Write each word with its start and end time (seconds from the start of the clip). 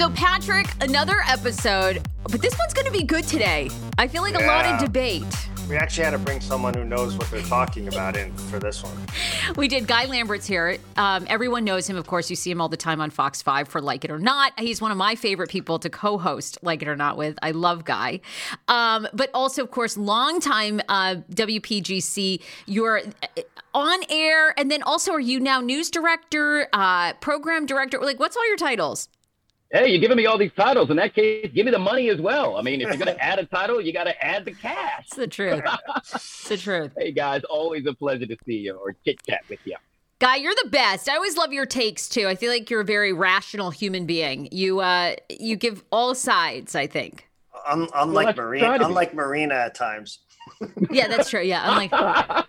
So, 0.00 0.08
Patrick, 0.08 0.66
another 0.80 1.18
episode, 1.28 2.08
but 2.22 2.40
this 2.40 2.56
one's 2.58 2.72
going 2.72 2.86
to 2.86 2.90
be 2.90 3.02
good 3.02 3.24
today. 3.24 3.68
I 3.98 4.08
feel 4.08 4.22
like 4.22 4.34
a 4.34 4.46
lot 4.46 4.64
of 4.64 4.80
debate. 4.80 5.26
We 5.68 5.76
actually 5.76 6.04
had 6.04 6.12
to 6.12 6.18
bring 6.18 6.40
someone 6.40 6.72
who 6.72 6.86
knows 6.86 7.18
what 7.18 7.30
they're 7.30 7.42
talking 7.42 7.86
about 7.86 8.16
in 8.16 8.34
for 8.34 8.58
this 8.58 8.82
one. 8.82 8.96
We 9.56 9.68
did. 9.68 9.86
Guy 9.86 10.06
Lambert's 10.06 10.46
here. 10.46 10.78
Um, 10.96 11.26
everyone 11.28 11.64
knows 11.64 11.86
him. 11.86 11.98
Of 11.98 12.06
course, 12.06 12.30
you 12.30 12.36
see 12.36 12.50
him 12.50 12.62
all 12.62 12.70
the 12.70 12.78
time 12.78 12.98
on 12.98 13.10
Fox 13.10 13.42
5 13.42 13.68
for 13.68 13.82
Like 13.82 14.06
It 14.06 14.10
or 14.10 14.18
Not. 14.18 14.58
He's 14.58 14.80
one 14.80 14.90
of 14.90 14.96
my 14.96 15.16
favorite 15.16 15.50
people 15.50 15.78
to 15.80 15.90
co 15.90 16.16
host 16.16 16.56
Like 16.62 16.80
It 16.80 16.88
or 16.88 16.96
Not 16.96 17.18
with. 17.18 17.38
I 17.42 17.50
love 17.50 17.84
Guy. 17.84 18.20
Um, 18.68 19.06
but 19.12 19.28
also, 19.34 19.62
of 19.62 19.70
course, 19.70 19.98
longtime 19.98 20.80
uh, 20.88 21.16
WPGC. 21.30 22.42
You're 22.64 23.00
uh, 23.00 23.42
on 23.74 24.00
air. 24.08 24.58
And 24.58 24.70
then 24.70 24.82
also, 24.82 25.12
are 25.12 25.20
you 25.20 25.40
now 25.40 25.60
news 25.60 25.90
director, 25.90 26.68
uh, 26.72 27.12
program 27.20 27.66
director? 27.66 27.98
Like, 28.00 28.18
what's 28.18 28.34
all 28.34 28.48
your 28.48 28.56
titles? 28.56 29.10
Hey, 29.72 29.88
you're 29.90 30.00
giving 30.00 30.16
me 30.16 30.26
all 30.26 30.36
these 30.36 30.50
titles. 30.56 30.90
In 30.90 30.96
that 30.96 31.14
case, 31.14 31.48
give 31.54 31.64
me 31.64 31.70
the 31.70 31.78
money 31.78 32.08
as 32.08 32.20
well. 32.20 32.56
I 32.56 32.62
mean, 32.62 32.80
if 32.80 32.88
you're 32.88 32.96
going 32.96 33.14
to 33.16 33.24
add 33.24 33.38
a 33.38 33.46
title, 33.46 33.80
you 33.80 33.92
got 33.92 34.04
to 34.04 34.24
add 34.24 34.44
the 34.44 34.52
cash. 34.52 35.04
It's 35.06 35.16
the 35.16 35.28
truth. 35.28 35.62
it's 36.06 36.48
the 36.48 36.56
truth. 36.56 36.90
Hey, 36.98 37.12
guys, 37.12 37.42
always 37.48 37.86
a 37.86 37.94
pleasure 37.94 38.26
to 38.26 38.36
see 38.44 38.54
you 38.58 38.74
or 38.76 38.96
chit 39.04 39.22
chat 39.24 39.42
with 39.48 39.60
you. 39.64 39.76
Guy, 40.18 40.36
you're 40.36 40.54
the 40.64 40.68
best. 40.70 41.08
I 41.08 41.14
always 41.14 41.36
love 41.36 41.52
your 41.52 41.66
takes 41.66 42.08
too. 42.08 42.26
I 42.26 42.34
feel 42.34 42.50
like 42.50 42.68
you're 42.68 42.80
a 42.80 42.84
very 42.84 43.12
rational 43.12 43.70
human 43.70 44.06
being. 44.06 44.48
You 44.52 44.80
uh 44.80 45.14
you 45.30 45.56
give 45.56 45.82
all 45.92 46.14
sides, 46.14 46.74
I 46.74 46.86
think. 46.86 47.26
Un- 47.66 47.88
unlike 47.94 48.26
that's 48.26 48.38
Marina, 48.38 48.66
try 48.66 48.76
to 48.78 48.84
be. 48.84 48.84
unlike 48.86 49.14
Marina 49.14 49.54
at 49.54 49.74
times. 49.74 50.18
Yeah, 50.90 51.06
that's 51.08 51.30
true. 51.30 51.40
Yeah. 51.42 51.62
I'm 51.64 51.88
like 51.88 52.46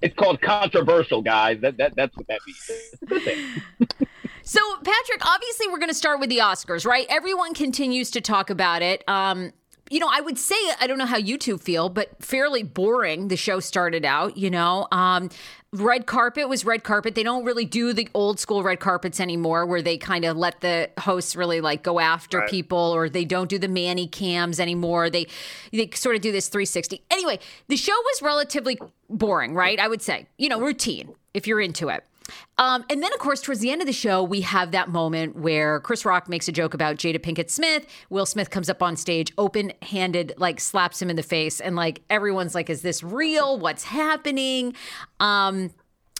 It's 0.00 0.14
called 0.14 0.40
controversial, 0.40 1.20
guys. 1.20 1.60
That, 1.60 1.76
that 1.78 1.94
That's 1.96 2.16
what 2.16 2.26
that 2.28 2.40
means. 2.46 3.60
It's 4.50 4.56
a 4.56 4.58
good 4.58 4.84
thing. 4.84 4.84
So, 4.84 4.92
Patrick, 4.92 5.26
obviously 5.26 5.68
we're 5.68 5.78
going 5.78 5.90
to 5.90 5.94
start 5.94 6.20
with 6.20 6.30
the 6.30 6.38
Oscars, 6.38 6.86
right? 6.86 7.06
Everyone 7.08 7.54
continues 7.54 8.10
to 8.12 8.20
talk 8.20 8.50
about 8.50 8.82
it. 8.82 9.04
Um 9.08 9.52
you 9.92 9.98
know, 9.98 10.08
I 10.08 10.20
would 10.20 10.38
say 10.38 10.54
I 10.80 10.86
don't 10.86 10.98
know 10.98 11.06
how 11.06 11.16
you 11.16 11.36
two 11.36 11.58
feel, 11.58 11.88
but 11.88 12.22
fairly 12.22 12.62
boring. 12.62 13.26
The 13.26 13.36
show 13.36 13.58
started 13.58 14.04
out, 14.04 14.36
you 14.36 14.48
know. 14.48 14.86
Um, 14.92 15.30
red 15.72 16.06
carpet 16.06 16.48
was 16.48 16.64
red 16.64 16.84
carpet. 16.84 17.16
They 17.16 17.24
don't 17.24 17.44
really 17.44 17.64
do 17.64 17.92
the 17.92 18.08
old 18.14 18.38
school 18.38 18.62
red 18.62 18.78
carpets 18.78 19.18
anymore, 19.18 19.66
where 19.66 19.82
they 19.82 19.98
kind 19.98 20.24
of 20.24 20.36
let 20.36 20.60
the 20.60 20.90
hosts 21.00 21.34
really 21.34 21.60
like 21.60 21.82
go 21.82 21.98
after 21.98 22.38
Right. 22.38 22.48
people, 22.48 22.78
or 22.78 23.08
they 23.08 23.24
don't 23.24 23.48
do 23.50 23.58
the 23.58 23.66
Mani 23.66 24.06
cams 24.06 24.60
anymore. 24.60 25.10
They 25.10 25.26
they 25.72 25.90
sort 25.94 26.14
of 26.14 26.22
do 26.22 26.30
this 26.30 26.48
360. 26.48 27.02
Anyway, 27.10 27.40
the 27.66 27.76
show 27.76 27.92
was 27.92 28.22
relatively 28.22 28.78
boring, 29.08 29.54
right? 29.54 29.80
I 29.80 29.88
would 29.88 30.02
say, 30.02 30.28
you 30.38 30.48
know, 30.48 30.60
routine 30.60 31.16
if 31.34 31.48
you're 31.48 31.60
into 31.60 31.88
it. 31.88 32.04
Um, 32.58 32.84
and 32.90 33.02
then, 33.02 33.12
of 33.12 33.18
course, 33.18 33.40
towards 33.40 33.60
the 33.60 33.70
end 33.70 33.80
of 33.80 33.86
the 33.86 33.92
show, 33.92 34.22
we 34.22 34.42
have 34.42 34.70
that 34.72 34.88
moment 34.88 35.36
where 35.36 35.80
Chris 35.80 36.04
Rock 36.04 36.28
makes 36.28 36.48
a 36.48 36.52
joke 36.52 36.74
about 36.74 36.96
Jada 36.96 37.18
Pinkett 37.18 37.50
Smith. 37.50 37.86
Will 38.10 38.26
Smith 38.26 38.50
comes 38.50 38.68
up 38.68 38.82
on 38.82 38.96
stage, 38.96 39.32
open 39.38 39.72
handed, 39.82 40.34
like 40.36 40.60
slaps 40.60 41.00
him 41.00 41.10
in 41.10 41.16
the 41.16 41.22
face. 41.22 41.60
And 41.60 41.76
like 41.76 42.02
everyone's 42.10 42.54
like, 42.54 42.68
is 42.70 42.82
this 42.82 43.02
real? 43.02 43.58
What's 43.58 43.84
happening? 43.84 44.74
Um, 45.20 45.70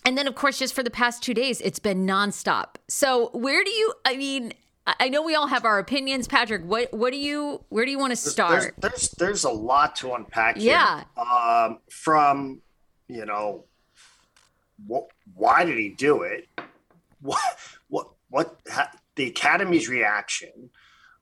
and 0.04 0.16
then, 0.16 0.26
of 0.26 0.34
course, 0.34 0.58
just 0.58 0.74
for 0.74 0.82
the 0.82 0.90
past 0.90 1.22
two 1.22 1.34
days, 1.34 1.60
it's 1.60 1.78
been 1.78 2.06
nonstop. 2.06 2.76
So, 2.88 3.30
where 3.34 3.62
do 3.62 3.70
you, 3.70 3.92
I 4.06 4.16
mean, 4.16 4.54
I 4.86 5.10
know 5.10 5.22
we 5.22 5.34
all 5.34 5.46
have 5.46 5.64
our 5.64 5.78
opinions. 5.78 6.26
Patrick, 6.26 6.64
what, 6.64 6.92
what 6.92 7.12
do 7.12 7.18
you, 7.18 7.62
where 7.68 7.84
do 7.84 7.90
you 7.90 7.98
want 7.98 8.16
to 8.16 8.22
There's, 8.22 8.32
start? 8.32 8.74
there's 8.78 9.10
there's 9.10 9.44
a 9.44 9.50
lot 9.50 9.96
to 9.96 10.14
unpack 10.14 10.56
here. 10.56 10.72
Yeah. 10.72 11.04
Um, 11.16 11.80
from 11.90 12.62
you 13.08 13.26
know, 13.26 13.64
what? 14.86 15.08
Why 15.34 15.64
did 15.64 15.78
he 15.78 15.90
do 15.90 16.22
it? 16.22 16.48
What? 17.20 17.40
What? 17.88 18.08
What? 18.28 18.60
Ha, 18.70 18.90
the 19.16 19.28
Academy's 19.28 19.88
reaction. 19.88 20.70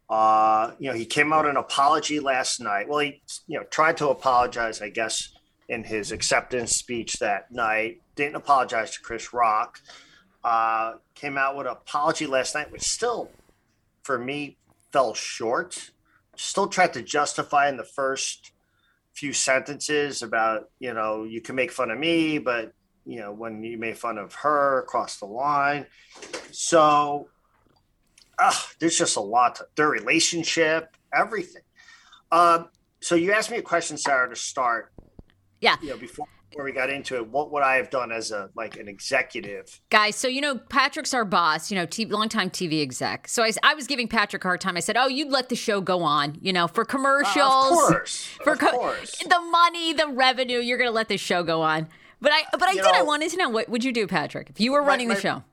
Uh, 0.09 0.73
you 0.79 0.89
know, 0.89 0.97
he 0.97 1.05
came 1.05 1.33
out 1.33 1.47
an 1.47 1.57
apology 1.57 2.21
last 2.21 2.61
night. 2.61 2.89
Well, 2.89 3.01
he 3.01 3.23
you 3.47 3.59
know 3.59 3.65
tried 3.65 3.97
to 3.99 4.09
apologize, 4.09 4.81
I 4.81 4.89
guess, 4.89 5.31
in 5.69 5.85
his 5.85 6.13
acceptance 6.13 6.77
speech 6.77 7.15
that 7.15 7.51
night. 7.51 8.01
Didn't 8.15 8.37
apologize 8.37 8.93
to 8.93 9.01
Chris 9.01 9.33
Rock. 9.33 9.81
Uh, 10.43 10.95
came 11.15 11.37
out 11.37 11.57
with 11.57 11.67
an 11.67 11.73
apology 11.73 12.27
last 12.27 12.55
night, 12.55 12.71
which 12.71 12.83
still, 12.83 13.31
for 14.03 14.19
me, 14.19 14.57
fell 14.93 15.13
short. 15.15 15.91
Still 16.37 16.69
tried 16.69 16.93
to 16.95 17.03
justify 17.03 17.69
in 17.69 17.77
the 17.77 17.85
first 17.85 18.53
few 19.13 19.33
sentences 19.33 20.23
about 20.23 20.71
you 20.79 20.95
know 20.95 21.25
you 21.25 21.41
can 21.41 21.57
make 21.57 21.73
fun 21.73 21.91
of 21.91 21.99
me, 21.99 22.39
but 22.39 22.73
you 23.09 23.19
know 23.19 23.33
when 23.33 23.63
you 23.65 23.79
made 23.79 23.97
fun 23.97 24.19
of 24.19 24.35
her 24.35 24.81
across 24.81 25.19
the 25.19 25.27
line. 25.27 25.87
So 26.53 27.29
uh, 28.39 28.53
there's 28.79 28.99
just 28.99 29.17
a 29.17 29.21
lot 29.21 29.57
to 29.57 29.67
their 29.77 29.89
relationship, 29.89 30.95
everything. 31.13 31.63
Um, 32.31 32.69
so 33.01 33.15
you 33.15 33.33
asked 33.33 33.51
me 33.51 33.57
a 33.57 33.63
question, 33.63 33.97
Sarah, 33.97 34.29
to 34.29 34.37
start. 34.37 34.93
Yeah. 35.61 35.77
You 35.83 35.91
know, 35.91 35.97
before 35.97 36.27
before 36.51 36.65
we 36.65 36.73
got 36.73 36.89
into 36.89 37.17
it, 37.17 37.29
what 37.29 37.53
would 37.53 37.63
I 37.63 37.77
have 37.77 37.91
done 37.91 38.11
as 38.13 38.31
a 38.31 38.51
like 38.55 38.77
an 38.79 38.89
executive? 38.89 39.81
Guys, 39.91 40.17
so 40.17 40.29
you 40.29 40.43
know, 40.43 40.57
Patrick's 40.57 41.15
our 41.15 41.25
boss, 41.25 41.71
you 41.71 41.77
know, 41.77 41.87
t- 41.87 42.05
longtime 42.05 42.51
TV 42.51 42.83
exec. 42.83 43.29
So 43.29 43.43
I, 43.43 43.53
I 43.63 43.75
was 43.75 43.87
giving 43.87 44.09
Patrick 44.09 44.45
a 44.45 44.49
hard 44.49 44.61
time. 44.61 44.77
I 44.77 44.81
said, 44.81 44.97
"Oh, 44.99 45.09
you'd 45.09 45.31
let 45.31 45.49
the 45.49 45.57
show 45.57 45.81
go 45.81 46.03
on, 46.03 46.37
you 46.43 46.53
know, 46.53 46.69
for 46.69 46.85
commercials, 46.85 47.37
of 47.37 47.69
course, 47.69 48.25
for 48.43 48.53
of 48.53 48.59
co- 48.59 48.71
course. 48.71 49.17
the 49.19 49.41
money, 49.41 49.95
the 49.95 50.09
revenue. 50.09 50.59
You're 50.59 50.79
going 50.79 50.89
to 50.91 50.95
let 50.95 51.09
the 51.09 51.17
show 51.17 51.43
go 51.43 51.63
on." 51.63 51.89
But 52.21 52.33
I, 52.33 52.43
but 52.53 52.65
I 52.65 52.73
You 52.73 52.83
did. 52.83 52.95
I 52.95 53.03
wanted 53.03 53.31
to 53.31 53.37
know 53.37 53.49
what 53.49 53.69
would 53.69 53.85
you 53.85 53.93
do, 53.93 54.07
Patrick, 54.07 54.51
if 54.51 54.61
you 54.61 54.73
were 54.73 54.83
My- 54.83 54.89
running 54.89 55.09
the 55.09 55.15
my- 55.15 55.21
show? 55.21 55.45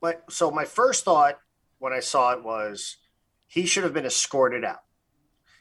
But 0.00 0.30
so 0.30 0.50
my 0.50 0.66
first 0.66 1.04
thought 1.04 1.38
when 1.78 1.92
I 1.92 2.00
saw 2.00 2.32
it 2.32 2.44
was 2.44 2.96
he 3.46 3.66
should 3.66 3.84
have 3.84 3.94
been 3.94 4.04
escorted 4.04 4.64
out. 4.64 4.82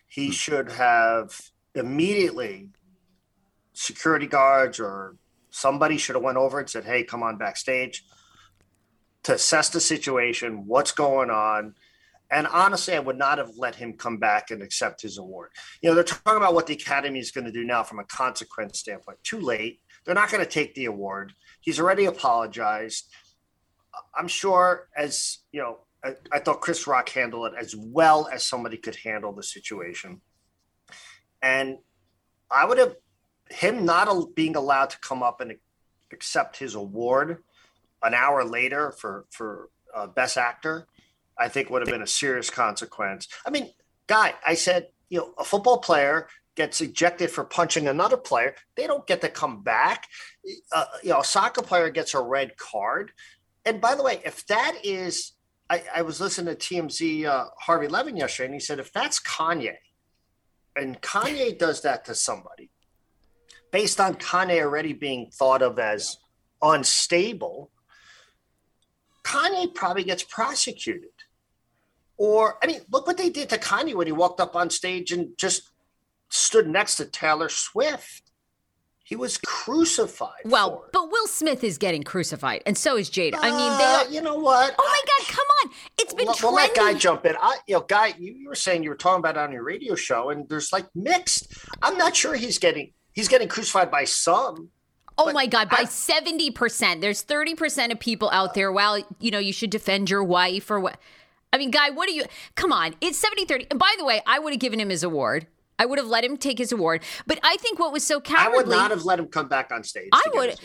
He 0.07 0.27
hmm. 0.27 0.31
should 0.31 0.71
have 0.71 1.39
immediately 1.75 2.69
security 3.73 4.27
guards 4.27 4.79
or 4.79 5.15
somebody 5.49 5.97
should 5.97 6.15
have 6.15 6.23
went 6.23 6.37
over 6.37 6.59
and 6.59 6.69
said, 6.69 6.83
"Hey, 6.83 7.03
come 7.03 7.23
on 7.23 7.37
backstage." 7.37 8.03
To 9.23 9.35
assess 9.35 9.69
the 9.69 9.79
situation, 9.79 10.67
what's 10.67 10.91
going 10.91 11.29
on, 11.29 11.75
and 12.29 12.47
honestly, 12.47 12.95
I 12.95 12.99
would 12.99 13.17
not 13.17 13.37
have 13.37 13.51
let 13.55 13.75
him 13.75 13.93
come 13.93 14.17
back 14.17 14.49
and 14.49 14.61
accept 14.61 15.01
his 15.03 15.17
award. 15.17 15.51
You 15.81 15.89
know, 15.89 15.95
they're 15.95 16.03
talking 16.03 16.35
about 16.35 16.55
what 16.55 16.67
the 16.67 16.73
Academy 16.73 17.19
is 17.19 17.31
going 17.31 17.45
to 17.45 17.51
do 17.51 17.63
now 17.63 17.83
from 17.83 17.99
a 17.99 18.03
consequence 18.05 18.79
standpoint. 18.79 19.19
Too 19.23 19.39
late. 19.39 19.79
They're 20.03 20.15
not 20.15 20.31
going 20.31 20.43
to 20.43 20.49
take 20.49 20.75
the 20.75 20.85
award. 20.85 21.33
He's 21.61 21.79
already 21.79 22.05
apologized. 22.05 23.09
I'm 24.17 24.27
sure, 24.27 24.89
as 24.95 25.39
you 25.51 25.61
know, 25.61 25.79
I, 26.03 26.15
I 26.31 26.39
thought 26.39 26.61
Chris 26.61 26.87
Rock 26.87 27.09
handled 27.09 27.53
it 27.53 27.59
as 27.59 27.75
well 27.75 28.27
as 28.31 28.43
somebody 28.43 28.77
could 28.77 28.97
handle 28.97 29.31
the 29.31 29.43
situation. 29.43 30.21
And 31.41 31.77
I 32.51 32.65
would 32.65 32.77
have 32.77 32.95
him 33.49 33.85
not 33.85 34.35
being 34.35 34.55
allowed 34.55 34.89
to 34.91 34.99
come 34.99 35.23
up 35.23 35.41
and 35.41 35.55
accept 36.11 36.57
his 36.57 36.75
award 36.75 37.43
an 38.01 38.13
hour 38.13 38.43
later 38.43 38.91
for 38.91 39.25
for 39.29 39.69
uh, 39.95 40.07
best 40.07 40.37
actor. 40.37 40.87
I 41.37 41.47
think 41.47 41.69
would 41.69 41.81
have 41.81 41.89
been 41.89 42.03
a 42.03 42.07
serious 42.07 42.49
consequence. 42.49 43.27
I 43.45 43.49
mean, 43.49 43.71
guy, 44.05 44.35
I 44.45 44.53
said, 44.53 44.89
you 45.09 45.19
know, 45.19 45.33
a 45.37 45.43
football 45.43 45.79
player 45.79 46.27
gets 46.55 46.81
ejected 46.81 47.31
for 47.31 47.43
punching 47.43 47.87
another 47.87 48.17
player. 48.17 48.55
They 48.75 48.87
don't 48.87 49.07
get 49.07 49.21
to 49.21 49.29
come 49.29 49.63
back. 49.63 50.07
Uh, 50.71 50.85
you 51.03 51.09
know, 51.09 51.21
a 51.21 51.25
soccer 51.25 51.61
player 51.61 51.89
gets 51.89 52.13
a 52.13 52.21
red 52.21 52.57
card. 52.57 53.11
And 53.65 53.81
by 53.81 53.95
the 53.95 54.03
way, 54.03 54.21
if 54.25 54.45
that 54.47 54.77
is, 54.83 55.33
I, 55.69 55.83
I 55.95 56.01
was 56.01 56.19
listening 56.19 56.55
to 56.55 56.59
TMZ 56.59 57.25
uh, 57.25 57.45
Harvey 57.59 57.87
Levin 57.87 58.17
yesterday, 58.17 58.47
and 58.47 58.53
he 58.53 58.59
said, 58.59 58.79
if 58.79 58.91
that's 58.91 59.19
Kanye, 59.19 59.75
and 60.75 61.01
Kanye 61.01 61.57
does 61.57 61.81
that 61.81 62.05
to 62.05 62.15
somebody, 62.15 62.69
based 63.71 63.99
on 63.99 64.15
Kanye 64.15 64.61
already 64.61 64.93
being 64.93 65.31
thought 65.31 65.61
of 65.61 65.79
as 65.79 66.17
unstable, 66.61 67.71
Kanye 69.23 69.73
probably 69.73 70.03
gets 70.03 70.23
prosecuted. 70.23 71.09
Or, 72.17 72.57
I 72.61 72.67
mean, 72.67 72.81
look 72.91 73.07
what 73.07 73.17
they 73.17 73.29
did 73.29 73.49
to 73.49 73.57
Kanye 73.57 73.95
when 73.95 74.07
he 74.07 74.13
walked 74.13 74.39
up 74.39 74.55
on 74.55 74.69
stage 74.69 75.11
and 75.11 75.29
just 75.37 75.71
stood 76.33 76.67
next 76.67 76.95
to 76.95 77.05
Taylor 77.05 77.49
Swift. 77.49 78.21
He 79.05 79.15
was 79.15 79.37
crucified. 79.37 80.41
Well, 80.45 80.85
but 80.93 81.11
Will 81.11 81.27
Smith 81.27 81.63
is 81.63 81.77
getting 81.77 82.03
crucified, 82.03 82.63
and 82.65 82.77
so 82.77 82.97
is 82.97 83.09
Jada. 83.09 83.35
I 83.37 83.51
mean, 83.51 83.71
Uh, 83.71 83.77
they. 83.77 83.83
Are, 83.83 84.07
you 84.09 84.21
know 84.21 84.37
what? 84.37 84.73
oh 84.79 84.87
my 84.87 85.01
God! 85.25 85.27
Come 85.35 85.45
on! 85.63 85.71
It's 85.99 86.13
been 86.13 86.25
Well, 86.27 86.37
well, 86.41 86.53
let. 86.53 86.73
Guy 86.73 86.93
jump 86.93 87.25
in. 87.25 87.35
I, 87.39 87.57
you 87.67 87.75
know, 87.75 87.81
Guy, 87.81 88.13
you, 88.17 88.33
you 88.33 88.47
were 88.47 88.55
saying 88.55 88.81
you 88.81 88.89
were 88.89 88.95
talking 88.95 89.19
about 89.19 89.37
on 89.37 89.51
your 89.51 89.63
radio 89.63 89.93
show, 89.95 90.29
and 90.29 90.47
there's 90.47 90.71
like 90.71 90.85
mixed. 90.95 91.53
I'm 91.81 91.97
not 91.97 92.15
sure 92.15 92.33
he's 92.33 92.57
getting 92.57 92.93
he's 93.11 93.27
getting 93.27 93.49
crucified 93.49 93.91
by 93.91 94.05
some. 94.05 94.69
Oh 95.17 95.25
But 95.25 95.35
my 95.35 95.45
God, 95.45 95.69
by 95.69 95.83
70%. 95.83 96.99
There's 96.99 97.23
30% 97.23 97.91
of 97.91 97.99
people 97.99 98.31
out 98.31 98.55
there, 98.55 98.71
well, 98.71 98.97
you 99.19 99.29
know, 99.29 99.37
you 99.37 99.53
should 99.53 99.69
defend 99.69 100.09
your 100.09 100.23
wife 100.23 100.71
or 100.71 100.79
what. 100.79 100.97
I 101.51 101.59
mean, 101.59 101.69
Guy, 101.69 101.91
what 101.91 102.09
are 102.09 102.13
you? 102.13 102.23
Come 102.55 102.73
on. 102.73 102.95
It's 102.99 103.19
70 103.19 103.45
30. 103.45 103.67
And 103.69 103.79
by 103.79 103.93
the 103.99 104.05
way, 104.05 104.23
I 104.25 104.39
would 104.39 104.53
have 104.53 104.59
given 104.59 104.79
him 104.79 104.89
his 104.89 105.03
award. 105.03 105.45
I 105.79 105.85
would 105.85 105.99
have 105.99 106.07
let 106.07 106.23
him 106.23 106.37
take 106.37 106.57
his 106.57 106.71
award. 106.71 107.03
But 107.27 107.39
I 107.43 107.57
think 107.57 107.79
what 107.79 107.91
was 107.91 108.03
so 108.05 108.19
cowardly. 108.21 108.53
I 108.53 108.57
would 108.57 108.67
not 108.67 108.91
have 108.91 109.03
let 109.05 109.19
him 109.19 109.27
come 109.27 109.47
back 109.47 109.71
on 109.71 109.83
stage. 109.83 110.09
I 110.11 110.23
would- 110.33 110.55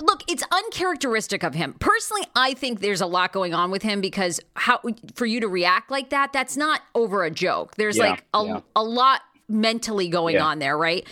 look, 0.00 0.22
it's 0.28 0.42
uncharacteristic 0.50 1.42
of 1.42 1.54
him. 1.54 1.74
Personally, 1.80 2.22
I 2.34 2.54
think 2.54 2.80
there's 2.80 3.00
a 3.00 3.06
lot 3.06 3.32
going 3.32 3.54
on 3.54 3.70
with 3.70 3.82
him 3.82 4.00
because 4.00 4.40
how 4.54 4.80
for 5.14 5.26
you 5.26 5.40
to 5.40 5.48
react 5.48 5.90
like 5.90 6.10
that, 6.10 6.32
that's 6.32 6.56
not 6.56 6.82
over 6.94 7.24
a 7.24 7.30
joke. 7.30 7.74
There's 7.76 7.96
Yeah, 7.96 8.10
like 8.10 8.24
a, 8.34 8.44
yeah. 8.44 8.60
a 8.76 8.82
lot 8.82 9.22
mentally 9.48 10.08
going 10.08 10.34
Yeah. 10.36 10.44
on 10.44 10.58
there, 10.58 10.76
right? 10.76 11.06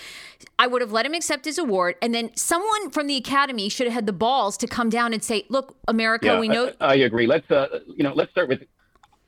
I 0.59 0.67
would 0.67 0.81
have 0.83 0.93
let 0.93 1.07
him 1.07 1.15
accept 1.15 1.45
his 1.45 1.59
award, 1.59 1.97
and 2.03 2.15
then 2.15 2.31
someone 2.37 2.91
from 2.91 3.07
the 3.07 3.17
academy 3.17 3.69
should 3.69 3.87
have 3.87 3.95
had 3.95 4.07
the 4.07 4.13
balls 4.13 4.57
to 4.59 4.67
come 4.67 4.89
down 4.91 5.13
and 5.13 5.23
say, 5.23 5.45
"Look, 5.49 5.77
America, 5.89 6.27
Yeah, 6.27 6.41
we 6.41 6.49
know." 6.49 6.73
I, 6.81 6.93
I 6.93 6.95
agree. 6.97 7.27
Let's 7.27 7.51
uh, 7.51 7.81
you 7.89 8.03
know, 8.05 8.13
let's 8.15 8.31
start 8.31 8.49
with. 8.49 8.63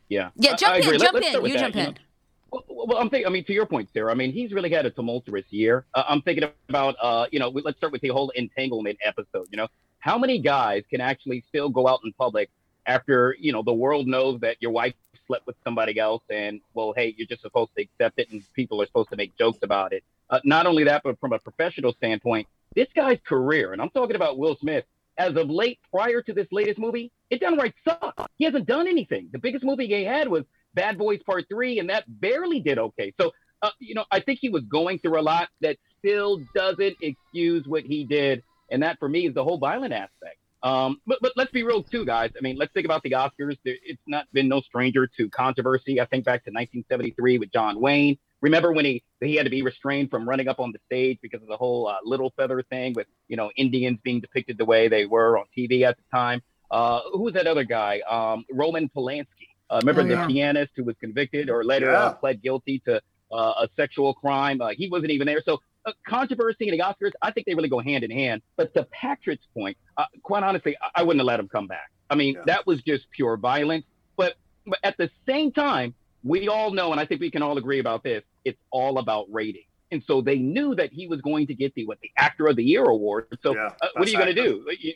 Yeah. 0.08 0.30
yeah, 0.36 0.52
I- 0.52 0.56
jump 0.56 0.72
I 0.72 0.76
in, 0.78 0.82
agree. 0.84 0.98
Jump 0.98 1.14
let's 1.14 1.26
in, 1.26 1.30
start 1.32 1.42
with 1.42 1.52
you 1.52 1.58
that, 1.58 1.72
jump 1.72 1.96
know. 1.96 2.02
Well, 2.50 2.64
well, 2.68 2.98
I'm 2.98 3.10
thinking. 3.10 3.26
I 3.26 3.30
mean, 3.30 3.44
to 3.44 3.52
your 3.52 3.66
point, 3.66 3.88
Sarah. 3.92 4.10
I 4.10 4.14
mean, 4.14 4.32
he's 4.32 4.52
really 4.52 4.70
had 4.70 4.86
a 4.86 4.90
tumultuous 4.90 5.44
year. 5.50 5.84
Uh, 5.94 6.04
I'm 6.08 6.22
thinking 6.22 6.48
about, 6.68 6.96
uh, 7.02 7.26
you 7.30 7.38
know, 7.38 7.48
let's 7.48 7.76
start 7.76 7.92
with 7.92 8.00
the 8.00 8.08
whole 8.08 8.30
entanglement 8.30 8.98
episode. 9.04 9.48
You 9.50 9.58
know, 9.58 9.68
how 9.98 10.18
many 10.18 10.40
guys 10.40 10.84
can 10.88 11.00
actually 11.00 11.44
still 11.48 11.68
go 11.68 11.86
out 11.86 12.00
in 12.04 12.12
public 12.12 12.50
after 12.86 13.36
you 13.38 13.52
know 13.52 13.62
the 13.62 13.72
world 13.72 14.06
knows 14.06 14.40
that 14.40 14.56
your 14.60 14.70
wife 14.70 14.94
slept 15.26 15.46
with 15.46 15.56
somebody 15.62 15.98
else, 15.98 16.22
and 16.30 16.60
well, 16.74 16.94
hey, 16.96 17.14
you're 17.16 17.26
just 17.28 17.42
supposed 17.42 17.70
to 17.76 17.82
accept 17.82 18.18
it, 18.18 18.30
and 18.30 18.42
people 18.54 18.80
are 18.82 18.86
supposed 18.86 19.10
to 19.10 19.16
make 19.16 19.36
jokes 19.36 19.58
about 19.62 19.92
it. 19.92 20.02
Uh, 20.30 20.40
not 20.44 20.66
only 20.66 20.84
that, 20.84 21.02
but 21.04 21.20
from 21.20 21.32
a 21.32 21.38
professional 21.38 21.92
standpoint, 21.92 22.48
this 22.74 22.88
guy's 22.94 23.18
career, 23.26 23.72
and 23.72 23.82
I'm 23.82 23.90
talking 23.90 24.16
about 24.16 24.38
Will 24.38 24.56
Smith, 24.56 24.84
as 25.18 25.36
of 25.36 25.50
late, 25.50 25.78
prior 25.90 26.22
to 26.22 26.32
this 26.32 26.46
latest 26.50 26.78
movie, 26.78 27.12
it 27.28 27.40
downright 27.40 27.74
sucked. 27.84 28.20
He 28.36 28.44
hasn't 28.44 28.66
done 28.66 28.88
anything. 28.88 29.28
The 29.32 29.38
biggest 29.38 29.64
movie 29.64 29.86
he 29.86 30.04
had 30.04 30.28
was 30.28 30.44
Bad 30.78 30.96
Boys 30.96 31.20
Part 31.26 31.46
Three, 31.48 31.80
and 31.80 31.90
that 31.90 32.04
barely 32.06 32.60
did 32.60 32.78
okay. 32.78 33.12
So, 33.20 33.32
uh, 33.62 33.70
you 33.80 33.94
know, 33.96 34.04
I 34.12 34.20
think 34.20 34.38
he 34.40 34.48
was 34.48 34.62
going 34.62 35.00
through 35.00 35.18
a 35.18 35.22
lot 35.22 35.48
that 35.60 35.76
still 35.98 36.40
doesn't 36.54 36.96
excuse 37.02 37.66
what 37.66 37.82
he 37.82 38.04
did, 38.04 38.44
and 38.70 38.84
that 38.84 39.00
for 39.00 39.08
me 39.08 39.26
is 39.26 39.34
the 39.34 39.42
whole 39.42 39.58
violent 39.58 39.92
aspect. 39.92 40.38
Um, 40.62 41.00
but, 41.04 41.18
but 41.20 41.32
let's 41.36 41.50
be 41.50 41.64
real 41.64 41.82
too, 41.82 42.04
guys. 42.04 42.30
I 42.36 42.40
mean, 42.42 42.56
let's 42.56 42.72
think 42.72 42.84
about 42.84 43.02
the 43.02 43.10
Oscars. 43.10 43.56
It's 43.64 44.02
not 44.06 44.26
been 44.32 44.48
no 44.48 44.60
stranger 44.60 45.08
to 45.16 45.28
controversy. 45.30 46.00
I 46.00 46.04
think 46.04 46.24
back 46.24 46.44
to 46.44 46.50
1973 46.50 47.38
with 47.38 47.52
John 47.52 47.80
Wayne. 47.80 48.18
Remember 48.40 48.72
when 48.72 48.84
he 48.84 49.02
he 49.20 49.34
had 49.34 49.44
to 49.44 49.50
be 49.50 49.62
restrained 49.62 50.10
from 50.10 50.28
running 50.28 50.46
up 50.46 50.60
on 50.60 50.70
the 50.70 50.78
stage 50.86 51.18
because 51.20 51.42
of 51.42 51.48
the 51.48 51.56
whole 51.56 51.88
uh, 51.88 51.96
little 52.04 52.32
feather 52.36 52.62
thing 52.62 52.92
with 52.94 53.08
you 53.26 53.36
know 53.36 53.50
Indians 53.56 53.98
being 54.04 54.20
depicted 54.20 54.58
the 54.58 54.64
way 54.64 54.86
they 54.86 55.06
were 55.06 55.38
on 55.38 55.46
TV 55.56 55.82
at 55.82 55.96
the 55.96 56.04
time. 56.16 56.40
Uh, 56.70 57.00
who 57.12 57.22
was 57.22 57.34
that 57.34 57.46
other 57.46 57.64
guy? 57.64 58.00
Um, 58.08 58.44
Roman 58.52 58.88
Polanski. 58.88 59.37
Uh, 59.70 59.80
remember 59.82 60.02
Oh, 60.02 60.26
the 60.26 60.32
pianist 60.32 60.72
who 60.76 60.84
was 60.84 60.96
convicted 61.00 61.50
or 61.50 61.64
later 61.64 61.90
Yeah. 61.92 62.04
uh, 62.04 62.14
pled 62.14 62.42
guilty 62.42 62.80
to 62.86 63.00
uh, 63.30 63.34
a 63.64 63.68
sexual 63.76 64.14
crime? 64.14 64.60
Uh, 64.60 64.70
he 64.76 64.88
wasn't 64.88 65.10
even 65.10 65.26
there. 65.26 65.42
So 65.44 65.60
uh, 65.86 65.92
controversy 66.06 66.68
and 66.68 66.78
the 66.78 66.82
Oscars, 66.84 67.12
I 67.22 67.30
think 67.30 67.46
they 67.46 67.54
really 67.54 67.68
go 67.68 67.78
hand 67.78 68.04
in 68.04 68.10
hand. 68.10 68.42
But 68.56 68.72
to 68.74 68.84
Patrick's 68.90 69.46
point, 69.54 69.76
uh, 69.96 70.04
quite 70.22 70.42
honestly, 70.42 70.76
I, 70.80 71.00
I 71.00 71.02
wouldn't 71.02 71.20
have 71.20 71.26
let 71.26 71.38
him 71.40 71.48
come 71.48 71.66
back. 71.66 71.90
I 72.10 72.14
mean, 72.14 72.34
Yeah. 72.34 72.42
that 72.46 72.66
was 72.66 72.82
just 72.82 73.10
pure 73.10 73.36
violence. 73.36 73.84
But, 74.16 74.34
but 74.66 74.78
at 74.82 74.96
the 74.96 75.10
same 75.26 75.52
time, 75.52 75.94
we 76.24 76.48
all 76.48 76.70
know, 76.72 76.92
and 76.92 77.00
I 77.00 77.04
think 77.06 77.20
we 77.20 77.30
can 77.30 77.42
all 77.42 77.58
agree 77.58 77.78
about 77.78 78.02
this, 78.02 78.22
it's 78.44 78.58
all 78.70 78.98
about 78.98 79.26
rating. 79.30 79.62
And 79.90 80.02
so 80.06 80.20
they 80.20 80.36
knew 80.38 80.74
that 80.74 80.92
he 80.92 81.06
was 81.06 81.20
going 81.22 81.46
to 81.46 81.54
get 81.54 81.74
the 81.74 81.86
what 81.86 81.98
the 82.00 82.10
Actor 82.18 82.48
of 82.48 82.56
the 82.56 82.64
Year 82.64 82.84
award. 82.84 83.28
So 83.42 83.54
Yeah, 83.54 83.70
uh, 83.80 83.88
what 83.94 84.06
are 84.08 84.10
you 84.10 84.18
going 84.18 84.34
to 84.34 84.42
do? 84.42 84.66
You- 84.80 84.94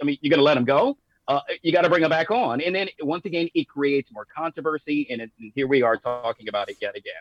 I 0.00 0.04
mean, 0.04 0.18
you're 0.22 0.30
going 0.30 0.38
to 0.38 0.44
let 0.44 0.56
him 0.56 0.64
go? 0.64 0.98
Uh, 1.26 1.40
you 1.62 1.72
got 1.72 1.82
to 1.82 1.88
bring 1.88 2.02
him 2.02 2.10
back 2.10 2.30
on. 2.30 2.60
And 2.60 2.74
then 2.74 2.88
once 3.00 3.24
again, 3.24 3.48
it 3.54 3.66
creates 3.68 4.12
more 4.12 4.26
controversy. 4.26 5.06
And, 5.10 5.22
it, 5.22 5.30
and 5.40 5.52
here 5.54 5.66
we 5.66 5.82
are 5.82 5.96
talking 5.96 6.48
about 6.48 6.68
it 6.68 6.76
yet 6.80 6.96
again. 6.96 7.14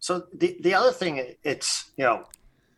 So 0.00 0.26
the 0.34 0.56
the 0.60 0.74
other 0.74 0.90
thing, 0.90 1.24
it's 1.44 1.90
you 1.96 2.04
know, 2.04 2.26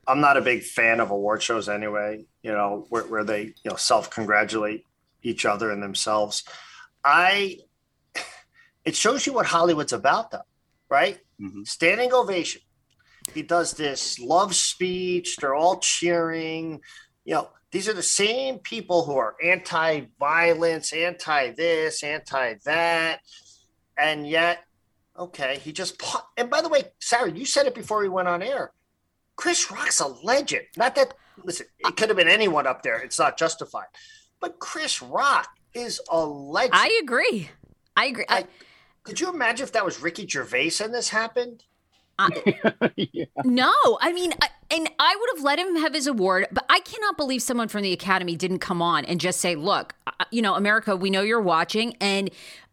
I'm 0.07 0.21
not 0.21 0.37
a 0.37 0.43
big 0.43 0.63
fan 0.63 1.01
of 1.01 1.11
award 1.11 1.43
shows 1.43 1.69
anyway. 1.69 2.27
You 2.43 2.53
know, 2.53 2.87
where 2.91 3.05
where 3.05 3.25
they 3.25 3.43
you 3.43 3.71
know 3.71 3.77
self 3.77 4.11
congratulate 4.11 4.85
each 5.23 5.47
other 5.47 5.71
and 5.71 5.83
themselves. 5.83 6.45
I, 7.03 7.59
it 8.85 8.95
shows 8.95 9.27
you 9.27 9.33
what 9.33 9.47
Hollywood's 9.47 9.93
about, 9.95 10.31
though, 10.31 10.47
right? 10.89 11.19
Mhm. 11.41 11.67
Standing 11.67 12.13
ovation. 12.13 12.61
He 13.33 13.43
does 13.43 13.73
this 13.73 14.19
love 14.19 14.55
speech. 14.55 15.37
They're 15.37 15.55
all 15.55 15.79
cheering. 15.79 16.83
You 17.25 17.35
know, 17.35 17.49
these 17.75 17.89
are 17.89 17.93
the 17.93 18.03
same 18.03 18.59
people 18.59 19.05
who 19.05 19.17
are 19.17 19.35
anti-violence, 19.45 20.93
anti-this, 20.93 22.03
anti-that, 22.03 23.21
and 23.99 24.27
yet 24.27 24.65
Okay, 25.17 25.59
he 25.59 25.73
just 25.73 26.03
and 26.37 26.51
by 26.51 26.61
the 26.61 26.69
way, 26.69 26.85
Sarah, 26.99 27.31
you 27.31 27.45
said 27.45 27.67
it 27.67 27.75
before 27.75 28.01
we 28.01 28.09
went 28.09 28.27
on 28.27 28.43
air. 28.43 28.73
Chris 29.37 29.71
Rock's 29.71 30.01
a 30.01 30.09
legend. 30.09 30.65
Not 30.77 30.95
that 30.97 31.15
listen, 31.45 31.67
it 31.79 31.97
could 31.97 32.09
have 32.09 32.17
been 32.17 32.29
anyone 32.29 32.67
up 32.67 32.83
there. 32.83 32.99
It's 32.99 33.19
not 33.19 33.39
justified, 33.39 33.87
but 34.41 34.59
Chris 34.59 35.01
Rock 35.01 35.49
is 35.73 36.01
a 36.11 36.25
legend. 36.25 36.75
I 36.75 37.01
agree. 37.03 37.49
I 37.97 38.07
agree. 38.07 38.25
I, 38.29 38.35
Like, 38.37 38.49
could 39.05 39.21
you 39.21 39.29
imagine 39.29 39.65
if 39.65 39.73
that 39.73 39.85
was 39.85 40.03
Ricky 40.03 40.27
Gervais 40.27 40.73
and 40.81 40.93
this 40.93 41.11
happened? 41.11 41.63
yeah. 42.97 43.25
No, 43.45 43.73
I 44.01 44.13
mean, 44.13 44.33
I, 44.41 44.49
and 44.71 44.89
I 44.99 45.17
would 45.19 45.31
have 45.37 45.45
let 45.45 45.59
him 45.59 45.77
have 45.77 45.95
his 45.95 46.07
award, 46.07 46.47
but 46.53 46.65
I 46.69 46.81
cannot 46.81 47.17
believe 47.17 47.43
someone 47.43 47.69
from 47.69 47.83
the 47.83 47.93
Academy 47.93 48.37
didn't 48.37 48.61
come 48.61 48.81
on 48.81 49.05
and 49.05 49.21
just 49.21 49.41
say, 49.41 49.55
"Look, 49.57 49.95
you 50.31 50.43
know, 50.43 50.55
America, 50.55 50.97
we 50.97 51.11
know 51.11 51.23
you're 51.23 51.41
watching, 51.41 51.97
and." 52.01 52.31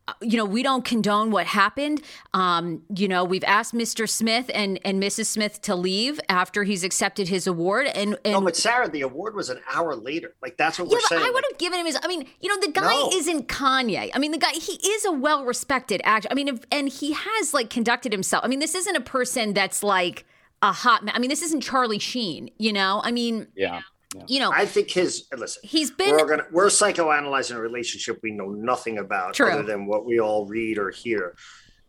Uh, 0.07 0.13
You 0.21 0.38
know, 0.38 0.45
we 0.45 0.63
don't 0.63 0.83
condone 0.86 1.31
what 1.31 1.45
happened. 1.48 2.01
Um, 2.33 2.83
you 2.95 3.07
know, 3.07 3.24
we've 3.24 3.44
asked 3.44 3.74
Mr. 3.74 4.07
Smith 4.09 4.50
and, 4.53 4.80
and 4.83 5.01
Mrs. 5.01 5.27
Smith 5.27 5.62
to 5.63 5.75
leave 5.75 6.19
after 6.30 6.63
he's 6.63 6.83
accepted 6.83 7.27
his 7.27 7.48
award. 7.48 7.88
And, 7.88 8.18
and 8.25 8.33
No, 8.33 8.42
but 8.42 8.56
Sarah, 8.56 8.89
the 8.89 9.01
award 9.01 9.36
was 9.36 9.50
an 9.50 9.59
hour 9.74 9.95
later. 9.95 10.33
Like 10.42 10.57
that's 10.57 10.80
what 10.80 10.89
yeah, 10.89 10.95
we're 10.95 11.01
but 11.01 11.09
saying. 11.09 11.24
I 11.25 11.30
would 11.30 11.44
have 11.51 11.57
given 11.59 11.80
him 11.80 11.86
his. 11.86 11.98
I 12.01 12.07
mean, 12.07 12.25
you 12.39 12.50
know, 12.50 12.65
the 12.65 12.71
guy 12.71 12.94
No. 12.94 13.09
isn't 13.13 13.48
Kanye. 13.48 14.09
I 14.13 14.19
mean, 14.19 14.31
the 14.31 14.38
guy 14.38 14.51
he 14.51 14.74
is 14.74 15.06
a 15.06 15.12
well-respected 15.12 16.01
actor. 16.03 16.27
I 16.31 16.33
mean, 16.33 16.48
if, 16.48 16.59
and 16.71 16.89
he 16.89 17.13
has 17.13 17.53
like 17.53 17.69
conducted 17.69 18.12
himself. 18.12 18.44
I 18.44 18.48
mean, 18.48 18.59
this 18.59 18.75
isn't 18.75 18.95
a 18.95 19.01
person 19.01 19.53
that's 19.53 19.83
like 19.83 20.25
a 20.62 20.71
hot. 20.71 21.03
man. 21.03 21.15
I 21.15 21.19
mean, 21.19 21.30
this 21.30 21.42
isn't 21.42 21.62
Charlie 21.62 22.00
Sheen. 22.00 22.50
You 22.57 22.74
know, 22.74 23.01
I 23.03 23.12
mean, 23.12 23.48
yeah. 23.56 23.81
You 24.27 24.39
know, 24.39 24.51
I 24.53 24.65
think 24.65 24.89
his 24.91 25.25
listen. 25.35 25.61
he's 25.63 25.91
been. 25.91 26.11
We're 26.11 26.27
gonna 26.27 26.45
we're 26.51 26.67
psychoanalyzing 26.67 27.55
a 27.55 27.59
relationship 27.61 28.19
we 28.21 28.31
know 28.31 28.49
nothing 28.49 28.97
about 28.97 29.33
True. 29.35 29.51
other 29.51 29.63
than 29.63 29.85
what 29.85 30.05
we 30.05 30.19
all 30.19 30.45
read 30.47 30.77
or 30.77 30.89
hear. 30.89 31.35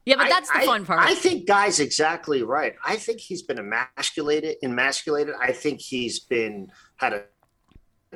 yeah, 0.04 0.16
but 0.16 0.26
I- 0.26 0.28
that's 0.28 0.50
the 0.50 0.58
I- 0.58 0.66
fun 0.66 0.84
part. 0.86 1.00
I 1.00 1.14
think 1.14 1.46
Guy's 1.46 1.80
exactly 1.80 2.42
right. 2.42 2.74
I 2.84 2.96
think 2.96 3.20
he's 3.20 3.42
been 3.42 3.58
emasculated, 3.58 4.56
emasculated. 4.62 5.34
I 5.40 5.52
think 5.52 5.80
he's 5.80 6.20
been 6.20 6.70
had 6.96 7.12
a 7.12 7.24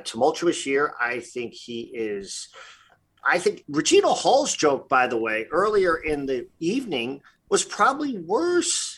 tumultuous 0.03 0.65
year. 0.65 0.93
I 1.01 1.19
think 1.19 1.53
he 1.53 1.91
is. 1.93 2.49
I 3.25 3.39
think 3.39 3.63
Regina 3.67 4.07
Hall's 4.13 4.55
joke, 4.55 4.87
by 4.87 5.07
the 5.07 5.17
way, 5.17 5.47
earlier 5.51 5.97
in 5.97 6.25
the 6.25 6.47
evening 6.59 7.21
was 7.49 7.63
probably 7.65 8.17
worse. 8.19 8.96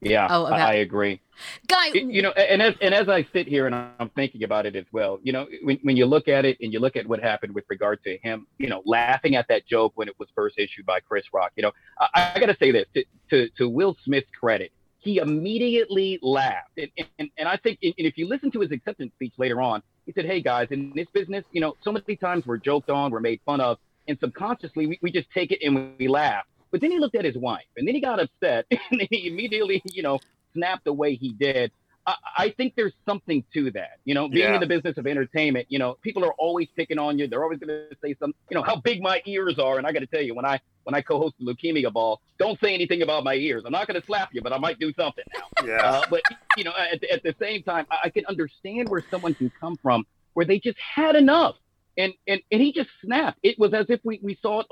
Yeah, 0.00 0.26
Oh, 0.30 0.44
I- 0.44 0.48
about- 0.48 0.68
I 0.70 0.74
agree. 0.74 1.20
guy, 1.68 1.88
you 1.92 2.22
know, 2.22 2.30
and 2.32 2.60
as 2.62 2.74
and 2.80 2.94
as 2.94 3.08
I 3.08 3.26
sit 3.32 3.46
here 3.48 3.66
and 3.66 3.74
I'm 3.74 4.08
thinking 4.10 4.42
about 4.42 4.66
it 4.66 4.76
as 4.76 4.84
well, 4.92 5.18
you 5.22 5.32
know, 5.32 5.46
when, 5.62 5.78
when 5.82 5.96
you 5.96 6.06
look 6.06 6.28
at 6.28 6.44
it 6.44 6.58
and 6.60 6.72
you 6.72 6.80
look 6.80 6.96
at 6.96 7.06
what 7.06 7.20
happened 7.22 7.54
with 7.54 7.64
regard 7.68 8.02
to 8.04 8.16
him, 8.18 8.46
you 8.58 8.68
know, 8.68 8.82
laughing 8.84 9.36
at 9.36 9.48
that 9.48 9.66
joke 9.66 9.92
when 9.96 10.08
it 10.08 10.14
was 10.18 10.28
first 10.34 10.58
issued 10.58 10.84
by 10.86 11.00
Chris 11.00 11.24
Rock, 11.32 11.52
you 11.56 11.62
know, 11.62 11.72
I, 11.98 12.32
I 12.36 12.40
got 12.40 12.46
to 12.46 12.56
say 12.58 12.70
this 12.72 12.86
to, 12.94 13.04
to 13.30 13.48
to 13.58 13.68
Will 13.68 13.96
Smith's 14.04 14.28
credit, 14.38 14.70
he 14.98 15.18
immediately 15.18 16.18
laughed, 16.22 16.78
and 16.78 16.90
and, 17.18 17.30
and 17.38 17.48
I 17.48 17.56
think, 17.56 17.78
and 17.82 17.94
if 17.96 18.18
you 18.18 18.28
listen 18.28 18.50
to 18.52 18.60
his 18.60 18.70
acceptance 18.72 19.12
speech 19.14 19.32
later 19.38 19.60
on, 19.62 19.82
he 20.04 20.12
said, 20.12 20.26
"Hey 20.26 20.40
guys, 20.42 20.68
in 20.70 20.92
this 20.94 21.06
business, 21.14 21.44
you 21.52 21.60
know, 21.62 21.74
so 21.82 21.90
many 21.92 22.16
times 22.16 22.46
we're 22.46 22.58
joked 22.58 22.90
on, 22.90 23.10
we're 23.10 23.20
made 23.20 23.40
fun 23.46 23.60
of, 23.60 23.78
and 24.08 24.18
subconsciously 24.20 24.86
we, 24.86 24.98
we 25.02 25.10
just 25.10 25.30
take 25.32 25.52
it 25.52 25.58
and 25.62 25.96
we 25.98 26.06
laugh." 26.08 26.44
But 26.76 26.82
then 26.82 26.90
he 26.90 26.98
looked 26.98 27.14
at 27.14 27.24
his 27.24 27.38
wife, 27.38 27.64
and 27.78 27.88
then 27.88 27.94
he 27.94 28.02
got 28.02 28.20
upset, 28.20 28.66
and 28.90 29.00
he 29.10 29.28
immediately, 29.28 29.80
you 29.86 30.02
know, 30.02 30.20
snapped 30.52 30.84
the 30.84 30.92
way 30.92 31.14
he 31.14 31.32
did. 31.32 31.72
I, 32.06 32.14
I 32.36 32.50
think 32.50 32.74
there's 32.76 32.92
something 33.06 33.42
to 33.54 33.70
that. 33.70 33.92
You 34.04 34.14
know, 34.14 34.28
being 34.28 34.44
Yeah. 34.48 34.54
in 34.56 34.60
the 34.60 34.66
business 34.66 34.98
of 34.98 35.06
entertainment, 35.06 35.68
you 35.70 35.78
know, 35.78 35.96
people 36.02 36.22
are 36.22 36.34
always 36.34 36.68
picking 36.76 36.98
on 36.98 37.18
you. 37.18 37.28
They're 37.28 37.42
always 37.42 37.58
going 37.60 37.70
to 37.70 37.96
say 38.04 38.14
something, 38.20 38.38
you 38.50 38.56
know, 38.56 38.62
how 38.62 38.76
big 38.76 39.00
my 39.00 39.22
ears 39.24 39.58
are. 39.58 39.78
And 39.78 39.86
I 39.86 39.92
got 39.92 40.00
to 40.00 40.06
tell 40.06 40.20
you, 40.20 40.34
when 40.34 40.44
I 40.44 40.60
when 40.84 40.94
I 40.94 41.00
co-host 41.00 41.36
the 41.40 41.50
Leukemia 41.50 41.90
Ball, 41.90 42.20
don't 42.38 42.60
say 42.60 42.74
anything 42.74 43.00
about 43.00 43.24
my 43.24 43.34
ears. 43.36 43.62
I'm 43.64 43.72
not 43.72 43.86
going 43.88 43.98
to 43.98 44.06
slap 44.06 44.28
you, 44.34 44.42
but 44.42 44.52
I 44.52 44.58
might 44.58 44.78
do 44.78 44.92
something 44.98 45.24
now. 45.34 45.46
Yeah. 45.66 45.76
Uh, 45.82 46.02
but 46.10 46.20
you 46.58 46.64
know, 46.64 46.72
at, 46.78 47.02
at 47.04 47.22
the 47.22 47.34
same 47.40 47.62
time, 47.62 47.86
I, 47.90 47.96
I 48.04 48.10
can 48.10 48.26
understand 48.26 48.90
where 48.90 49.02
someone 49.10 49.32
can 49.32 49.50
come 49.58 49.78
from, 49.82 50.04
where 50.34 50.44
they 50.44 50.58
just 50.60 50.76
had 50.78 51.16
enough, 51.16 51.56
and 51.96 52.12
and 52.28 52.42
and 52.52 52.60
he 52.60 52.70
just 52.74 52.90
snapped. 53.02 53.38
It 53.42 53.58
was 53.58 53.72
as 53.72 53.86
if 53.88 54.00
we 54.04 54.20
we 54.22 54.38
saw 54.42 54.60
it 54.60 54.66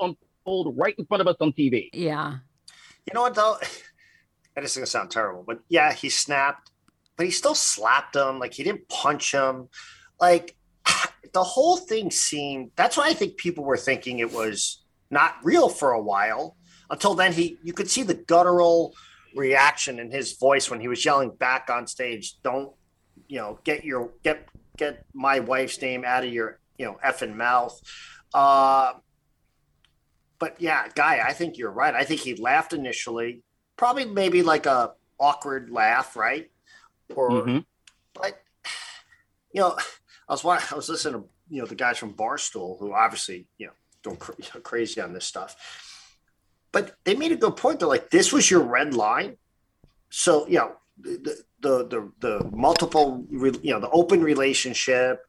unfold 0.45 0.75
right 0.77 0.95
in 0.97 1.05
front 1.05 1.21
of 1.21 1.27
us 1.27 1.35
on 1.39 1.51
TV. 1.53 1.89
yeah, 1.93 2.37
You 3.07 3.13
know 3.13 3.21
what 3.21 3.35
though? 3.35 3.57
And 4.55 4.63
this 4.63 4.71
is 4.71 4.77
gonna 4.77 4.85
sound 4.87 5.11
terrible, 5.11 5.43
but 5.45 5.59
yeah, 5.69 5.93
he 5.93 6.09
snapped, 6.09 6.71
but 7.17 7.25
he 7.25 7.31
still 7.31 7.55
slapped 7.55 8.15
him. 8.15 8.39
Like 8.39 8.53
he 8.53 8.63
didn't 8.63 8.87
punch 8.89 9.33
him. 9.33 9.69
Like 10.19 10.55
the 11.33 11.43
whole 11.43 11.77
thing 11.77 12.11
seemed. 12.11 12.71
That's 12.75 12.97
why 12.97 13.07
I 13.07 13.13
think 13.13 13.37
people 13.37 13.63
were 13.63 13.77
thinking 13.77 14.19
it 14.19 14.31
was 14.31 14.83
not 15.09 15.35
real 15.43 15.69
for 15.69 15.91
a 15.91 16.01
while. 16.01 16.57
Until 16.89 17.15
then, 17.15 17.33
he 17.33 17.57
you 17.63 17.73
could 17.73 17.89
see 17.89 18.03
the 18.03 18.13
guttural 18.13 18.93
reaction 19.35 19.99
in 19.99 20.11
his 20.11 20.37
voice 20.37 20.69
when 20.69 20.79
he 20.79 20.87
was 20.87 21.03
yelling 21.03 21.31
back 21.31 21.69
on 21.69 21.87
stage. 21.87 22.35
Don't 22.43 22.71
you 23.27 23.39
know? 23.39 23.59
Get 23.63 23.83
your 23.83 24.11
get 24.23 24.47
get 24.77 25.05
my 25.13 25.39
wife's 25.39 25.81
name 25.81 26.03
out 26.05 26.23
of 26.23 26.31
your 26.31 26.59
you 26.77 26.85
know 26.85 26.97
effing 27.03 27.35
mouth. 27.35 27.79
Uh, 28.33 28.93
but 30.45 30.61
yeah, 30.61 30.87
guy, 30.93 31.21
I 31.27 31.33
think 31.33 31.57
you're 31.57 31.71
right. 31.71 31.95
I 31.95 32.03
think 32.03 32.21
he 32.21 32.35
laughed 32.35 32.71
initially, 32.71 33.41
probably 33.77 34.05
maybe 34.05 34.43
like 34.43 34.67
a 34.67 34.91
awkward 35.19 35.71
laugh, 35.71 36.15
right? 36.15 36.51
Or, 37.15 37.31
Mhm. 37.31 37.65
but 38.13 38.43
you 39.51 39.61
know, 39.61 39.75
I 40.29 40.33
was 40.33 40.43
wa- 40.43 40.61
I 40.71 40.75
was 40.75 40.87
listening 40.87 41.23
to 41.23 41.29
you 41.49 41.61
know 41.61 41.65
the 41.67 41.73
guys 41.73 41.97
from 41.97 42.13
Barstool 42.13 42.77
who 42.79 42.93
obviously 42.93 43.47
you 43.57 43.65
know 43.67 43.73
going 44.03 44.17
cr- 44.17 44.59
crazy 44.59 45.01
on 45.01 45.13
this 45.13 45.25
stuff, 45.25 45.55
but 46.71 46.95
they 47.05 47.15
made 47.15 47.31
a 47.31 47.35
good 47.37 47.55
point. 47.57 47.79
They're 47.79 47.87
like, 47.87 48.11
this 48.11 48.31
was 48.31 48.51
your 48.51 48.61
red 48.61 48.93
line, 48.93 49.37
so 50.11 50.47
you 50.47 50.59
know 50.59 50.75
the 50.99 51.43
the 51.61 51.73
the, 51.87 52.11
the 52.19 52.49
multiple 52.51 53.25
you 53.31 53.71
know 53.73 53.79
the 53.79 53.89
open 53.89 54.21
relationship. 54.23 55.25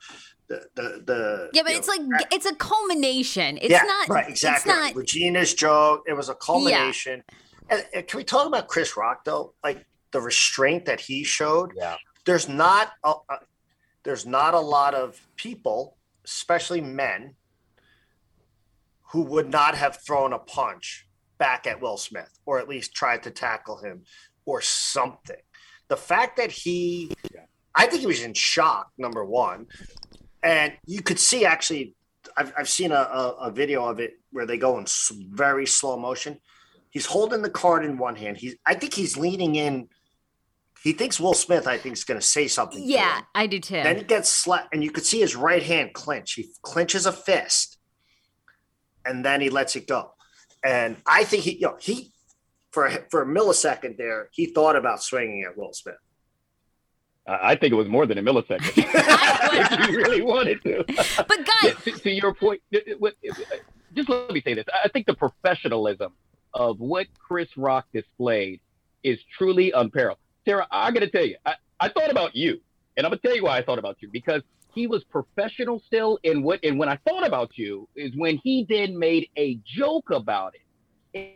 The, 0.48 0.62
the, 0.74 0.82
the 1.04 1.50
Yeah, 1.52 1.62
but 1.62 1.72
it's 1.72 1.88
know, 1.88 2.04
like 2.08 2.26
it's 2.32 2.46
a 2.46 2.54
culmination. 2.54 3.58
It's 3.58 3.70
yeah, 3.70 3.82
not 3.82 4.08
right, 4.08 4.28
exactly. 4.28 4.72
It's 4.72 4.80
not 4.80 4.94
Regina's 4.94 5.54
joke. 5.54 6.04
It 6.06 6.12
was 6.12 6.28
a 6.28 6.34
culmination. 6.34 7.24
And, 7.68 7.84
and 7.92 8.06
can 8.06 8.18
we 8.18 8.24
talk 8.24 8.46
about 8.46 8.68
Chris 8.68 8.96
Rock 8.96 9.24
though? 9.24 9.54
Like 9.64 9.84
the 10.12 10.20
restraint 10.20 10.84
that 10.86 11.00
he 11.00 11.24
showed. 11.24 11.72
Yeah. 11.76 11.96
There's 12.24 12.48
not 12.48 12.92
a, 13.04 13.14
a, 13.28 13.38
there's 14.04 14.24
not 14.24 14.54
a 14.54 14.60
lot 14.60 14.94
of 14.94 15.20
people, 15.36 15.96
especially 16.24 16.80
men, 16.80 17.34
who 19.02 19.22
would 19.22 19.50
not 19.50 19.74
have 19.74 19.98
thrown 20.04 20.32
a 20.32 20.38
punch 20.38 21.06
back 21.38 21.66
at 21.66 21.80
Will 21.80 21.96
Smith 21.96 22.38
or 22.46 22.58
at 22.58 22.68
least 22.68 22.94
tried 22.94 23.22
to 23.24 23.30
tackle 23.30 23.78
him 23.78 24.04
or 24.44 24.60
something. 24.60 25.36
The 25.88 25.96
fact 25.96 26.36
that 26.36 26.50
he, 26.50 27.10
I 27.74 27.86
think 27.86 28.00
he 28.00 28.06
was 28.06 28.22
in 28.22 28.34
shock. 28.34 28.90
Number 28.98 29.24
one, 29.24 29.66
and 30.42 30.72
you 30.86 31.02
could 31.02 31.18
see 31.18 31.44
actually 31.44 31.94
I've, 32.36 32.52
I've 32.56 32.68
seen 32.68 32.92
a, 32.92 32.94
a, 32.94 33.36
a 33.42 33.50
video 33.50 33.86
of 33.86 34.00
it 34.00 34.14
where 34.30 34.46
they 34.46 34.58
go 34.58 34.78
in 34.78 34.86
very 35.30 35.66
slow 35.66 35.98
motion. 35.98 36.38
He's 36.90 37.06
holding 37.06 37.42
the 37.42 37.50
card 37.50 37.84
in 37.84 37.98
one 37.98 38.16
hand. 38.16 38.36
He's 38.36 38.56
I 38.64 38.74
think 38.74 38.94
he's 38.94 39.16
leaning 39.16 39.56
in. 39.56 39.88
He 40.82 40.92
thinks 40.92 41.18
Will 41.18 41.34
Smith, 41.34 41.66
I 41.66 41.78
think, 41.78 41.94
is 41.94 42.04
going 42.04 42.20
to 42.20 42.26
say 42.26 42.46
something. 42.46 42.80
Yeah. 42.84 43.22
I 43.34 43.46
do 43.46 43.58
too. 43.58 43.74
Then 43.82 43.96
he 43.96 44.02
gets 44.04 44.28
slapped, 44.28 44.72
and 44.72 44.84
you 44.84 44.90
could 44.90 45.04
see 45.04 45.20
his 45.20 45.34
right 45.34 45.62
hand 45.62 45.94
clench. 45.94 46.34
He 46.34 46.48
clenches 46.62 47.06
a 47.06 47.12
fist, 47.12 47.78
and 49.04 49.24
then 49.24 49.40
he 49.40 49.50
lets 49.50 49.74
it 49.74 49.88
go. 49.88 50.12
And 50.64 50.96
I 51.06 51.24
think 51.24 51.42
he, 51.42 51.56
you 51.56 51.62
know, 51.62 51.76
he 51.80 52.12
for 52.70 52.86
a, 52.86 52.98
for 53.10 53.22
a 53.22 53.26
millisecond 53.26 53.96
there, 53.96 54.28
he 54.32 54.46
thought 54.46 54.76
about 54.76 55.02
swinging 55.02 55.44
at 55.48 55.56
Will 55.56 55.72
Smith. 55.72 55.96
I 57.26 57.56
think 57.56 57.72
it 57.72 57.76
was 57.76 57.88
more 57.88 58.06
than 58.06 58.18
a 58.18 58.22
millisecond. 58.22 58.60
if 58.76 59.88
you 59.90 59.96
really 59.96 60.22
wanted 60.22 60.62
to. 60.62 60.84
but 60.86 61.38
guys, 61.62 61.74
to, 61.84 61.90
to 61.92 62.10
your 62.10 62.34
point, 62.34 62.60
it- 62.70 63.00
what- 63.00 63.14
it- 63.22 63.36
just 63.94 64.08
let 64.08 64.30
me 64.30 64.42
say 64.42 64.52
this. 64.54 64.64
I 64.84 64.88
think 64.88 65.06
the 65.06 65.14
professionalism 65.14 66.12
of 66.52 66.78
what 66.80 67.06
Chris 67.18 67.48
Rock 67.56 67.86
displayed 67.94 68.60
is 69.02 69.18
truly 69.38 69.72
unparalleled. 69.72 70.18
Sarah, 70.44 70.66
I 70.70 70.90
got 70.90 71.00
to 71.00 71.08
tell 71.10 71.24
you, 71.24 71.36
I, 71.46 71.54
I 71.80 71.88
thought 71.88 72.10
about 72.10 72.36
you, 72.36 72.60
and 72.96 73.06
I'm 73.06 73.10
gonna 73.10 73.20
tell 73.20 73.34
you 73.34 73.44
why 73.44 73.56
I 73.58 73.62
thought 73.62 73.78
about 73.78 73.96
you 74.00 74.08
because 74.12 74.42
he 74.74 74.86
was 74.86 75.02
professional 75.04 75.82
still. 75.86 76.18
In 76.22 76.42
what, 76.42 76.60
and 76.62 76.78
when 76.78 76.88
I 76.90 76.96
thought 77.08 77.26
about 77.26 77.56
you 77.56 77.88
is 77.96 78.12
when 78.16 78.38
he 78.44 78.66
then 78.68 78.98
made 78.98 79.28
a 79.38 79.58
joke 79.64 80.10
about 80.10 80.54
it, 80.54 80.60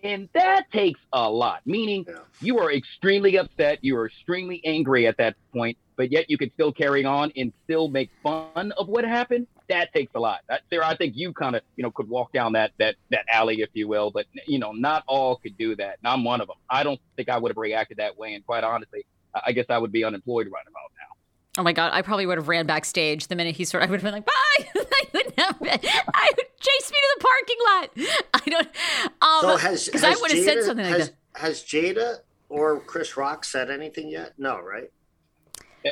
and 0.03 0.29
that 0.33 0.71
takes 0.73 1.01
a 1.13 1.31
lot. 1.31 1.61
Meaning, 1.65 2.05
Yeah. 2.09 2.21
you 2.41 2.59
are 2.59 2.73
extremely 2.73 3.37
upset, 3.39 3.79
you 3.83 3.97
are 3.97 4.07
extremely 4.07 4.61
angry 4.65 5.07
at 5.07 5.17
that 5.19 5.37
point, 5.53 5.79
but 5.97 6.11
yet 6.11 6.29
you 6.29 6.39
can 6.39 6.51
still 6.53 6.73
carry 6.73 7.05
on 7.05 7.33
and 7.37 7.53
still 7.65 7.89
make 7.89 8.11
fun 8.23 8.73
of 8.73 8.89
what 8.89 9.05
happened. 9.05 9.47
That 9.69 9.93
takes 9.93 10.13
a 10.15 10.21
lot. 10.21 10.41
That, 10.49 10.63
Sarah, 10.69 10.87
I 10.89 10.97
think 10.97 11.15
you 11.17 11.33
kind 11.33 11.55
of, 11.57 11.63
you 11.77 11.83
know, 11.83 11.91
could 11.91 12.09
walk 12.09 12.33
down 12.33 12.53
that 12.55 12.73
that 12.79 12.97
that 13.11 13.25
alley, 13.33 13.61
if 13.61 13.71
you 13.75 13.87
will, 13.89 14.11
but 14.11 14.27
you 14.47 14.59
know, 14.59 14.73
not 14.73 15.05
all 15.07 15.37
could 15.37 15.57
do 15.57 15.77
that, 15.77 15.99
and 16.03 16.13
I'm 16.13 16.25
one 16.25 16.41
of 16.41 16.49
them. 16.49 16.57
I 16.69 16.83
don't 16.83 17.01
think 17.17 17.29
I 17.29 17.39
would 17.39 17.51
have 17.51 17.57
reacted 17.57 17.99
that 17.99 18.19
way, 18.19 18.35
and 18.35 18.45
quite 18.45 18.65
honestly, 18.65 19.05
I 19.35 19.53
guess 19.53 19.67
I 19.69 19.79
would 19.79 19.93
be 19.93 20.05
unemployed 20.05 20.49
right 20.53 20.65
about. 20.67 20.90
Oh 21.61 21.63
my 21.63 21.73
god, 21.75 21.93
I 21.93 22.01
probably 22.01 22.25
would 22.25 22.39
have 22.39 22.49
ran 22.49 22.65
backstage 22.67 23.27
the 23.27 23.37
minute 23.37 23.55
he 23.55 23.67
started. 23.67 23.87
I 23.87 23.91
would 23.91 24.01
have 24.01 24.05
been 24.05 24.15
like, 24.15 24.25
bye. 24.25 24.71
I 24.75 25.05
would 25.13 25.33
have 25.37 25.61
been, 25.61 25.91
I 26.15 26.31
would 26.37 26.47
chase 26.59 26.91
me 26.91 26.97
to 26.97 27.19
the 27.19 27.25
parking 27.25 27.57
lot. 27.67 27.91
I 28.35 28.51
don't. 28.51 28.69
So 29.43 29.51
Um, 29.51 29.59
has 29.59 29.85
because 29.85 30.03
I 30.03 30.09
has 30.09 30.21
would 30.23 30.31
have 30.31 30.45
said 30.45 30.57
Jada- 30.57 30.65
something 30.65 30.87
like 30.87 30.97
has, 30.97 31.11
that. 31.11 31.41
Has 31.41 31.63
Jada 31.63 32.17
or 32.49 32.81
Chris 32.81 33.17
Rock 33.19 33.45
said 33.45 33.71
anything 33.71 34.09
yet? 34.09 34.33
No, 34.39 34.59
right? 34.59 34.91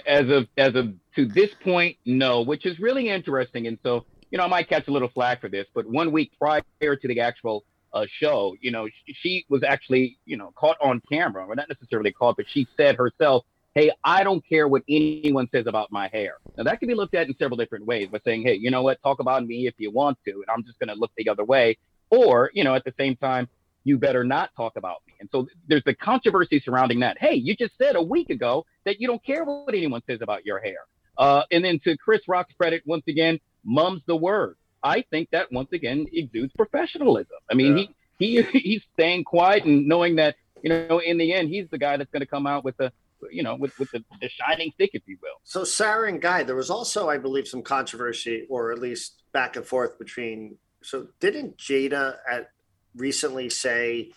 as 0.06 0.28
of 0.28 0.46
as 0.56 0.74
of 0.74 0.94
to 1.16 1.26
this 1.26 1.50
point, 1.62 1.96
no, 2.06 2.42
which 2.42 2.64
is 2.64 2.78
really 2.78 3.08
interesting. 3.10 3.66
And 3.66 3.78
so, 3.82 4.06
you 4.30 4.38
know, 4.38 4.44
I 4.44 4.48
might 4.48 4.68
catch 4.68 4.88
a 4.88 4.90
little 4.90 5.08
flack 5.08 5.40
for 5.40 5.48
this, 5.48 5.66
but 5.74 5.86
one 5.86 6.12
week 6.12 6.32
prior 6.38 6.62
to 6.80 7.08
the 7.08 7.20
actual 7.20 7.64
uh, 7.92 8.06
show, 8.20 8.54
you 8.60 8.70
know, 8.70 8.86
she, 8.86 9.14
she 9.22 9.46
was 9.48 9.62
actually, 9.62 10.18
you 10.24 10.36
know, 10.36 10.52
caught 10.56 10.76
on 10.80 11.02
camera, 11.10 11.46
or 11.46 11.54
not 11.54 11.68
necessarily 11.68 12.12
caught, 12.12 12.36
but 12.36 12.46
she 12.52 12.66
said 12.76 12.96
herself, 12.96 13.44
"Hey, 13.78 13.90
I 14.04 14.24
don't 14.24 14.44
care 14.46 14.66
what 14.66 14.82
anyone 14.88 15.48
says 15.52 15.66
about 15.66 15.92
my 15.92 16.08
hair." 16.08 16.34
Now 16.56 16.64
that 16.64 16.80
can 16.80 16.88
be 16.88 16.94
looked 16.94 17.14
at 17.14 17.28
in 17.28 17.36
several 17.36 17.56
different 17.56 17.86
ways, 17.86 18.08
by 18.08 18.20
saying, 18.24 18.42
"Hey, 18.42 18.54
you 18.54 18.70
know 18.70 18.82
what? 18.82 19.00
Talk 19.02 19.20
about 19.20 19.46
me 19.46 19.66
if 19.66 19.74
you 19.78 19.90
want 19.90 20.18
to, 20.26 20.32
and 20.32 20.46
I'm 20.48 20.64
just 20.64 20.78
going 20.78 20.88
to 20.88 20.94
look 20.94 21.12
the 21.16 21.28
other 21.28 21.44
way," 21.44 21.78
or, 22.10 22.50
you 22.54 22.64
know, 22.64 22.74
at 22.74 22.84
the 22.84 22.94
same 22.98 23.16
time. 23.16 23.48
You 23.84 23.96
better 23.96 24.22
not 24.22 24.50
talk 24.54 24.76
about 24.76 24.96
me. 25.06 25.14
And 25.18 25.30
so 25.32 25.46
there's 25.66 25.84
the 25.84 25.94
controversy 25.94 26.60
surrounding 26.60 27.00
that. 27.00 27.16
Hey, 27.18 27.36
you 27.36 27.56
just 27.56 27.72
said 27.78 27.96
a 27.96 28.02
week 28.02 28.28
ago 28.28 28.66
that 28.84 29.00
you 29.00 29.06
don't 29.06 29.24
care 29.24 29.44
what 29.44 29.72
anyone 29.72 30.02
says 30.06 30.18
about 30.20 30.44
your 30.44 30.58
hair. 30.58 30.80
Uh, 31.16 31.42
and 31.50 31.64
then 31.64 31.80
to 31.84 31.96
Chris 31.96 32.20
Rock's 32.28 32.52
credit, 32.54 32.82
once 32.84 33.04
again, 33.08 33.38
mum's 33.64 34.02
the 34.06 34.16
word. 34.16 34.56
I 34.82 35.04
think 35.10 35.30
that 35.30 35.50
once 35.52 35.72
again 35.72 36.06
exudes 36.12 36.52
professionalism. 36.54 37.36
I 37.50 37.54
mean, 37.54 37.76
he 37.76 37.90
he 38.18 38.42
he's 38.52 38.82
staying 38.94 39.24
quiet 39.24 39.64
and 39.64 39.86
knowing 39.86 40.16
that 40.16 40.36
you 40.62 40.70
know 40.70 41.00
in 41.00 41.18
the 41.18 41.32
end 41.32 41.48
he's 41.48 41.68
the 41.70 41.78
guy 41.78 41.96
that's 41.96 42.10
going 42.10 42.20
to 42.20 42.26
come 42.26 42.46
out 42.46 42.64
with 42.64 42.76
the 42.76 42.92
you 43.30 43.42
know 43.42 43.54
with 43.54 43.78
with 43.78 43.90
the, 43.90 44.04
the 44.20 44.28
shining 44.28 44.70
stick, 44.72 44.90
if 44.92 45.02
you 45.06 45.18
will. 45.22 45.40
So 45.44 45.64
Sarah 45.64 46.08
and 46.08 46.20
Guy, 46.20 46.42
there 46.42 46.56
was 46.56 46.70
also, 46.70 47.08
I 47.08 47.18
believe, 47.18 47.48
some 47.48 47.62
controversy, 47.62 48.46
or 48.48 48.72
at 48.72 48.78
least 48.78 49.22
back 49.32 49.56
and 49.56 49.66
forth 49.66 49.98
between. 49.98 50.56
So 50.82 51.08
didn't 51.20 51.56
Jada 51.56 52.16
at 52.30 52.50
recently 52.96 53.50
say 53.50 54.12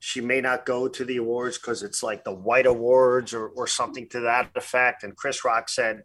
she 0.00 0.20
may 0.20 0.40
not 0.40 0.64
go 0.64 0.88
to 0.88 1.04
the 1.04 1.16
awards 1.16 1.58
because 1.58 1.82
it's 1.82 2.02
like 2.02 2.24
the 2.24 2.32
white 2.32 2.66
awards 2.66 3.34
or 3.34 3.48
or 3.48 3.66
something 3.66 4.08
to 4.10 4.20
that 4.20 4.50
effect? 4.54 5.02
And 5.02 5.16
Chris 5.16 5.44
Rock 5.44 5.68
said 5.68 6.02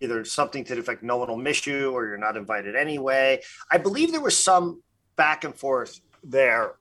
either 0.00 0.24
something 0.24 0.64
to 0.64 0.74
the 0.74 0.80
effect, 0.80 1.02
"No 1.02 1.16
one 1.18 1.28
will 1.28 1.36
miss 1.36 1.66
you," 1.66 1.90
or 1.90 2.06
"You're 2.06 2.16
not 2.16 2.36
invited 2.36 2.76
anyway." 2.76 3.42
I 3.70 3.78
believe 3.78 4.12
there 4.12 4.20
was 4.20 4.36
some 4.36 4.82
back 5.16 5.44
and 5.44 5.54
forth 5.54 6.00
there, 6.22 6.76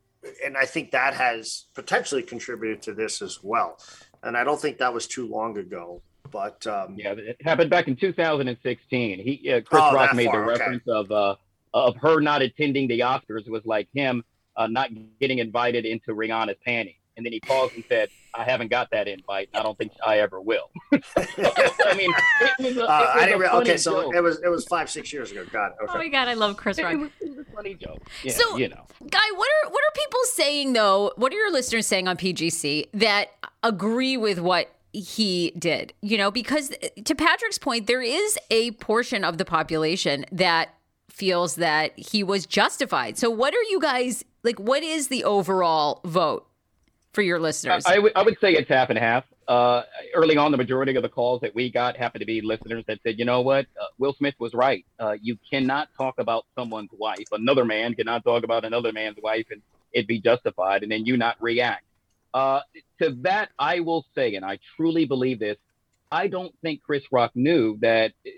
and 0.46 0.56
I 0.56 0.66
think 0.66 0.92
that 0.92 1.14
has 1.14 1.66
potentially 1.74 2.24
contributed 2.24 2.82
to 2.84 2.94
this 2.94 3.22
as 3.22 3.44
well. 3.44 3.78
And 4.24 4.36
I 4.38 4.44
don't 4.44 4.60
think 4.60 4.78
that 4.80 4.94
was 4.94 5.08
too 5.08 5.28
long 5.28 5.58
ago. 5.58 6.02
But 6.32 6.66
um, 6.66 6.96
Yeah, 6.98 7.12
it 7.14 7.38
happened 7.44 7.70
back 7.70 7.88
in 7.88 7.96
2016. 7.96 9.20
He 9.20 9.52
uh, 9.52 9.62
Chris 9.62 9.82
Oh, 9.84 9.94
Rock 9.94 10.16
made 10.16 10.26
far, 10.26 10.46
the 10.46 10.52
okay. 10.52 10.60
reference 10.60 10.84
of 10.88 11.12
uh 11.12 11.36
of 11.76 11.96
her 11.98 12.20
not 12.22 12.42
attending 12.42 12.88
the 12.88 13.00
Oscars 13.02 13.48
was 13.50 13.64
like 13.66 13.88
him 13.94 14.24
uh, 14.56 14.68
not 14.68 14.90
getting 15.20 15.40
invited 15.40 15.86
into 15.86 16.12
Rihanna's 16.14 16.58
panties. 16.66 16.96
And 17.18 17.24
then 17.26 17.34
he 17.34 17.40
paused 17.42 17.76
and 17.76 17.84
said, 17.88 18.10
"I 18.34 18.44
haven't 18.44 18.70
got 18.70 18.90
that 18.92 19.08
invite. 19.08 19.48
I 19.54 19.62
don't 19.62 19.78
think 19.78 19.92
I 20.04 20.18
ever 20.20 20.42
will." 20.42 20.72
I 20.92 21.94
mean, 21.96 22.12
it 22.42 22.54
was 22.60 22.78
a, 22.78 22.80
it 22.82 22.90
Uh, 22.90 23.12
was 23.16 23.24
didn't. 23.26 23.40
Re- 23.40 23.48
okay, 23.50 23.78
so 23.78 24.02
joke. 24.04 24.16
it 24.16 24.22
was 24.22 24.42
it 24.42 24.48
was 24.50 24.66
five 24.66 24.90
six 24.90 25.14
years 25.14 25.32
ago. 25.32 25.46
Got 25.52 25.72
it. 25.74 25.78
Oh 25.90 25.98
my 25.98 26.08
god, 26.08 26.28
I 26.28 26.34
love 26.34 26.58
Chris 26.58 26.82
Rock. 26.82 26.94
it 26.94 26.98
was, 26.98 27.10
it 27.22 27.30
was 27.30 27.38
a 27.48 27.52
funny 27.56 27.76
joke. 27.76 28.00
Yeah, 28.24 28.34
So- 28.34 28.58
you 28.58 28.68
know. 28.70 28.86
Guy, 29.10 29.20
what 29.36 29.48
are 29.48 29.70
what 29.70 29.84
are 29.84 29.92
people 29.96 30.20
saying 30.24 30.74
though? 30.74 31.12
What 31.18 31.32
are 31.32 31.36
your 31.38 31.52
listeners 31.52 31.86
saying 31.86 32.08
on 32.08 32.18
PGC 32.18 32.88
that 32.96 33.28
agree 33.64 34.18
with 34.18 34.40
what 34.40 34.70
he 34.92 35.52
did? 35.58 35.94
You 36.02 36.18
know, 36.18 36.32
because 36.32 36.72
to 37.04 37.16
Patrick's 37.16 37.58
point, 37.58 37.88
there 37.88 38.02
is 38.02 38.38
a 38.52 38.72
portion 38.72 39.24
of 39.24 39.38
the 39.38 39.46
population 39.46 40.26
that 40.32 40.70
feels 41.10 41.56
that 41.56 41.98
he 41.98 42.24
was 42.24 42.46
justified. 42.46 43.18
So 43.18 43.30
what 43.30 43.54
are 43.54 43.64
you 43.64 43.80
guys 43.80 44.24
like 44.44 44.60
what 44.60 44.84
is 44.84 45.08
the 45.08 45.24
overall 45.24 46.02
vote 46.06 46.48
for 47.14 47.22
your 47.22 47.40
listeners? 47.40 47.86
I 47.86 48.00
would 48.00 48.14
would 48.16 48.38
say 48.40 48.54
it's 48.54 48.70
half 48.70 48.90
and 48.90 48.98
half. 48.98 49.24
Uh, 49.48 49.84
early 50.16 50.38
on, 50.38 50.52
the 50.52 50.58
majority 50.58 50.96
of 50.96 51.04
the 51.04 51.10
calls 51.10 51.42
that 51.42 51.54
we 51.54 51.70
got 51.70 51.98
happened 51.98 52.22
to 52.22 52.26
be 52.26 52.42
listeners 52.42 52.84
that 52.88 53.00
said, 53.04 53.20
you 53.20 53.26
know 53.26 53.42
what, 53.42 53.66
uh, 53.80 53.86
Will 53.98 54.14
Smith 54.14 54.36
was 54.40 54.54
right. 54.54 54.86
Uh, 55.00 55.18
you 55.22 55.38
cannot 55.50 55.90
talk 55.98 56.16
about 56.18 56.46
someone's 56.58 56.92
wife. 56.98 57.28
Another 57.32 57.66
man 57.66 57.94
cannot 57.94 58.24
talk 58.24 58.46
about 58.46 58.64
another 58.64 58.94
man's 58.94 59.18
wife 59.22 59.46
and 59.52 59.62
it 59.92 60.08
be 60.08 60.20
justified, 60.20 60.82
and 60.82 60.92
then 60.92 61.06
you 61.06 61.18
not 61.18 61.36
react. 61.40 61.84
Uh, 62.34 62.62
to 63.02 63.16
that, 63.22 63.50
I 63.60 63.82
will 63.82 64.06
say, 64.16 64.36
and 64.36 64.44
I 64.46 64.60
truly 64.76 65.06
believe 65.06 65.40
this, 65.40 65.58
I 66.12 66.28
don't 66.28 66.54
think 66.62 66.82
Chris 66.84 67.04
Rock 67.12 67.32
knew 67.36 67.78
that 67.82 68.14
uh, 68.26 68.30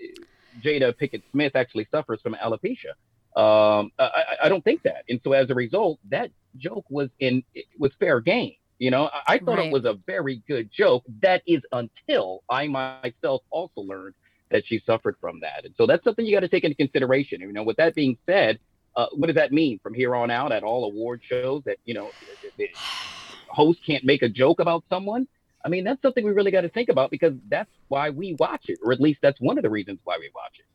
Jada 0.64 0.94
Pinkett 0.94 1.22
Smith 1.32 1.52
actually 1.54 1.86
suffers 1.90 2.20
from 2.22 2.34
alopecia. 2.34 2.92
Um, 3.36 3.90
I, 3.98 4.24
I- 4.44 4.48
don't 4.48 4.64
think 4.64 4.82
that, 4.84 5.04
and 5.08 5.20
so 5.22 5.32
as 5.32 5.50
a 5.50 5.54
result, 5.54 5.98
that 6.10 6.30
joke 6.56 6.86
was 6.88 7.10
in 7.18 7.42
it 7.54 7.66
was 7.78 7.92
fair 7.98 8.20
game. 8.20 8.54
You 8.78 8.90
know, 8.90 9.10
I, 9.12 9.34
I 9.34 9.38
thought 9.38 9.58
Right. 9.58 9.66
it 9.66 9.72
was 9.72 9.84
a 9.84 9.94
very 10.06 10.42
good 10.48 10.70
joke. 10.72 11.04
That 11.22 11.42
is 11.46 11.62
until 11.72 12.42
I 12.50 12.66
myself 12.66 13.42
also 13.50 13.80
learned 13.82 14.14
that 14.50 14.66
she 14.66 14.80
suffered 14.86 15.16
from 15.20 15.40
that. 15.40 15.64
And 15.64 15.74
so 15.76 15.86
that's 15.86 16.04
something 16.04 16.24
you 16.24 16.34
got 16.34 16.40
to 16.40 16.48
take 16.48 16.64
into 16.64 16.76
consideration. 16.76 17.40
You 17.40 17.52
know, 17.52 17.62
with 17.62 17.76
that 17.76 17.94
being 17.94 18.16
said, 18.26 18.58
uh, 18.94 19.06
what 19.12 19.26
does 19.26 19.36
that 19.36 19.52
mean 19.52 19.80
from 19.82 19.92
here 19.92 20.14
on 20.14 20.30
out 20.30 20.52
at 20.52 20.62
all 20.62 20.84
award 20.84 21.20
shows 21.28 21.62
that, 21.66 21.76
you 21.84 21.92
know, 21.94 22.12
the 22.56 22.68
host 23.56 23.80
can't 23.86 24.04
make 24.04 24.22
a 24.22 24.28
joke 24.28 24.60
about 24.60 24.84
someone? 24.88 25.26
I 25.64 25.68
mean, 25.68 25.82
that's 25.82 26.00
something 26.02 26.24
we 26.24 26.30
really 26.30 26.52
got 26.52 26.60
to 26.60 26.68
think 26.68 26.88
about 26.88 27.10
because 27.10 27.32
that's 27.48 27.70
why 27.88 28.10
we 28.10 28.36
watch 28.38 28.66
it, 28.68 28.78
or 28.84 28.92
at 28.92 29.00
least 29.00 29.18
that's 29.22 29.40
one 29.40 29.58
of 29.58 29.62
the 29.62 29.70
reasons 29.70 29.98
why 30.04 30.16
we 30.18 30.30
watch 30.34 30.52
it. 30.60 30.66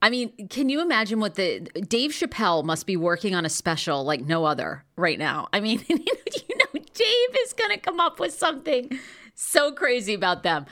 I 0.00 0.10
mean, 0.10 0.48
can 0.48 0.68
you 0.68 0.80
imagine 0.80 1.20
what 1.20 1.34
the 1.34 1.60
Dave 1.86 2.10
Chappelle 2.10 2.64
must 2.64 2.86
be 2.86 2.96
working 2.96 3.34
on 3.34 3.44
a 3.44 3.48
special 3.48 4.04
like 4.04 4.22
no 4.22 4.44
other 4.44 4.84
right 4.96 5.18
now? 5.18 5.48
I 5.52 5.60
mean, 5.60 5.84
you 5.88 5.96
know, 5.98 6.80
Dave 6.94 7.36
is 7.44 7.52
going 7.52 7.70
to 7.70 7.78
come 7.78 8.00
up 8.00 8.18
with 8.18 8.32
something 8.32 8.98
so 9.34 9.70
crazy 9.72 10.14
about 10.14 10.42
them. 10.42 10.66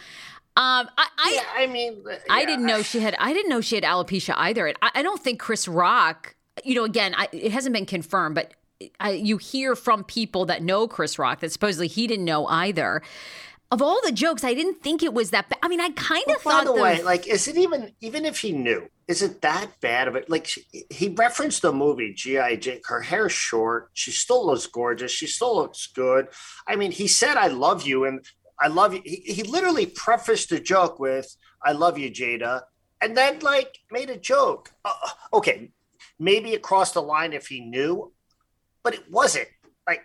Um, 0.56 0.88
I, 0.98 1.06
I, 1.16 1.32
yeah, 1.34 1.62
I 1.62 1.66
mean, 1.68 2.02
yeah. 2.04 2.18
I 2.28 2.44
didn't 2.44 2.66
know 2.66 2.82
she 2.82 3.00
had. 3.00 3.14
I 3.18 3.32
didn't 3.32 3.50
know 3.50 3.60
she 3.60 3.76
had 3.76 3.84
alopecia 3.84 4.34
either. 4.36 4.74
I, 4.82 4.90
I 4.96 5.02
don't 5.02 5.22
think 5.22 5.38
Chris 5.38 5.68
Rock. 5.68 6.34
You 6.64 6.74
know, 6.74 6.84
again, 6.84 7.14
I, 7.16 7.28
it 7.32 7.52
hasn't 7.52 7.72
been 7.72 7.86
confirmed, 7.86 8.34
but 8.34 8.52
I, 8.98 9.10
you 9.10 9.36
hear 9.36 9.76
from 9.76 10.04
people 10.04 10.46
that 10.46 10.62
know 10.62 10.88
Chris 10.88 11.18
Rock 11.18 11.40
that 11.40 11.52
supposedly 11.52 11.88
he 11.88 12.06
didn't 12.06 12.24
know 12.24 12.46
either. 12.46 13.02
Of 13.72 13.80
all 13.80 14.00
the 14.02 14.10
jokes, 14.10 14.42
I 14.42 14.52
didn't 14.52 14.82
think 14.82 15.02
it 15.02 15.14
was 15.14 15.30
that 15.30 15.48
bad. 15.48 15.58
I 15.62 15.68
mean, 15.68 15.80
I 15.80 15.90
kind 15.90 16.24
of 16.28 16.44
well, 16.44 16.64
thought. 16.64 16.64
By 16.64 16.72
the, 16.72 16.76
the 16.76 16.82
way, 16.82 17.02
like, 17.04 17.28
is 17.28 17.46
it 17.46 17.56
even 17.56 17.92
even 18.00 18.24
if 18.24 18.40
he 18.40 18.50
knew? 18.50 18.88
Is 19.06 19.22
it 19.22 19.42
that 19.42 19.68
bad 19.80 20.08
of 20.08 20.16
it? 20.16 20.28
Like, 20.28 20.46
she, 20.46 20.64
he 20.90 21.08
referenced 21.08 21.62
the 21.62 21.72
movie 21.72 22.12
GI 22.12 22.56
Jane. 22.56 22.80
Her 22.86 23.00
hair's 23.00 23.32
short. 23.32 23.90
She 23.92 24.10
still 24.10 24.44
looks 24.44 24.66
gorgeous. 24.66 25.12
She 25.12 25.28
still 25.28 25.54
looks 25.54 25.86
good. 25.86 26.28
I 26.66 26.74
mean, 26.74 26.90
he 26.90 27.06
said, 27.06 27.36
"I 27.36 27.46
love 27.46 27.86
you," 27.86 28.06
and 28.06 28.26
I 28.60 28.68
love 28.68 28.94
you. 28.94 29.00
He, 29.04 29.22
he 29.26 29.42
literally 29.42 29.86
prefaced 29.86 30.50
the 30.50 30.60
joke 30.60 31.00
with, 31.00 31.34
I 31.64 31.72
love 31.72 31.98
you, 31.98 32.10
Jada. 32.10 32.62
And 33.00 33.16
then, 33.16 33.38
like, 33.40 33.78
made 33.90 34.10
a 34.10 34.16
joke. 34.16 34.70
Uh, 34.84 34.92
okay, 35.32 35.70
maybe 36.18 36.54
across 36.54 36.92
the 36.92 37.02
line 37.02 37.32
if 37.32 37.46
he 37.46 37.60
knew, 37.60 38.12
but 38.82 38.94
it 38.94 39.10
wasn't. 39.10 39.48
Like, 39.86 40.02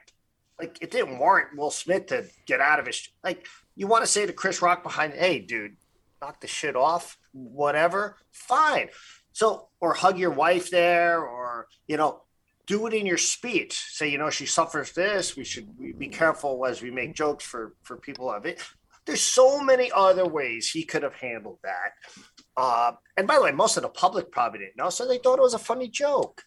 like 0.60 0.78
it 0.82 0.92
didn't 0.92 1.20
warrant 1.20 1.58
Will 1.58 1.72
Smith 1.72 2.08
to 2.08 2.26
get 2.46 2.62
out 2.62 2.80
of 2.80 2.88
his. 2.88 3.10
Like, 3.24 3.46
you 3.76 3.88
want 3.88 4.04
to 4.04 4.12
say 4.12 4.26
to 4.26 4.34
Chris 4.34 4.62
Rock 4.62 4.84
behind, 4.84 5.14
hey, 5.14 5.40
dude, 5.40 5.76
knock 6.22 6.42
the 6.42 6.48
shit 6.48 6.76
off, 6.76 7.18
whatever, 7.34 8.18
fine. 8.32 8.90
So, 9.34 9.68
or 9.82 9.94
hug 9.94 10.18
your 10.18 10.32
wife 10.32 10.70
there, 10.72 11.22
or, 11.22 11.68
you 11.88 11.98
know, 11.98 12.22
do 12.68 12.88
it 12.88 12.94
in 12.94 13.06
your 13.06 13.18
speech. 13.18 13.78
Say, 13.92 14.10
you 14.10 14.18
know, 14.18 14.30
she 14.30 14.46
suffers 14.46 14.92
this. 14.94 15.36
We 15.36 15.44
should 15.44 15.68
be 16.00 16.08
careful 16.08 16.66
as 16.66 16.82
we 16.82 16.90
make 16.90 17.14
jokes 17.14 17.44
for 17.46 17.76
for 17.84 17.98
people 17.98 18.32
of 18.32 18.46
it. 18.46 18.62
There's 19.06 19.22
so 19.22 19.62
many 19.62 19.92
other 19.92 20.28
ways 20.28 20.70
he 20.70 20.84
could 20.84 21.04
have 21.04 21.14
handled 21.14 21.60
that. 21.64 21.92
Uh, 22.58 22.94
and 23.18 23.28
by 23.28 23.36
the 23.36 23.44
way, 23.44 23.52
most 23.52 23.78
of 23.78 23.84
the 23.84 23.90
public 23.90 24.32
probably 24.32 24.60
didn't 24.60 24.78
know, 24.78 24.90
so 24.90 25.08
they 25.08 25.20
thought 25.20 25.38
it 25.38 25.44
was 25.44 25.54
a 25.54 25.60
funny 25.60 25.90
joke. 25.90 26.44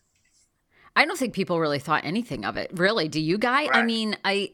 I 0.97 1.04
don't 1.04 1.18
think 1.18 1.35
people 1.35 1.61
really 1.61 1.78
thought 1.78 2.04
anything 2.04 2.45
of 2.45 2.57
it. 2.57 2.71
Really, 2.75 3.09
do 3.09 3.21
you, 3.21 3.38
guy? 3.38 3.66
Right. 3.66 3.76
I 3.76 3.83
mean, 3.83 4.16
I, 4.25 4.52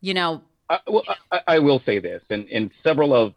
you 0.00 0.14
know. 0.14 0.42
Uh, 0.68 0.78
well, 0.86 1.02
I, 1.30 1.40
I, 1.46 1.58
will 1.58 1.82
say 1.84 1.98
this, 1.98 2.22
and 2.30 2.48
in 2.48 2.70
several 2.82 3.14
of 3.14 3.34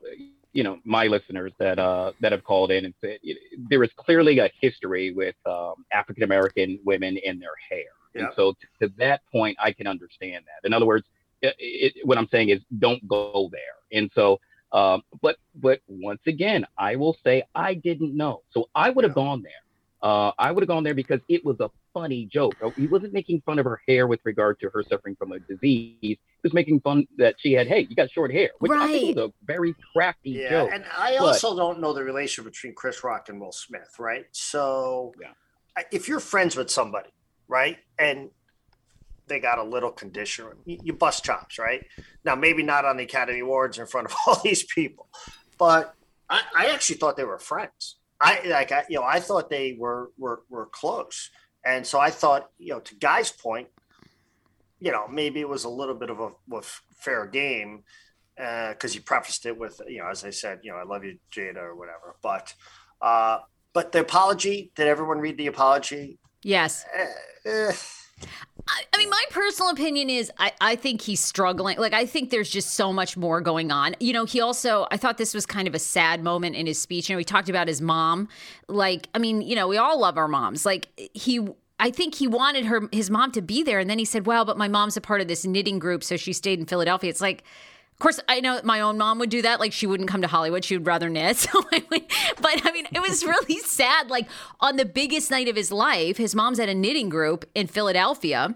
you 0.53 0.63
know 0.63 0.79
my 0.85 1.07
listeners 1.07 1.51
that 1.59 1.77
uh, 1.77 2.13
that 2.21 2.31
have 2.31 2.43
called 2.43 2.71
in 2.71 2.85
and 2.85 2.93
said 3.01 3.19
you 3.21 3.35
know, 3.35 3.65
there 3.69 3.83
is 3.83 3.89
clearly 3.97 4.39
a 4.39 4.49
history 4.61 5.11
with 5.11 5.35
um, 5.45 5.85
African 5.91 6.23
American 6.23 6.79
women 6.85 7.17
in 7.17 7.37
their 7.37 7.55
hair, 7.69 7.83
yep. 8.15 8.23
and 8.23 8.27
so 8.35 8.53
to, 8.53 8.87
to 8.87 8.93
that 8.97 9.21
point, 9.31 9.57
I 9.61 9.73
can 9.73 9.87
understand 9.87 10.45
that. 10.45 10.65
In 10.65 10.73
other 10.73 10.85
words, 10.85 11.05
it, 11.41 11.55
it, 11.59 12.07
what 12.07 12.17
I'm 12.17 12.27
saying 12.29 12.49
is 12.49 12.61
don't 12.79 13.05
go 13.07 13.49
there. 13.51 13.61
And 13.99 14.09
so, 14.15 14.39
um, 14.71 15.01
but 15.21 15.37
but 15.55 15.81
once 15.87 16.21
again, 16.27 16.65
I 16.77 16.95
will 16.95 17.17
say 17.23 17.43
I 17.55 17.73
didn't 17.73 18.15
know, 18.15 18.41
so 18.51 18.69
I 18.75 18.89
would 18.89 19.03
have 19.03 19.11
yeah. 19.11 19.23
gone 19.23 19.41
there. 19.41 19.51
Uh, 20.01 20.31
I 20.37 20.51
would 20.51 20.61
have 20.61 20.67
gone 20.67 20.83
there 20.83 20.93
because 20.93 21.21
it 21.27 21.43
was 21.43 21.59
a 21.59 21.69
funny 21.93 22.25
joke. 22.25 22.55
He 22.75 22.85
wasn't 22.87 23.13
making 23.13 23.41
fun 23.41 23.57
of 23.57 23.65
her 23.65 23.81
hair 23.87 24.05
with 24.05 24.19
regard 24.23 24.59
to 24.59 24.69
her 24.69 24.83
suffering 24.83 25.15
from 25.15 25.31
a 25.31 25.39
disease. 25.39 25.95
He 26.01 26.19
was 26.43 26.53
making 26.53 26.81
fun 26.81 27.07
that 27.17 27.35
she 27.39 27.53
had, 27.53 27.67
hey, 27.67 27.87
you 27.89 27.95
got 27.95 28.11
short 28.11 28.31
hair, 28.31 28.51
which 28.59 28.71
right. 28.71 28.81
I 28.81 28.91
think 28.91 29.15
was 29.15 29.29
a 29.29 29.33
very 29.45 29.75
crafty 29.93 30.31
yeah, 30.31 30.49
joke. 30.49 30.69
And 30.71 30.85
I 30.95 31.17
but, 31.17 31.25
also 31.25 31.57
don't 31.57 31.79
know 31.79 31.93
the 31.93 32.03
relationship 32.03 32.51
between 32.51 32.75
Chris 32.75 33.03
Rock 33.03 33.29
and 33.29 33.41
Will 33.41 33.51
Smith, 33.51 33.95
right? 33.97 34.25
So 34.31 35.13
yeah. 35.19 35.31
if 35.91 36.07
you're 36.07 36.19
friends 36.19 36.55
with 36.55 36.69
somebody, 36.69 37.09
right, 37.47 37.77
and 37.97 38.29
they 39.25 39.39
got 39.39 39.57
a 39.57 39.63
little 39.63 39.91
condition, 39.91 40.45
you, 40.65 40.77
you 40.83 40.93
bust 40.93 41.25
chops, 41.25 41.57
right? 41.57 41.85
Now, 42.23 42.35
maybe 42.35 42.61
not 42.61 42.85
on 42.85 42.97
the 42.97 43.03
Academy 43.03 43.39
Awards 43.39 43.79
in 43.79 43.87
front 43.87 44.05
of 44.05 44.15
all 44.27 44.39
these 44.43 44.63
people, 44.63 45.07
but 45.57 45.95
I, 46.29 46.41
I 46.55 46.65
actually 46.67 46.97
thought 46.97 47.17
they 47.17 47.23
were 47.23 47.39
friends. 47.39 47.95
I 48.19 48.41
like 48.47 48.71
I, 48.71 48.83
you 48.89 48.99
know 48.99 49.05
I 49.05 49.19
thought 49.19 49.49
they 49.49 49.75
were 49.77 50.11
were 50.17 50.41
were 50.49 50.67
close, 50.67 51.29
and 51.65 51.85
so 51.85 51.99
I 51.99 52.09
thought 52.09 52.49
you 52.57 52.73
know 52.73 52.79
to 52.79 52.95
Guy's 52.95 53.31
point, 53.31 53.67
you 54.79 54.91
know 54.91 55.07
maybe 55.07 55.39
it 55.39 55.49
was 55.49 55.65
a 55.65 55.69
little 55.69 55.95
bit 55.95 56.09
of 56.09 56.19
a, 56.19 56.29
a 56.53 56.61
fair 56.95 57.25
game 57.27 57.83
because 58.35 58.91
uh, 58.91 58.93
he 58.93 58.99
prefaced 58.99 59.45
it 59.45 59.57
with 59.57 59.79
you 59.87 59.99
know 59.99 60.09
as 60.09 60.23
I 60.23 60.31
said 60.31 60.59
you 60.63 60.71
know 60.71 60.77
I 60.77 60.83
love 60.83 61.03
you 61.03 61.17
Jada 61.31 61.57
or 61.57 61.75
whatever, 61.75 62.15
but 62.21 62.53
uh, 63.01 63.39
but 63.73 63.91
the 63.91 63.99
apology 63.99 64.71
did 64.75 64.87
everyone 64.87 65.19
read 65.19 65.37
the 65.37 65.47
apology? 65.47 66.17
Yes. 66.43 66.85
Uh, 66.97 67.49
eh, 67.49 67.71
I 68.69 68.97
mean, 68.97 69.09
my 69.09 69.23
personal 69.29 69.71
opinion 69.71 70.09
is 70.09 70.31
I, 70.37 70.51
I 70.59 70.75
think 70.75 71.01
he's 71.01 71.19
struggling. 71.19 71.77
Like, 71.77 71.93
I 71.93 72.05
think 72.05 72.29
there's 72.29 72.49
just 72.49 72.73
so 72.73 72.91
much 72.91 73.15
more 73.15 73.39
going 73.41 73.71
on. 73.71 73.95
You 73.99 74.13
know, 74.13 74.25
he 74.25 74.41
also, 74.41 74.87
I 74.91 74.97
thought 74.97 75.17
this 75.17 75.33
was 75.33 75.45
kind 75.45 75.67
of 75.67 75.75
a 75.75 75.79
sad 75.79 76.23
moment 76.23 76.55
in 76.55 76.65
his 76.65 76.81
speech. 76.81 77.09
You 77.09 77.15
know, 77.15 77.19
he 77.19 77.23
talked 77.23 77.49
about 77.49 77.67
his 77.67 77.81
mom. 77.81 78.27
Like, 78.67 79.07
I 79.13 79.19
mean, 79.19 79.41
you 79.41 79.55
know, 79.55 79.67
we 79.67 79.77
all 79.77 79.99
love 79.99 80.17
our 80.17 80.27
moms. 80.27 80.65
Like, 80.65 80.89
he, 81.13 81.47
I 81.79 81.91
think 81.91 82.15
he 82.15 82.27
wanted 82.27 82.65
her, 82.65 82.89
his 82.91 83.09
mom 83.09 83.31
to 83.33 83.41
be 83.41 83.63
there. 83.63 83.79
And 83.79 83.89
then 83.89 83.99
he 83.99 84.05
said, 84.05 84.25
well, 84.25 84.43
but 84.43 84.57
my 84.57 84.67
mom's 84.67 84.97
a 84.97 85.01
part 85.01 85.21
of 85.21 85.27
this 85.27 85.45
knitting 85.45 85.79
group. 85.79 86.03
So 86.03 86.17
she 86.17 86.33
stayed 86.33 86.59
in 86.59 86.65
Philadelphia. 86.65 87.09
It's 87.09 87.21
like, 87.21 87.43
of 87.97 88.03
course, 88.03 88.19
I 88.29 88.41
know 88.41 88.61
my 88.63 88.81
own 88.81 88.99
mom 88.99 89.17
would 89.17 89.31
do 89.31 89.41
that. 89.41 89.59
Like, 89.59 89.73
she 89.73 89.87
wouldn't 89.87 90.07
come 90.07 90.21
to 90.21 90.27
Hollywood; 90.27 90.63
she 90.63 90.77
would 90.77 90.85
rather 90.85 91.09
knit. 91.09 91.37
So, 91.51 91.63
I 91.71 91.83
mean, 91.89 92.05
but 92.39 92.63
I 92.63 92.71
mean, 92.71 92.87
it 92.91 93.01
was 93.01 93.23
really 93.25 93.57
sad. 93.65 94.11
Like 94.11 94.27
on 94.59 94.75
the 94.75 94.85
biggest 94.85 95.31
night 95.31 95.47
of 95.47 95.55
his 95.55 95.71
life, 95.71 96.17
his 96.17 96.35
mom's 96.35 96.59
at 96.59 96.69
a 96.69 96.75
knitting 96.75 97.09
group 97.09 97.43
in 97.55 97.65
Philadelphia. 97.65 98.55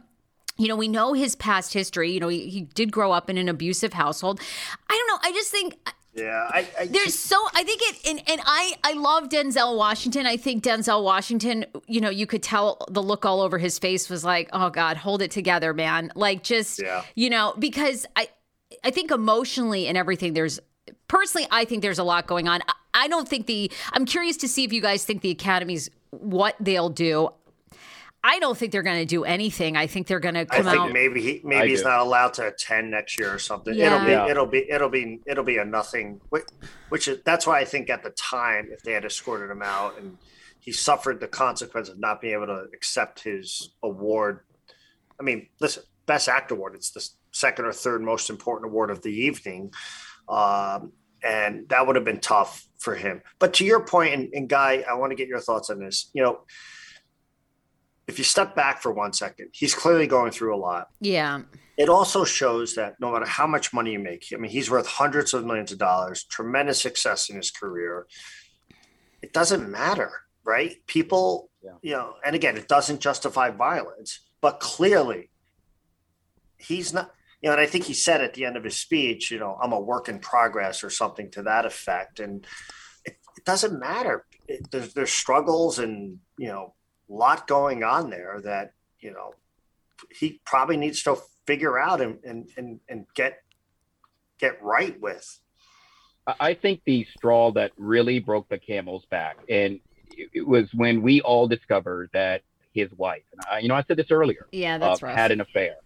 You 0.58 0.68
know, 0.68 0.76
we 0.76 0.88
know 0.88 1.14
his 1.14 1.36
past 1.36 1.74
history. 1.74 2.12
You 2.12 2.20
know, 2.20 2.28
he, 2.28 2.50
he 2.50 2.62
did 2.62 2.92
grow 2.92 3.12
up 3.12 3.32
in 3.32 3.38
an 3.40 3.50
abusive 3.50 3.94
household. 3.94 4.40
I 4.90 4.94
don't 4.94 5.08
know. 5.08 5.28
I 5.28 5.34
just 5.34 5.50
think 5.50 5.76
yeah, 6.14 6.48
I, 6.50 6.68
I 6.80 6.86
there's 6.88 7.06
just, 7.06 7.22
so 7.22 7.38
I 7.56 7.64
think 7.64 7.82
it 7.84 8.10
and, 8.10 8.30
and 8.30 8.42
I 8.46 8.74
I 8.84 8.94
love 8.94 9.30
Denzel 9.30 9.78
Washington. 9.78 10.26
I 10.26 10.38
think 10.38 10.64
Denzel 10.64 11.04
Washington, 11.04 11.66
you 11.88 12.02
know, 12.02 12.10
you 12.10 12.28
could 12.28 12.44
tell 12.44 12.86
the 12.90 13.02
look 13.02 13.26
all 13.26 13.42
over 13.42 13.58
his 13.58 13.80
face 13.80 14.10
was 14.10 14.26
like, 14.26 14.50
"Oh 14.52 14.70
god, 14.70 14.98
hold 14.98 15.22
it 15.22 15.32
together, 15.32 15.74
man." 15.74 16.12
Like 16.16 16.44
just 16.44 16.82
yeah. 16.82 17.04
you 17.16 17.30
know, 17.30 17.56
because 17.58 18.06
I 18.18 18.28
I 18.84 18.92
think 18.92 19.12
emotionally 19.12 19.88
and 19.88 19.98
everything, 19.98 20.34
there's 20.34 20.60
personally, 21.08 21.48
I 21.52 21.66
think 21.66 21.82
there's 21.82 22.00
a 22.00 22.04
lot 22.04 22.28
going 22.28 22.48
on. 22.48 22.62
I 22.94 23.08
don't 23.08 23.28
think 23.28 23.46
the, 23.46 23.72
I'm 23.94 24.06
curious 24.06 24.38
to 24.38 24.48
see 24.48 24.64
if 24.64 24.74
you 24.74 24.82
guys 24.82 25.06
think 25.06 25.22
the 25.22 25.32
Academy's 25.32 25.90
what 26.10 26.56
they'll 26.60 26.90
do. 26.90 27.30
I 28.24 28.38
don't 28.40 28.56
think 28.56 28.72
they're 28.72 28.84
going 28.84 29.00
to 29.00 29.06
do 29.06 29.24
anything. 29.24 29.76
I 29.76 29.88
think 29.88 30.06
they're 30.06 30.20
going 30.20 30.36
to 30.36 30.46
come 30.46 30.68
I 30.68 30.72
think 30.72 30.84
out. 30.84 30.92
Maybe 30.92 31.22
he 31.22 31.42
maybe 31.44 31.62
I 31.62 31.68
he's 31.68 31.82
do. 31.82 31.88
not 31.88 32.02
allowed 32.02 32.36
to 32.36 32.48
attend 32.48 32.92
next 32.92 33.18
year 33.18 33.34
or 33.34 33.40
something. 33.40 33.74
Yeah. 33.74 33.88
It'll 33.88 34.06
be 34.06 34.12
yeah. 34.12 34.30
it'll 34.30 34.46
be 34.46 34.72
it'll 34.72 34.90
be 34.90 35.20
it'll 35.26 35.44
be 35.44 35.58
a 35.58 35.66
nothing. 35.66 36.22
Which 36.90 37.08
is 37.08 37.20
that's 37.26 37.48
why 37.48 37.60
I 37.60 37.66
think 37.66 37.90
at 37.90 38.04
the 38.04 38.12
time, 38.12 38.70
if 38.72 38.84
they 38.84 38.92
had 38.92 39.06
escorted 39.06 39.50
him 39.50 39.64
out 39.64 39.98
and 39.98 40.20
he 40.60 40.72
suffered 40.72 41.20
the 41.20 41.28
consequence 41.28 41.90
of 41.90 42.00
not 42.00 42.22
being 42.22 42.34
able 42.34 42.46
to 42.46 42.68
accept 42.74 43.24
his 43.24 43.72
award. 43.82 44.42
I 45.20 45.24
mean, 45.24 45.48
listen, 45.60 45.84
best 46.06 46.30
actor 46.30 46.54
award. 46.54 46.76
It's 46.76 46.92
the 46.92 47.08
second 47.42 47.66
or 47.66 47.74
third 47.74 48.02
most 48.02 48.30
important 48.30 48.72
award 48.72 48.90
of 48.90 49.02
the 49.02 49.12
evening. 49.12 49.74
Um, 50.30 50.94
and 51.24 51.68
that 51.70 51.86
would 51.86 51.96
have 51.96 52.06
been 52.06 52.20
tough 52.20 52.66
for 52.80 52.96
him. 52.96 53.22
But 53.40 53.54
to 53.56 53.66
your 53.66 53.86
point, 53.86 54.14
and, 54.14 54.34
and 54.34 54.50
Guy, 54.50 54.84
I 54.90 54.94
want 54.96 55.12
to 55.12 55.16
get 55.16 55.28
your 55.28 55.40
thoughts 55.40 55.70
on 55.70 55.80
this. 55.80 56.10
You 56.14 56.24
know, 56.24 56.40
if 58.08 58.18
you 58.18 58.24
step 58.24 58.56
back 58.56 58.82
for 58.82 58.92
one 58.92 59.14
second, 59.14 59.50
he's 59.54 59.74
clearly 59.74 60.08
going 60.08 60.32
through 60.32 60.56
a 60.56 60.58
lot. 60.58 60.88
Yeah. 61.00 61.42
It 61.78 61.90
also 61.90 62.24
shows 62.26 62.76
that 62.76 62.96
no 63.00 63.12
matter 63.12 63.26
how 63.26 63.48
much 63.48 63.74
money 63.74 63.94
you 63.94 64.00
make, 64.00 64.26
I 64.34 64.38
mean, 64.38 64.52
he's 64.52 64.70
worth 64.70 64.88
hundreds 64.88 65.34
of 65.34 65.46
millions 65.46 65.72
of 65.72 65.78
dollars, 65.78 66.26
tremendous 66.26 66.82
success 66.82 67.30
in 67.30 67.38
his 67.38 67.52
career. 67.52 68.08
It 69.22 69.34
doesn't 69.34 69.70
matter, 69.70 70.12
right? 70.44 70.76
People, 70.88 71.50
yeah. 71.64 71.72
you 71.82 71.92
know, 71.92 72.16
and 72.26 72.36
again, 72.36 72.58
it 72.58 72.68
doesn't 72.68 73.00
justify 73.00 73.50
violence, 73.52 74.20
but 74.42 74.60
clearly 74.60 75.30
he's 76.58 76.94
not 76.94 77.12
you 77.42 77.50
know, 77.50 77.54
and 77.54 77.62
I 77.62 77.66
think 77.66 77.86
he 77.86 77.94
said 77.94 78.22
at 78.22 78.34
the 78.34 78.46
end 78.46 78.58
of 78.58 78.64
his 78.64 78.78
speech, 78.78 79.32
you 79.32 79.40
know, 79.40 79.58
I'm 79.62 79.74
a 79.74 79.80
work 79.80 80.10
in 80.10 80.20
progress 80.20 80.84
or 80.84 80.90
something 80.90 81.32
to 81.32 81.44
that 81.44 81.66
effect. 81.66 82.20
And 82.20 82.46
it, 83.04 83.18
it 83.36 83.46
doesn't 83.46 83.80
matter. 83.80 84.26
It, 84.48 84.70
there's, 84.72 84.94
there's 84.94 85.12
struggles 85.12 85.80
and, 85.80 86.20
you 86.38 86.48
know, 86.48 86.76
a 87.10 87.14
lot 87.14 87.48
going 87.48 87.84
on 87.84 88.10
there 88.10 88.40
that, 88.44 88.74
you 89.00 89.12
know, 89.12 89.34
he 90.12 90.40
probably 90.46 90.78
needs 90.78 91.02
to 91.04 91.18
figure 91.48 91.80
out 91.80 92.00
and, 92.00 92.20
and, 92.24 92.50
and, 92.58 92.80
and 92.88 93.06
get, 93.16 93.40
get 94.40 94.62
right 94.62 95.00
with. 95.02 95.40
I 96.40 96.54
think 96.54 96.82
the 96.86 97.06
straw 97.18 97.52
that 97.54 97.72
really 97.78 98.20
broke 98.20 98.48
the 98.48 98.60
camel's 98.60 99.06
back, 99.08 99.38
and 99.50 99.80
it 100.12 100.48
was 100.48 100.72
when 100.72 101.02
we 101.02 101.20
all 101.22 101.48
discovered 101.48 102.12
that 102.14 102.44
his 102.74 102.92
wife, 102.94 103.24
and 103.32 103.42
I, 103.50 103.60
you 103.60 103.68
know, 103.68 103.76
I 103.76 103.84
said 103.84 103.98
this 103.98 104.12
earlier, 104.12 104.48
yeah, 104.52 104.78
that's 104.78 105.02
uh, 105.02 105.08
rough. 105.08 105.16
had 105.16 105.32
an 105.32 105.42
affair. 105.42 105.78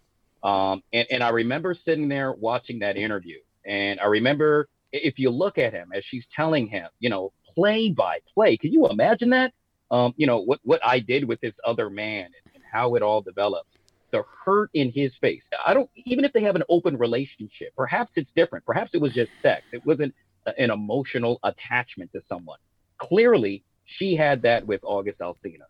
Um, 0.46 0.84
and, 0.94 1.08
and 1.10 1.24
I 1.24 1.30
remember 1.30 1.76
sitting 1.86 2.08
there 2.08 2.32
watching 2.32 2.80
that 2.80 2.98
interview, 2.98 3.40
and 3.66 4.00
I 4.00 4.06
remember 4.06 4.70
if 4.92 5.18
you 5.18 5.32
look 5.32 5.58
at 5.58 5.74
him 5.74 5.90
as 5.94 6.04
she's 6.06 6.24
telling 6.36 6.68
him, 6.68 6.88
you 7.00 7.10
know, 7.10 7.34
play 7.56 7.90
by 7.90 8.20
play. 8.34 8.56
Can 8.58 8.72
you 8.72 8.88
imagine 8.88 9.32
that? 9.32 9.54
Um, 9.92 10.14
you 10.18 10.28
know 10.28 10.40
what 10.40 10.60
what 10.64 10.82
I 10.86 11.00
did 11.00 11.26
with 11.28 11.42
this 11.42 11.54
other 11.66 11.90
man 11.90 12.26
and, 12.26 12.56
and 12.56 12.64
how 12.72 12.96
it 12.96 13.02
all 13.02 13.22
developed. 13.22 13.70
The 14.12 14.24
hurt 14.46 14.70
in 14.74 14.92
his 14.92 15.12
face. 15.20 15.42
I 15.66 15.74
don't 15.74 15.90
even 16.06 16.26
if 16.26 16.34
they 16.34 16.44
have 16.44 16.56
an 16.56 16.64
open 16.70 16.98
relationship. 16.98 17.74
Perhaps 17.76 18.12
it's 18.16 18.30
different. 18.36 18.66
Perhaps 18.66 18.92
it 18.94 19.02
was 19.02 19.14
just 19.14 19.32
sex. 19.42 19.64
It 19.74 19.86
wasn't 19.86 20.14
an 20.58 20.70
emotional 20.70 21.40
attachment 21.44 22.12
to 22.14 22.22
someone. 22.30 22.60
Clearly, 23.00 23.64
she 23.86 24.16
had 24.16 24.44
that 24.44 24.66
with 24.66 24.82
August 24.84 25.20
Alsina. 25.20 25.66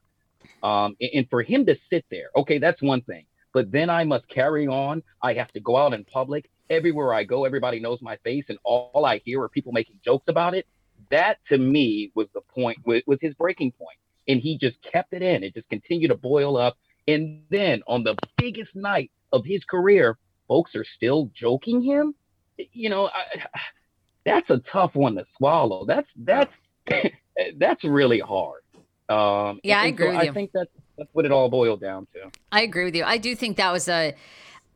Um, 0.63 0.95
and, 1.01 1.09
and 1.13 1.29
for 1.29 1.43
him 1.43 1.65
to 1.65 1.75
sit 1.89 2.05
there, 2.11 2.27
okay, 2.35 2.57
that's 2.57 2.81
one 2.81 3.01
thing. 3.01 3.25
But 3.55 3.71
then 3.71 3.89
I 3.89 4.03
must 4.03 4.27
carry 4.27 4.67
on. 4.67 5.01
I 5.21 5.33
have 5.35 5.49
to 5.53 5.61
go 5.61 5.77
out 5.77 5.93
in 5.93 6.03
public. 6.03 6.49
Everywhere 6.69 7.13
I 7.13 7.23
go, 7.23 7.45
everybody 7.45 7.79
knows 7.79 7.99
my 8.01 8.17
face, 8.17 8.43
and 8.49 8.57
all 8.65 9.05
I 9.05 9.21
hear 9.23 9.41
are 9.41 9.47
people 9.47 9.71
making 9.71 10.01
jokes 10.03 10.25
about 10.27 10.53
it. 10.55 10.67
That 11.09 11.37
to 11.47 11.57
me 11.57 12.11
was 12.15 12.27
the 12.33 12.41
point, 12.41 12.79
was 12.85 13.17
his 13.21 13.33
breaking 13.35 13.71
point. 13.71 13.97
And 14.27 14.41
he 14.41 14.57
just 14.57 14.75
kept 14.91 15.13
it 15.13 15.21
in. 15.21 15.41
It 15.41 15.53
just 15.53 15.69
continued 15.69 16.09
to 16.09 16.15
boil 16.15 16.57
up. 16.57 16.77
And 17.07 17.43
then 17.49 17.81
on 17.87 18.03
the 18.03 18.17
biggest 18.37 18.75
night 18.75 19.09
of 19.31 19.45
his 19.45 19.63
career, 19.63 20.17
folks 20.49 20.75
are 20.75 20.85
still 20.97 21.31
joking 21.33 21.81
him. 21.81 22.13
You 22.57 22.89
know, 22.89 23.05
I, 23.05 23.45
that's 24.25 24.49
a 24.49 24.61
tough 24.69 24.95
one 24.95 25.15
to 25.15 25.25
swallow. 25.37 25.85
That's 25.85 26.09
that's 26.17 26.51
that's 27.57 27.85
really 27.85 28.19
hard. 28.19 28.63
Um, 29.07 29.61
yeah, 29.63 29.79
I 29.79 29.87
agree 29.87 30.07
so 30.07 30.11
with 30.11 30.19
I 30.19 30.23
you. 30.23 30.33
think 30.33 30.51
that's 30.53 30.71
that's 30.97 31.09
what 31.13 31.25
it 31.25 31.31
all 31.31 31.49
boiled 31.49 31.81
down 31.81 32.07
to. 32.13 32.31
I 32.51 32.61
agree 32.61 32.85
with 32.85 32.95
you. 32.95 33.03
I 33.03 33.17
do 33.17 33.35
think 33.35 33.57
that 33.57 33.71
was 33.71 33.87
a 33.87 34.15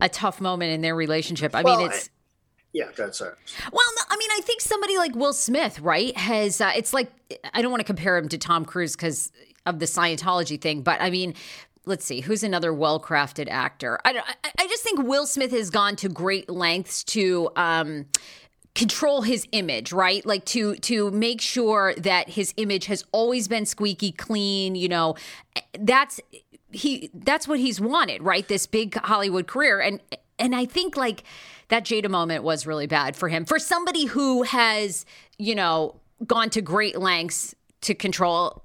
a 0.02 0.10
tough 0.10 0.40
moment 0.40 0.72
in 0.72 0.82
their 0.82 0.96
relationship. 0.96 1.54
I 1.54 1.62
Well, 1.62 1.80
mean, 1.80 1.88
it's 1.88 2.10
Yeah, 2.74 2.86
that's 2.96 3.20
it. 3.22 3.34
well, 3.72 3.86
no, 3.98 4.04
I 4.10 4.18
mean, 4.18 4.30
I 4.32 4.42
think 4.44 4.62
somebody 4.62 4.98
like 4.98 5.16
Will 5.16 5.34
Smith, 5.34 5.80
right, 5.80 6.16
has 6.18 6.62
uh, 6.62 6.72
it's 6.76 6.94
like 6.94 7.12
I 7.54 7.62
don't 7.62 7.72
want 7.72 7.82
to 7.82 7.86
compare 7.86 8.18
him 8.18 8.30
to 8.30 8.38
Tom 8.38 8.64
Cruise 8.66 8.96
because 8.96 9.32
of 9.66 9.80
the 9.80 9.86
Scientology 9.86 10.60
thing, 10.60 10.82
but 10.82 11.02
I 11.02 11.10
mean. 11.10 11.34
Let's 11.86 12.06
see, 12.06 12.20
who's 12.22 12.44
another 12.44 12.72
well-crafted 12.72 13.48
actor? 13.50 14.00
I, 14.06 14.22
I, 14.44 14.52
I 14.60 14.68
just 14.68 14.84
think 14.84 15.02
Will 15.02 15.26
Smith 15.26 15.50
has 15.52 15.72
gone 15.72 15.96
to 15.96 16.10
great 16.10 16.48
lengths 16.48 17.04
to 17.06 17.50
um, 17.56 18.06
control 18.76 19.24
his 19.24 19.48
image 19.54 19.92
right 19.92 20.24
like 20.26 20.46
to 20.46 20.76
to 20.78 21.10
make 21.12 21.42
sure 21.42 21.96
that 21.96 22.30
his 22.30 22.54
image 22.58 22.86
has 22.86 23.04
always 23.12 23.48
been 23.48 23.66
squeaky 23.66 24.12
clean 24.12 24.76
you 24.76 24.88
know 24.88 25.16
that's 25.80 26.20
he 26.72 27.10
that's 27.14 27.48
what 27.48 27.60
he's 27.60 27.80
wanted 27.82 28.22
right? 28.24 28.48
This 28.48 28.66
big 28.66 28.96
hollywood 28.96 29.48
career. 29.48 29.80
And 29.80 30.02
and 30.38 30.56
i 30.56 30.66
think 30.66 30.96
like 30.96 31.24
that 31.70 31.84
jada 31.86 32.10
moment 32.10 32.44
was 32.44 32.66
really 32.66 32.88
bad 32.88 33.16
for 33.16 33.30
him. 33.30 33.46
For 33.46 33.60
somebody 33.60 34.06
who 34.06 34.44
has 34.44 35.06
you 35.38 35.56
know 35.56 35.96
gone 36.26 36.50
to 36.52 36.62
great 36.62 37.00
lengths 37.00 37.56
to 37.82 37.94
control 37.94 38.64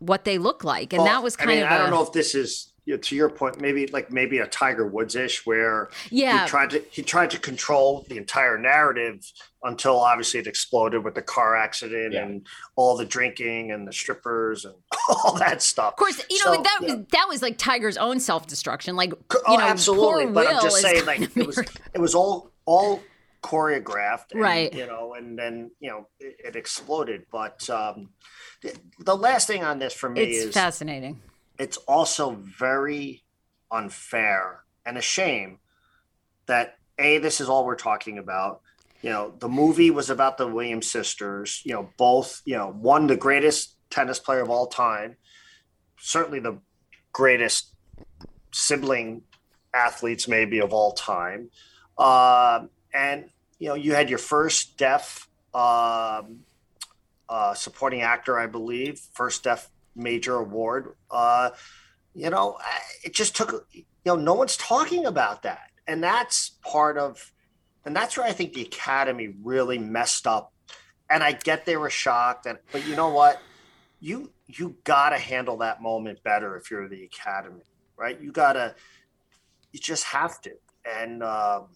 what 0.00 0.24
they 0.24 0.38
look 0.38 0.64
like. 0.64 0.92
And 0.92 1.02
Well, 1.02 1.12
that 1.12 1.22
was 1.22 1.36
kind 1.36 1.50
I 1.50 1.54
mean, 1.54 1.64
of 1.64 1.72
I 1.72 1.78
don't 1.78 1.90
know 1.90 2.02
if 2.02 2.12
this 2.12 2.34
is 2.34 2.69
you 2.84 2.94
know, 2.94 2.98
to 3.00 3.14
your 3.16 3.28
point, 3.28 3.60
maybe 3.60 3.86
like 3.88 4.10
maybe 4.10 4.38
a 4.38 4.46
Tiger 4.46 4.86
Woods 4.86 5.14
ish, 5.16 5.44
where 5.46 5.90
Yeah. 6.10 6.42
he 6.44 6.48
tried 6.48 6.70
to 6.70 6.84
he 6.90 7.02
tried 7.02 7.30
to 7.30 7.38
control 7.38 8.04
the 8.08 8.16
entire 8.16 8.58
narrative 8.58 9.24
until 9.62 10.00
obviously 10.00 10.40
it 10.40 10.46
exploded 10.46 11.04
with 11.04 11.14
the 11.14 11.22
car 11.22 11.54
accident 11.56 12.14
Yeah. 12.14 12.22
and 12.24 12.46
all 12.76 12.96
the 12.96 13.04
drinking 13.04 13.70
and 13.72 13.86
the 13.86 13.92
strippers 13.92 14.64
and 14.64 14.74
all 15.08 15.36
that 15.38 15.60
stuff. 15.62 15.92
Of 15.92 15.96
course, 15.96 16.22
you 16.30 16.44
know 16.44 16.62
that 16.62 16.78
yeah. 16.82 16.94
was 16.96 17.06
that 17.12 17.26
was 17.28 17.42
like 17.42 17.58
Tiger's 17.58 17.96
own 17.98 18.20
self 18.20 18.46
destruction. 18.46 18.96
Like, 18.96 19.12
Oh, 19.46 19.52
you 19.52 19.58
know, 19.58 19.64
absolutely. 19.64 20.24
poor 20.26 20.32
But 20.32 20.46
I'm 20.48 20.62
just 20.62 20.80
saying, 20.80 21.04
like 21.06 21.20
it 21.36 21.46
was 21.46 21.58
it 21.58 21.98
was 22.00 22.14
all 22.14 22.50
all 22.66 23.02
choreographed, 23.42 24.32
and, 24.32 24.40
Right. 24.40 24.72
You 24.72 24.86
know, 24.86 25.14
and 25.14 25.38
then 25.38 25.70
you 25.80 25.90
know 25.90 26.06
it, 26.18 26.36
it 26.44 26.56
exploded. 26.56 27.26
But 27.32 27.68
um, 27.70 28.10
the, 28.62 28.74
the 29.00 29.16
last 29.16 29.46
thing 29.46 29.64
on 29.64 29.78
this 29.78 29.92
for 29.94 30.08
me 30.10 30.22
it's 30.22 30.44
is 30.46 30.54
fascinating. 30.54 31.20
It's 31.60 31.76
also 31.76 32.30
very 32.58 33.22
unfair 33.70 34.64
and 34.86 34.96
a 34.96 35.02
shame 35.02 35.58
that 36.46 36.78
a 36.98 37.18
this 37.18 37.38
is 37.40 37.48
all 37.48 37.66
we're 37.66 37.76
talking 37.76 38.16
about. 38.18 38.62
You 39.02 39.10
know 39.10 39.34
the 39.38 39.48
movie 39.48 39.90
was 39.90 40.10
about 40.10 40.36
the 40.36 40.46
williams 40.46 40.90
sisters 40.90 41.62
you 41.64 41.72
know 41.72 41.88
both 41.96 42.42
you 42.44 42.56
know 42.56 42.70
one 42.70 43.06
the 43.06 43.16
greatest 43.16 43.76
tennis 43.88 44.18
player 44.18 44.42
of 44.42 44.50
all 44.50 44.66
time 44.66 45.16
certainly 45.98 46.38
the 46.38 46.58
greatest 47.12 47.74
sibling 48.52 49.22
athletes 49.72 50.28
maybe 50.28 50.58
of 50.60 50.72
all 50.72 50.92
time. 50.92 51.50
Um, 51.98 52.70
and 52.92 53.30
you 53.58 53.68
know 53.68 53.74
you 53.74 53.94
had 53.94 54.10
your 54.10 54.18
first 54.18 54.76
deaf 54.76 55.28
um, 55.54 56.40
uh, 57.28 57.54
supporting 57.54 58.02
actor 58.02 58.38
i 58.38 58.46
believe 58.46 58.98
first 59.12 59.44
deaf 59.44 59.70
major 60.00 60.36
award 60.36 60.94
uh, 61.10 61.50
you 62.14 62.30
know 62.30 62.58
it 63.04 63.14
just 63.14 63.36
took 63.36 63.66
you 63.72 63.84
know 64.04 64.16
no 64.16 64.34
one's 64.34 64.56
talking 64.56 65.06
about 65.06 65.42
that. 65.42 65.70
And 65.86 66.02
that's 66.02 66.50
part 66.62 66.98
of 66.98 67.32
and 67.84 67.96
that's 67.96 68.16
where 68.16 68.26
i 68.26 68.32
think 68.32 68.52
the 68.52 68.62
academy 68.62 69.34
really 69.42 69.78
messed 69.78 70.26
up. 70.26 70.52
And 71.08 71.22
i 71.22 71.32
get 71.32 71.66
they 71.66 71.76
were 71.76 71.90
shocked 71.90 72.46
and 72.46 72.58
but 72.72 72.86
you 72.86 72.96
know 72.96 73.08
what? 73.08 73.40
You 74.00 74.32
you 74.46 74.76
gotta 74.84 75.18
handle 75.18 75.58
that 75.58 75.82
moment 75.82 76.22
better 76.22 76.56
if 76.56 76.70
you're 76.70 76.88
the 76.88 77.04
academy 77.04 77.62
right? 78.00 78.20
You 78.20 78.32
gotta 78.32 78.74
you 79.72 79.78
just 79.78 80.04
have 80.04 80.40
to. 80.40 80.52
And 80.84 81.22
um 81.22 81.68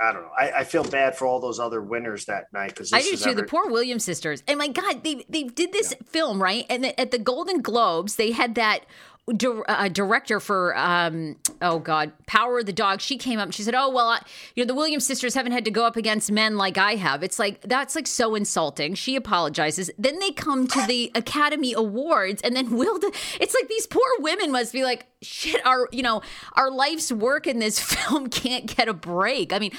I 0.00 0.12
don't 0.12 0.22
know. 0.22 0.30
I, 0.38 0.60
I 0.60 0.64
feel 0.64 0.84
bad 0.84 1.16
for 1.16 1.26
all 1.26 1.40
those 1.40 1.58
other 1.58 1.82
winners 1.82 2.26
that 2.26 2.52
night 2.52 2.68
because 2.68 2.92
I 2.92 3.02
do 3.02 3.16
too. 3.16 3.34
The 3.34 3.42
poor 3.42 3.68
Williams 3.68 4.04
sisters. 4.04 4.44
And 4.46 4.58
my 4.58 4.68
God, 4.68 5.02
they 5.02 5.26
they 5.28 5.44
did 5.44 5.72
this 5.72 5.94
film 6.06 6.40
right, 6.40 6.64
and 6.70 6.84
the, 6.84 7.00
at 7.00 7.10
the 7.10 7.18
Golden 7.18 7.62
Globes, 7.62 8.14
they 8.14 8.30
had 8.30 8.54
that 8.54 8.86
dir- 9.36 9.64
uh, 9.68 9.88
director 9.88 10.40
for 10.40 10.76
um 10.76 11.36
oh 11.60 11.78
God, 11.78 12.12
Power 12.26 12.60
of 12.60 12.66
the 12.66 12.72
Dog. 12.72 13.00
She 13.00 13.16
came 13.16 13.38
up 13.38 13.46
and 13.46 13.54
she 13.54 13.62
said, 13.62 13.74
"Oh 13.74 13.90
well, 13.90 14.08
I, 14.08 14.20
you 14.54 14.64
know 14.64 14.68
the 14.68 14.74
Williams 14.74 15.06
sisters 15.06 15.34
haven't 15.34 15.52
had 15.52 15.64
to 15.64 15.70
go 15.70 15.84
up 15.84 15.96
against 15.96 16.30
men 16.30 16.56
like 16.56 16.78
I 16.78 16.94
have." 16.94 17.22
It's 17.22 17.38
like 17.38 17.60
that's 17.62 17.94
like 17.94 18.06
so 18.06 18.34
insulting. 18.34 18.94
She 18.94 19.16
apologizes. 19.16 19.90
Then 19.98 20.18
they 20.18 20.30
come 20.30 20.66
to 20.68 20.86
the 20.86 21.10
Academy 21.14 21.72
Awards, 21.72 22.42
and 22.42 22.54
then 22.56 22.76
Will. 22.76 22.98
It's 23.40 23.54
like 23.54 23.68
these 23.68 23.86
poor 23.86 24.08
women 24.20 24.52
must 24.52 24.72
be 24.72 24.82
like, 24.82 25.06
shit. 25.22 25.64
Our 25.66 25.88
you 25.92 26.02
know 26.02 26.22
our 26.54 26.70
life's 26.70 27.12
work 27.12 27.46
in 27.46 27.58
this 27.58 27.78
film 27.94 28.28
can't 28.28 28.66
get 28.76 28.88
a 28.88 28.94
break. 28.94 29.52
I 29.52 29.58
mean 29.58 29.72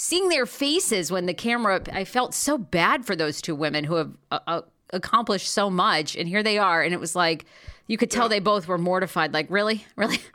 seeing 0.00 0.28
their 0.28 0.46
faces 0.46 1.10
when 1.10 1.26
the 1.26 1.34
camera 1.34 1.82
i 1.92 2.04
felt 2.04 2.32
so 2.32 2.56
bad 2.56 3.04
for 3.04 3.16
those 3.16 3.42
two 3.42 3.54
women 3.54 3.82
who 3.82 3.96
have 3.96 4.12
uh, 4.30 4.38
uh, 4.46 4.62
accomplished 4.90 5.48
so 5.48 5.68
much 5.68 6.16
and 6.16 6.28
here 6.28 6.42
they 6.42 6.56
are 6.56 6.82
and 6.82 6.94
it 6.94 7.00
was 7.00 7.16
like 7.16 7.44
you 7.88 7.96
could 7.98 8.10
tell 8.10 8.28
they 8.28 8.38
both 8.38 8.68
were 8.68 8.78
mortified 8.78 9.32
like 9.34 9.46
really 9.50 9.84
really 9.96 10.18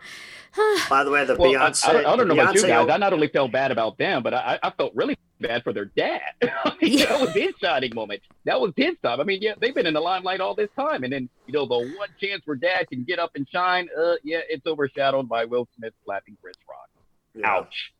By 0.90 1.04
the 1.04 1.10
way, 1.10 1.26
the 1.26 1.36
Well, 1.36 1.50
I- 1.56 1.72
Beyonce. 1.72 1.88
I, 1.90 1.94
don't, 1.94 2.06
I 2.06 2.16
don't 2.16 2.28
know 2.28 2.36
the 2.36 2.42
about 2.42 2.54
you 2.56 2.62
Beyonce- 2.62 2.68
guys. 2.68 2.90
I 2.90 2.98
not 2.98 3.12
only 3.12 3.28
felt 3.28 3.52
bad 3.52 3.72
about 3.72 3.98
them, 3.98 4.22
but 4.22 4.36
I, 4.36 4.60
I 4.62 4.70
felt 4.70 4.92
really 4.94 5.18
bad 5.42 5.64
for 5.64 5.74
their 5.74 5.86
dad. 5.86 6.22
I 6.44 6.74
mean, 6.80 7.00
Yeah. 7.00 7.06
That 7.08 7.22
was 7.22 7.34
his 7.34 7.54
shining 7.60 7.96
moment. 7.96 8.22
That 8.46 8.62
was 8.62 8.72
his 8.78 8.96
time. 9.04 9.20
I 9.20 9.24
mean, 9.24 9.42
yeah, 9.42 9.54
they've 9.60 9.74
been 9.74 9.88
in 9.88 9.96
the 9.96 10.00
limelight 10.00 10.42
all 10.42 10.54
this 10.54 10.70
time, 10.78 11.04
and 11.04 11.12
then 11.12 11.28
you 11.48 11.54
know 11.54 11.66
the 11.66 11.78
one 11.98 12.10
chance 12.22 12.44
where 12.46 12.56
dad 12.56 12.88
can 12.88 13.04
get 13.04 13.18
up 13.18 13.32
and 13.34 13.48
shine, 13.50 13.88
uh, 14.00 14.14
yeah, 14.24 14.42
it's 14.48 14.68
overshadowed 14.68 15.28
by 15.28 15.44
Will 15.46 15.68
Smith 15.76 15.94
slapping 16.06 16.38
Chris 16.40 16.56
Rock. 16.70 16.90
Yeah. 17.34 17.50
Ouch. 17.50 17.92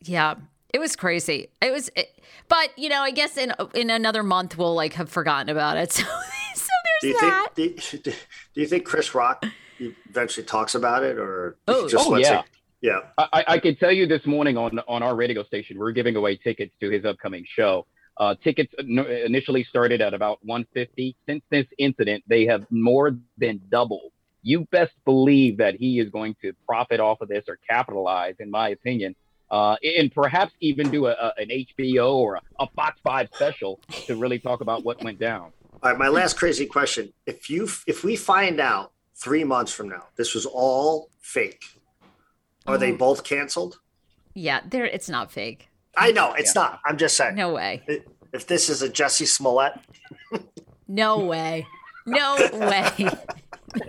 yeah 0.00 0.34
it 0.72 0.78
was 0.80 0.96
crazy 0.96 1.50
it 1.60 1.70
was 1.70 1.90
it, 1.94 2.18
but 2.48 2.70
you 2.78 2.88
know 2.88 3.02
i 3.02 3.10
guess 3.10 3.36
in 3.36 3.52
in 3.74 3.90
another 3.90 4.22
month 4.22 4.56
we'll 4.56 4.74
like 4.74 4.94
have 4.94 5.10
forgotten 5.10 5.50
about 5.50 5.76
it 5.76 5.92
so 5.98 6.02
so 6.04 6.10
Do 7.02 7.08
you 7.08 7.20
that 7.20 7.48
think? 7.54 7.76
Do 7.76 7.96
you, 7.96 8.02
do 8.54 8.60
you 8.60 8.66
think 8.66 8.84
Chris 8.84 9.14
Rock 9.14 9.44
eventually 9.78 10.46
talks 10.46 10.74
about 10.74 11.02
it, 11.02 11.18
or 11.18 11.56
Oh. 11.68 11.88
just 11.88 12.06
Oh, 12.06 12.10
lets 12.10 12.28
yeah. 12.28 12.40
it? 12.40 12.46
Yeah. 12.80 12.98
I, 13.18 13.28
I- 13.32 13.44
I 13.54 13.58
can 13.58 13.76
tell 13.76 13.92
you 13.92 14.06
this 14.06 14.24
morning 14.26 14.56
on 14.56 14.78
on 14.88 15.02
our 15.02 15.14
radio 15.14 15.42
station, 15.44 15.78
we're 15.78 15.92
giving 15.92 16.16
away 16.16 16.36
tickets 16.36 16.74
to 16.80 16.90
his 16.90 17.04
upcoming 17.04 17.44
show. 17.46 17.86
Uh, 18.18 18.34
tickets 18.44 18.72
initially 18.78 19.64
started 19.64 20.00
at 20.02 20.12
about 20.14 20.38
150. 20.44 21.16
Since 21.26 21.42
this 21.50 21.66
incident, 21.78 22.22
they 22.26 22.44
have 22.46 22.64
more 22.70 23.16
than 23.38 23.60
doubled. 23.70 24.12
You 24.42 24.66
best 24.70 24.92
believe 25.04 25.58
that 25.58 25.76
he 25.76 25.98
is 25.98 26.10
going 26.10 26.34
to 26.42 26.52
profit 26.66 27.00
off 27.00 27.20
of 27.20 27.28
this 27.28 27.44
or 27.48 27.58
capitalize, 27.68 28.34
in 28.38 28.50
my 28.50 28.68
opinion, 28.70 29.14
uh, 29.50 29.76
and 29.98 30.12
perhaps 30.12 30.52
even 30.60 30.90
do 30.90 31.06
a, 31.06 31.12
a, 31.12 31.32
an 31.38 31.48
HBO 31.48 32.14
or 32.16 32.34
a, 32.36 32.40
a 32.60 32.66
Fox 32.76 33.00
Five 33.02 33.28
special 33.34 33.80
to 34.06 34.16
really 34.16 34.38
talk 34.40 34.60
about 34.60 34.84
what 34.84 35.02
went 35.02 35.18
down. 35.18 35.52
All 35.82 35.90
right. 35.90 35.98
My 35.98 36.08
last 36.08 36.36
crazy 36.36 36.66
question: 36.66 37.12
If 37.26 37.50
you 37.50 37.68
if 37.86 38.04
we 38.04 38.16
find 38.16 38.60
out 38.60 38.92
three 39.16 39.44
months 39.44 39.72
from 39.72 39.88
now 39.88 40.04
this 40.16 40.34
was 40.34 40.46
all 40.46 41.10
fake, 41.20 41.64
are 42.66 42.78
they 42.78 42.92
Oh. 42.92 42.96
both 42.96 43.24
canceled? 43.24 43.78
yeah 44.34 44.60
there 44.66 44.86
it's 44.86 45.10
not 45.10 45.30
fake 45.30 45.68
I 45.94 46.10
know 46.10 46.32
it's 46.32 46.54
Yeah. 46.54 46.62
not. 46.62 46.80
I'm 46.86 46.96
just 46.96 47.16
saying. 47.18 47.34
no 47.34 47.52
way 47.52 47.82
if 48.32 48.46
this 48.46 48.70
is 48.70 48.80
a 48.82 48.88
Jussie 48.88 49.26
Smollett. 49.26 49.74
no 50.88 51.18
way. 51.18 51.66
No 52.06 52.36
way. 52.52 53.08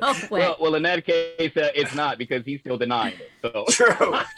No 0.01 0.13
way. 0.13 0.39
Well, 0.39 0.55
well, 0.61 0.75
in 0.75 0.83
that 0.83 1.05
case, 1.05 1.57
uh, 1.57 1.67
it's 1.75 1.93
not 1.93 2.17
because 2.17 2.45
he's 2.45 2.61
still 2.61 2.77
denying 2.77 3.15
it. 3.15 3.29
So 3.41 3.65
True. 3.69 4.13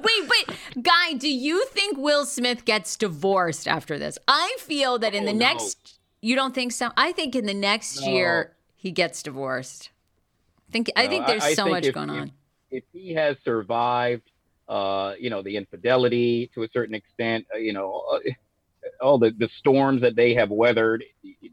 Wait, 0.00 0.28
but 0.48 0.56
Guy, 0.80 1.12
do 1.14 1.28
you 1.28 1.64
think 1.66 1.96
Will 1.98 2.24
Smith 2.24 2.64
gets 2.64 2.96
divorced 2.96 3.68
after 3.68 3.98
this? 3.98 4.18
I 4.26 4.56
feel 4.58 4.98
that 4.98 5.14
in 5.14 5.22
Oh, 5.24 5.26
the 5.26 5.32
no. 5.32 5.38
next 5.38 5.98
you 6.20 6.34
don't 6.36 6.54
think 6.54 6.72
so? 6.72 6.90
I 6.96 7.12
think 7.12 7.36
in 7.36 7.44
the 7.46 7.52
next 7.54 8.00
No. 8.00 8.08
year 8.12 8.56
he 8.76 8.90
gets 8.90 9.22
divorced. 9.22 9.90
think 10.72 10.90
I 10.96 11.06
think 11.06 11.26
there's 11.28 11.44
I 11.44 11.54
so 11.54 11.64
think 11.64 11.74
much 11.76 11.84
if- 11.86 11.94
going 11.94 12.08
if- 12.10 12.16
on. 12.16 12.32
if 12.72 12.82
he 12.92 13.12
has 13.14 13.36
survived, 13.44 14.28
uh, 14.68 15.14
you 15.20 15.30
know, 15.30 15.40
the 15.42 15.56
infidelity 15.56 16.50
to 16.54 16.64
a 16.64 16.68
certain 16.72 16.94
extent, 16.96 17.46
uh, 17.54 17.58
you 17.58 17.72
know, 17.72 17.92
uh, 18.12 18.18
all 19.00 19.18
the, 19.18 19.30
the 19.30 19.48
storms 19.58 20.00
that 20.00 20.16
they 20.16 20.34
have 20.34 20.50
weathered, 20.50 21.04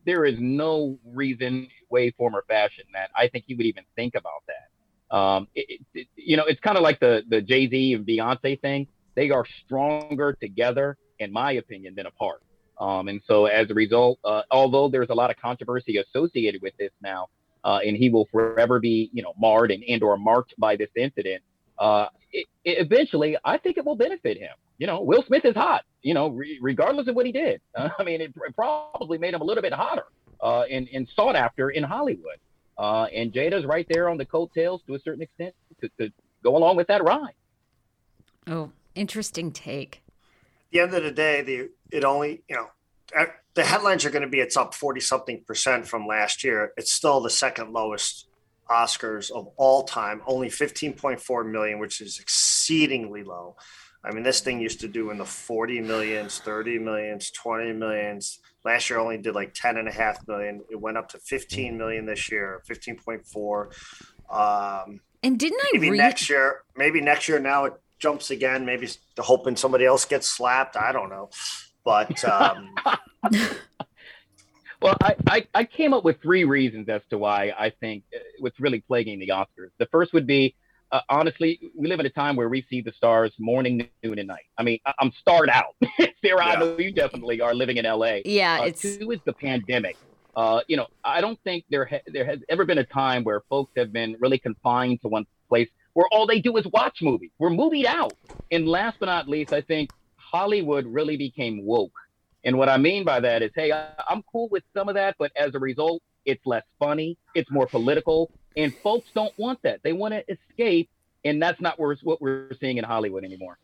there 0.06 0.26
is 0.26 0.40
no 0.40 0.98
reason, 1.06 1.68
way, 1.92 2.10
form, 2.12 2.36
or 2.36 2.44
fashion 2.48 2.86
that 2.94 3.12
I 3.16 3.28
think 3.28 3.46
he 3.48 3.54
would 3.54 3.66
even 3.68 3.84
think 3.96 4.16
about 4.16 4.42
that. 4.48 5.16
Um, 5.16 5.48
it, 5.54 5.82
it, 5.94 6.08
you 6.16 6.36
know, 6.38 6.46
it's 6.46 6.62
kind 6.62 6.78
of 6.78 6.82
like 6.84 7.00
the 7.00 7.24
the 7.28 7.42
Jay 7.42 7.70
Z 7.70 7.94
and 7.94 8.06
Beyonce 8.08 8.60
thing. 8.60 8.88
They 9.16 9.30
are 9.30 9.46
stronger 9.66 10.34
together, 10.34 10.98
in 11.20 11.32
my 11.32 11.54
opinion, 11.54 11.96
than 11.96 12.06
apart. 12.06 12.42
Um, 12.80 13.08
and 13.08 13.22
so, 13.28 13.46
as 13.46 13.70
a 13.70 13.74
result, 13.74 14.20
uh, 14.24 14.42
although 14.50 14.90
there's 14.90 15.10
a 15.10 15.14
lot 15.14 15.30
of 15.30 15.38
controversy 15.38 15.98
associated 15.98 16.62
with 16.62 16.76
this 16.78 16.92
now, 17.02 17.28
uh, 17.64 17.80
and 17.86 17.96
he 17.96 18.10
will 18.10 18.28
forever 18.32 18.80
be, 18.80 19.10
you 19.14 19.22
know, 19.22 19.34
marred 19.40 19.72
and, 19.72 19.84
and 19.88 20.02
or 20.02 20.18
marked 20.18 20.54
by 20.58 20.76
this 20.76 20.90
incident. 20.96 21.44
Uh, 21.78 22.08
it, 22.32 22.48
it 22.64 22.86
eventually, 22.86 23.38
I 23.44 23.58
think 23.58 23.78
it 23.78 23.86
will 23.86 23.96
benefit 23.96 24.38
him. 24.38 24.54
You 24.78 24.88
know, 24.88 25.02
Will 25.02 25.24
Smith 25.28 25.46
is 25.46 25.56
hot. 25.56 25.84
You 26.02 26.16
know, 26.16 26.30
re- 26.30 26.58
regardless 26.62 27.08
of 27.08 27.16
what 27.16 27.26
he 27.26 27.32
did. 27.32 27.62
I 27.76 28.04
mean, 28.04 28.22
it, 28.22 28.34
pr- 28.34 28.52
probably 28.56 29.18
made 29.18 29.34
him 29.34 29.42
a 29.42 29.44
little 29.44 29.62
bit 29.62 29.74
hotter 29.74 30.06
uh, 30.42 30.62
and, 30.62 30.88
and 30.92 31.08
sought 31.16 31.36
after 31.36 31.70
in 31.70 31.84
Hollywood. 31.84 32.40
Uh, 32.78 33.04
and 33.14 33.32
Jada's 33.32 33.66
right 33.66 33.86
there 33.90 34.10
on 34.10 34.18
the 34.18 34.26
coattails 34.26 34.82
to 34.88 34.96
a 34.96 35.00
certain 35.00 35.22
extent 35.22 35.54
to, 35.82 35.90
to 36.00 36.12
go 36.44 36.58
along 36.58 36.78
with 36.78 36.88
that 36.88 37.04
ride. 37.04 37.34
Oh, 38.48 38.72
interesting 38.96 39.52
take. 39.52 40.02
At 40.06 40.72
the 40.72 40.80
end 40.80 40.94
of 40.94 41.04
the 41.04 41.12
day, 41.12 41.42
the 41.42 41.70
it 41.92 42.04
only 42.04 42.44
you 42.48 42.56
know 42.56 42.68
uh, 43.18 43.26
the 43.54 43.64
headlines 43.64 44.06
are 44.06 44.10
going 44.10 44.24
to 44.24 44.30
be 44.30 44.40
it's 44.40 44.58
up 44.58 44.74
forty 44.74 45.02
something 45.02 45.44
percent 45.46 45.88
from 45.88 46.08
last 46.08 46.44
year. 46.44 46.74
It's 46.78 46.94
still 46.94 47.22
the 47.22 47.30
second 47.30 47.74
lowest 47.74 48.28
Oscars 48.70 49.32
of 49.32 49.50
all 49.58 49.84
time, 49.84 50.22
only 50.26 50.50
fifteen 50.50 50.94
point 50.94 51.20
four 51.20 51.44
million, 51.44 51.80
which 51.80 52.02
is 52.02 52.20
exceedingly 52.20 53.24
low. 53.24 53.56
I 54.04 54.12
mean, 54.12 54.24
this 54.24 54.40
thing 54.40 54.60
used 54.60 54.80
to 54.80 54.88
do 54.88 55.12
in 55.12 55.20
the 55.20 55.26
40 55.26 55.80
millions, 55.82 56.40
30 56.40 56.80
millions, 56.80 57.30
20 57.32 57.74
millions. 57.74 58.40
Last 58.66 58.90
year 58.90 58.98
only 58.98 59.20
did 59.20 59.36
like 59.36 59.54
10 59.54 59.78
and 59.78 59.88
a 59.88 59.92
half 59.92 60.28
million. 60.28 60.62
It 60.72 60.82
went 60.82 60.98
up 60.98 61.10
to 61.10 61.20
15 61.20 61.78
million 61.78 62.08
this 62.08 62.32
year, 62.32 62.64
15.4. 62.68 63.66
Um, 64.32 65.02
And 65.22 65.38
didn't 65.38 65.60
I 65.62 65.70
maybe 65.74 65.92
read 65.92 65.98
next 65.98 66.30
year 66.30 66.64
maybe 66.76 67.02
next 67.02 67.28
year 67.28 67.40
now 67.40 67.66
it 67.66 67.74
jumps 68.02 68.32
again 68.32 68.66
maybe 68.66 68.88
hoping 69.20 69.56
somebody 69.56 69.86
else 69.86 70.04
gets 70.06 70.28
slapped 70.28 70.76
i 70.76 70.92
don't 70.92 71.10
know 71.10 71.30
but 71.86 72.24
um 72.26 72.74
Well, 74.82 74.96
I, 75.04 75.16
I, 75.28 75.48
I 75.54 75.64
came 75.64 75.94
up 75.94 76.04
with 76.04 76.20
three 76.24 76.44
reasons 76.44 76.90
as 76.90 77.04
to 77.12 77.18
why 77.20 77.54
I 77.56 77.70
think 77.70 78.04
uh, 78.16 78.20
what's 78.40 78.60
really 78.60 78.82
plaguing 78.82 79.20
the 79.20 79.28
Oscars. 79.28 79.70
The 79.78 79.86
first 79.92 80.12
would 80.12 80.26
be, 80.26 80.56
uh, 80.92 81.02
honestly, 81.08 81.60
we 81.78 81.88
live 81.88 82.00
in 82.00 82.08
a 82.08 82.10
time 82.10 82.36
where 82.36 82.50
we 82.50 82.66
see 82.68 82.82
the 82.82 82.92
stars 82.94 83.32
morning, 83.38 83.88
noon, 84.04 84.18
and 84.18 84.28
night. 84.28 84.46
I 84.58 84.64
mean, 84.64 84.80
I- 84.84 84.96
I'm 85.00 85.12
starred 85.12 85.50
out. 85.52 85.76
Sarah, 86.26 86.44
I 86.46 86.56
know 86.60 86.80
you 86.80 86.92
definitely 86.92 87.42
are 87.42 87.54
living 87.54 87.78
in 87.78 87.86
LA. 87.86 88.22
Yeah, 88.26 88.62
Uh, 88.62 88.64
it's 88.64 88.82
two 88.82 89.12
is 89.12 89.20
the 89.24 89.34
pandemic. 89.34 89.98
Uh, 90.36 90.62
you 90.68 90.78
know, 90.78 90.88
I 91.04 91.22
don't 91.22 91.40
think 91.44 91.64
there 91.70 91.86
ha- 91.86 92.02
there 92.08 92.26
has 92.26 92.40
ever 92.50 92.66
been 92.66 92.80
a 92.80 92.84
time 92.84 93.24
where 93.24 93.42
folks 93.50 93.74
have 93.78 93.94
been 93.94 94.16
really 94.20 94.40
confined 94.40 95.00
to 95.04 95.10
one 95.10 95.28
place 95.48 95.70
where 95.94 96.08
all 96.12 96.26
they 96.26 96.40
do 96.40 96.58
is 96.58 96.66
watch 96.68 97.02
movies. 97.02 97.32
We're 97.40 97.50
movied 97.50 97.86
out. 97.86 98.14
And 98.52 98.68
last 98.68 98.98
but 99.00 99.08
not 99.08 99.28
least, 99.28 99.54
I 99.54 99.62
think 99.62 99.92
Hollywood 100.16 100.86
really 100.86 101.18
became 101.18 101.66
woke. 101.66 101.94
And 102.44 102.58
what 102.58 102.70
I 102.70 102.78
mean 102.78 103.04
by 103.04 103.20
that 103.20 103.42
is, 103.44 103.52
hey, 103.56 103.72
I, 103.72 103.90
I'm 104.10 104.24
cool 104.24 104.50
with 104.50 104.64
some 104.74 104.90
of 104.90 104.96
that, 104.96 105.16
but 105.20 105.32
as 105.36 105.54
a 105.54 105.60
result, 105.60 106.02
it's 106.26 106.46
less 106.46 106.64
funny, 106.80 107.18
it's 107.36 107.50
more 107.52 107.68
political, 107.68 108.32
and 108.56 108.74
folks 108.84 109.08
don't 109.14 109.38
want 109.38 109.62
that. 109.64 109.82
They 109.84 109.94
want 109.94 110.14
to 110.14 110.24
escape, 110.32 110.90
and 111.24 111.42
that's 111.42 111.62
not 111.62 111.80
what 111.80 112.22
we're 112.22 112.52
seeing 112.60 112.78
in 112.78 112.84
Hollywood 112.84 113.24
anymore. 113.24 113.58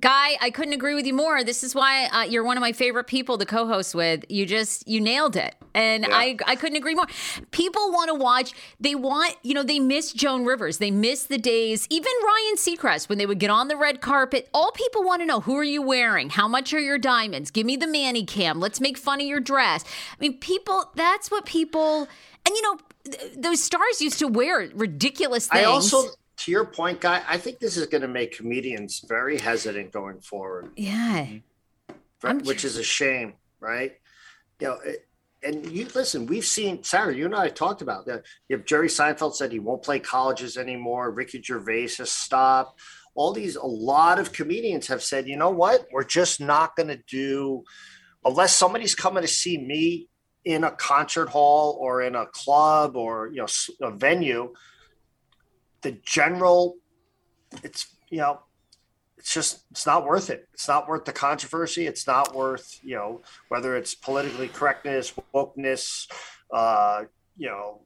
Guy, 0.00 0.36
I 0.40 0.50
couldn't 0.50 0.72
agree 0.72 0.94
with 0.94 1.06
you 1.06 1.14
more. 1.14 1.44
This 1.44 1.62
is 1.62 1.74
why 1.74 2.06
uh, 2.06 2.22
you're 2.22 2.42
one 2.42 2.56
of 2.56 2.60
my 2.60 2.72
favorite 2.72 3.04
people 3.04 3.38
to 3.38 3.46
co-host 3.46 3.94
with. 3.94 4.24
You 4.28 4.44
just 4.44 4.88
you 4.88 5.00
nailed 5.00 5.36
it, 5.36 5.54
and 5.74 6.04
Yeah. 6.08 6.16
I 6.16 6.36
I 6.46 6.56
couldn't 6.56 6.76
agree 6.76 6.94
more. 6.94 7.06
People 7.52 7.92
want 7.92 8.08
to 8.08 8.14
watch. 8.14 8.52
They 8.80 8.94
want 8.94 9.36
you 9.42 9.54
know 9.54 9.62
they 9.62 9.78
miss 9.78 10.12
Joan 10.12 10.44
Rivers. 10.44 10.78
They 10.78 10.90
miss 10.90 11.24
the 11.24 11.38
days. 11.38 11.86
Even 11.90 12.10
Ryan 12.24 12.56
Seacrest 12.56 13.08
when 13.08 13.18
they 13.18 13.26
would 13.26 13.38
get 13.38 13.50
on 13.50 13.68
the 13.68 13.76
red 13.76 14.00
carpet. 14.00 14.48
All 14.52 14.72
people 14.72 15.04
want 15.04 15.22
to 15.22 15.26
know 15.26 15.40
who 15.40 15.56
are 15.56 15.64
you 15.64 15.80
wearing? 15.82 16.30
How 16.30 16.48
much 16.48 16.72
are 16.74 16.80
your 16.80 16.98
diamonds? 16.98 17.50
Give 17.50 17.66
me 17.66 17.76
the 17.76 17.86
Mani 17.86 18.24
cam. 18.24 18.58
Let's 18.60 18.80
make 18.80 18.98
fun 18.98 19.20
of 19.20 19.26
your 19.26 19.40
dress. 19.40 19.84
I 19.84 20.16
mean, 20.18 20.38
people. 20.38 20.90
That's 20.96 21.30
what 21.30 21.46
people. 21.46 22.08
And 22.46 22.54
you 22.56 22.62
know 22.62 22.78
th- 23.04 23.32
those 23.36 23.62
stars 23.62 24.00
used 24.00 24.18
to 24.18 24.28
wear 24.28 24.68
ridiculous 24.74 25.46
things. 25.46 25.62
i 25.64 25.64
also 25.64 26.08
to 26.36 26.50
your 26.50 26.64
point 26.64 27.00
guy 27.00 27.22
i 27.28 27.36
think 27.36 27.58
this 27.58 27.76
is 27.76 27.86
going 27.86 28.02
to 28.02 28.08
make 28.08 28.36
comedians 28.36 29.04
very 29.08 29.38
hesitant 29.38 29.92
going 29.92 30.20
forward. 30.20 30.70
Yeah. 30.76 31.26
Mm-hmm. 31.26 32.26
I'm 32.26 32.40
which 32.40 32.64
is 32.64 32.76
a 32.76 32.82
shame 32.82 33.34
right? 33.60 33.92
You 34.60 34.68
know 34.68 34.78
it, 34.84 35.06
and 35.42 35.70
you 35.70 35.86
listen 35.94 36.26
we've 36.26 36.44
seen 36.44 36.82
sarah 36.82 37.14
you 37.14 37.26
and 37.26 37.34
i 37.34 37.48
talked 37.48 37.82
about 37.82 38.06
that. 38.06 38.24
You 38.48 38.56
have 38.56 38.66
jerry 38.66 38.88
seinfeld 38.88 39.34
said 39.34 39.52
he 39.52 39.58
won't 39.58 39.82
play 39.82 39.98
colleges 39.98 40.56
anymore 40.56 41.10
ricky 41.10 41.42
gervais 41.42 41.96
has 41.98 42.10
stopped. 42.10 42.80
All 43.14 43.32
these 43.32 43.56
a 43.56 43.66
lot 43.66 44.18
of 44.18 44.32
comedians 44.32 44.86
have 44.88 45.02
said 45.02 45.28
you 45.28 45.36
know 45.36 45.50
what? 45.50 45.86
We're 45.92 46.04
just 46.04 46.40
not 46.40 46.76
going 46.76 46.88
to 46.88 47.00
do 47.06 47.64
unless 48.24 48.56
somebody's 48.56 48.94
coming 48.94 49.22
to 49.22 49.28
see 49.28 49.58
me 49.58 50.08
in 50.44 50.64
a 50.64 50.70
concert 50.70 51.28
hall 51.28 51.78
or 51.80 52.02
in 52.02 52.14
a 52.14 52.26
club 52.26 52.96
or 52.96 53.28
you 53.28 53.38
know 53.38 53.46
a 53.86 53.90
venue 53.90 54.52
the 55.84 55.92
general 56.04 56.76
it's 57.62 57.94
you 58.10 58.18
know 58.18 58.40
it's 59.16 59.32
just 59.32 59.64
it's 59.70 59.86
not 59.86 60.04
worth 60.04 60.28
it. 60.28 60.48
It's 60.52 60.66
not 60.66 60.88
worth 60.88 61.04
the 61.04 61.12
controversy. 61.12 61.86
It's 61.86 62.06
not 62.06 62.34
worth 62.34 62.80
you 62.82 62.96
know 62.96 63.22
whether 63.48 63.76
it's 63.76 63.94
politically 63.94 64.48
correctness 64.48 65.14
wokeness 65.32 66.06
uh 66.52 67.04
you 67.36 67.48
know 67.48 67.82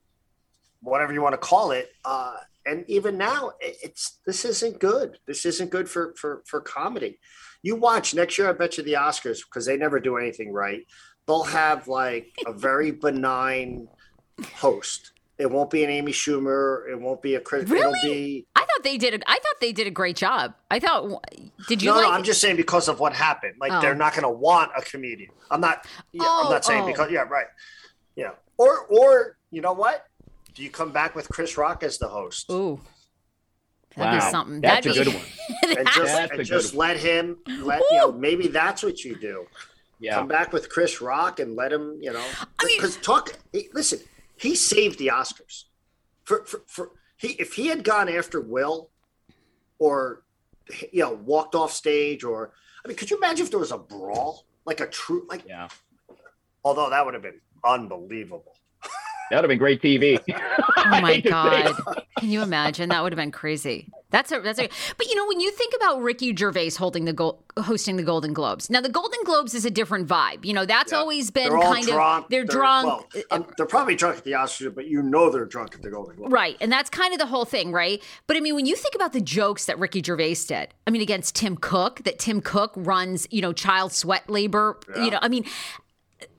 whatever 0.80 1.12
you 1.12 1.20
want 1.20 1.34
to 1.34 1.38
call 1.38 1.72
it 1.72 1.90
uh 2.04 2.36
and 2.66 2.84
even 2.88 3.18
now 3.18 3.52
it's 3.60 4.20
this 4.26 4.44
isn't 4.44 4.78
good. 4.78 5.18
This 5.26 5.44
isn't 5.44 5.70
good 5.70 5.88
for 5.88 6.14
for 6.16 6.42
for 6.46 6.60
comedy. 6.60 7.18
You 7.62 7.76
watch 7.76 8.14
next 8.14 8.38
year 8.38 8.48
i 8.48 8.52
bet 8.52 8.78
you 8.78 8.84
the 8.84 8.92
oscars 8.92 9.40
because 9.44 9.66
they 9.66 9.76
never 9.76 9.98
do 9.98 10.16
anything 10.16 10.52
right 10.52 10.86
they'll 11.26 11.42
have 11.42 11.88
like 11.88 12.28
a 12.46 12.52
very 12.52 12.92
benign 12.92 13.88
host 14.54 15.12
it 15.38 15.50
won't 15.50 15.70
be 15.70 15.84
an 15.84 15.90
amy 15.90 16.12
schumer 16.12 16.88
it 16.90 17.00
won't 17.00 17.22
be 17.22 17.34
a 17.36 17.40
chris 17.40 17.62
it'll 17.64 17.74
Really? 17.74 17.98
be 18.02 18.46
I 18.56 18.60
thought 18.60 18.82
they 18.84 18.98
did. 18.98 19.14
A, 19.14 19.18
I 19.30 19.34
thought 19.34 19.60
they 19.60 19.72
did 19.72 19.86
a 19.86 19.90
great 19.90 20.14
job. 20.14 20.54
I 20.70 20.78
thought. 20.78 21.24
Did 21.68 21.82
you 21.82 21.90
no, 21.90 21.96
like? 21.96 22.04
no, 22.04 22.10
I'm 22.12 22.22
just 22.22 22.40
saying 22.40 22.54
because 22.56 22.86
of 22.88 23.00
what 23.00 23.12
happened. 23.12 23.54
Like 23.58 23.72
Oh. 23.72 23.80
they're 23.80 23.94
not 23.94 24.12
going 24.12 24.22
to 24.22 24.28
want 24.30 24.70
a 24.76 24.82
comedian. 24.82 25.30
I'm 25.50 25.60
not. 25.60 25.84
Yeah, 26.12 26.22
I'm 26.22 26.46
Oh, 26.46 26.50
not 26.50 26.64
saying 26.64 26.82
oh. 26.84 26.86
because. 26.86 27.06
Oh. 27.08 27.10
Yeah, 27.12 27.22
right. 27.22 27.46
Yeah. 28.14 28.32
Or 28.56 28.86
or 28.86 29.36
you 29.50 29.62
know 29.62 29.72
what? 29.72 30.04
Do 30.54 30.62
you 30.62 30.70
come 30.70 30.92
back 30.92 31.16
with 31.16 31.28
Chris 31.28 31.56
Rock 31.56 31.82
as 31.82 31.98
the 31.98 32.06
host 32.08 32.50
Ooh, 32.50 32.80
that'd 33.96 34.20
be 34.20 34.24
Wow. 34.24 34.30
something. 34.30 34.60
That's 34.60 34.86
that'd 34.86 35.02
a 35.08 35.10
be, 35.10 35.10
good 35.12 35.20
one. 35.20 35.76
and 35.78 35.88
just 35.94 36.32
and 36.32 36.44
just 36.44 36.74
one. 36.74 36.88
let 36.88 36.96
him 36.98 37.38
let 37.62 37.80
you 37.90 37.96
know 37.96 38.12
maybe 38.12 38.46
that's 38.48 38.82
what 38.84 39.02
you 39.04 39.16
do. 39.16 39.46
Yeah. 39.98 40.14
Come 40.14 40.28
back 40.28 40.52
with 40.52 40.68
Chris 40.68 41.00
Rock 41.00 41.40
and 41.40 41.56
let 41.56 41.72
him 41.72 41.98
you 42.00 42.12
know 42.12 42.24
I 42.60 42.64
mean- 42.64 42.76
because 42.78 42.96
talk. 42.98 43.32
he- 43.52 43.70
Listen, 43.72 43.98
he 44.40 44.54
saved 44.54 44.98
the 44.98 45.08
Oscars. 45.08 45.64
For 46.24 46.44
for 46.44 46.62
for 46.66 46.90
he 47.16 47.28
if 47.32 47.54
he 47.54 47.66
had 47.68 47.84
gone 47.84 48.08
after 48.08 48.40
Will, 48.40 48.90
or 49.78 50.22
you 50.92 51.02
know 51.02 51.12
walked 51.14 51.54
off 51.54 51.72
stage 51.72 52.24
or 52.24 52.52
I 52.84 52.88
mean, 52.88 52.96
could 52.96 53.10
you 53.10 53.16
imagine 53.16 53.44
if 53.44 53.50
there 53.50 53.60
was 53.60 53.72
a 53.72 53.78
brawl 53.78 54.44
like 54.64 54.80
a 54.80 54.86
true 54.86 55.26
like 55.28 55.44
Yeah. 55.46 55.68
although 56.64 56.90
that 56.90 57.04
would 57.04 57.14
have 57.14 57.22
been 57.22 57.40
unbelievable. 57.64 58.54
That 59.30 59.42
would 59.42 59.44
have 59.44 59.48
been 59.48 59.58
great 59.58 59.82
TV. 59.82 60.18
Oh 60.28 61.00
my 61.00 61.08
I 61.10 61.12
hate 61.14 61.24
to 61.24 61.28
say 61.28 61.60
it. 61.70 61.76
god! 61.84 62.02
Can 62.18 62.30
you 62.30 62.40
imagine? 62.42 62.88
That 62.90 63.02
would 63.02 63.12
have 63.12 63.18
been 63.18 63.30
crazy. 63.32 63.90
That's 64.10 64.32
a 64.32 64.40
that's 64.40 64.58
a. 64.58 64.68
But 64.96 65.06
you 65.08 65.14
know, 65.16 65.26
when 65.28 65.38
you 65.38 65.50
think 65.50 65.74
about 65.76 66.00
Ricky 66.00 66.34
Gervais 66.34 66.70
holding 66.78 67.04
the 67.04 67.12
gold, 67.12 67.42
hosting 67.58 67.96
the 67.96 68.02
Golden 68.02 68.32
Globes, 68.32 68.70
now 68.70 68.80
the 68.80 68.88
Golden 68.88 69.18
Globes 69.24 69.52
is 69.54 69.66
a 69.66 69.70
different 69.70 70.08
vibe. 70.08 70.46
You 70.46 70.54
know, 70.54 70.64
that's 70.64 70.92
Yeah. 70.92 70.98
always 70.98 71.30
been 71.30 71.50
They're 71.50 71.60
kind 71.60 71.86
drunk. 71.86 72.24
of 72.24 72.30
they're, 72.30 72.44
drunk. 72.44 72.86
Well, 72.86 73.22
um, 73.30 73.46
they're 73.58 73.66
probably 73.66 73.96
drunk 73.96 74.16
at 74.18 74.24
the 74.24 74.32
Oscars, 74.32 74.74
but 74.74 74.86
you 74.86 75.02
know 75.02 75.28
they're 75.30 75.44
drunk 75.44 75.74
at 75.74 75.82
the 75.82 75.90
Golden 75.90 76.16
Globe. 76.16 76.32
Right. 76.32 76.56
And 76.60 76.72
that's 76.72 76.88
kind 76.88 77.12
of 77.12 77.18
the 77.18 77.26
whole 77.26 77.44
thing, 77.44 77.70
right? 77.70 78.02
But 78.26 78.38
I 78.38 78.40
mean, 78.40 78.54
when 78.54 78.64
you 78.64 78.76
think 78.76 78.94
about 78.94 79.12
the 79.12 79.20
jokes 79.20 79.66
that 79.66 79.78
Ricky 79.78 80.02
Gervais 80.02 80.36
did, 80.46 80.68
I 80.86 80.90
mean, 80.90 81.02
against 81.02 81.34
Tim 81.34 81.56
Cook, 81.56 82.02
that 82.04 82.18
Tim 82.18 82.40
Cook 82.40 82.72
runs, 82.76 83.26
you 83.30 83.42
know, 83.42 83.52
child 83.52 83.92
sweat 83.92 84.30
labor, 84.30 84.78
Yeah. 84.96 85.04
you 85.04 85.10
know, 85.10 85.18
I 85.20 85.28
mean, 85.28 85.44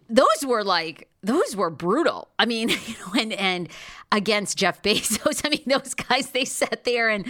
those 0.10 0.46
were 0.46 0.64
like, 0.64 1.10
those 1.22 1.56
were 1.56 1.70
brutal. 1.70 2.30
I 2.40 2.46
mean, 2.46 2.70
you 2.86 2.96
know, 3.06 3.20
and, 3.20 3.34
and 3.34 3.70
against 4.12 4.58
Jeff 4.58 4.82
Bezos, 4.84 5.42
I 5.46 5.50
mean, 5.50 5.64
those 5.66 5.94
guys, 5.94 6.32
they 6.32 6.46
sat 6.46 6.84
there 6.84 7.10
and 7.10 7.26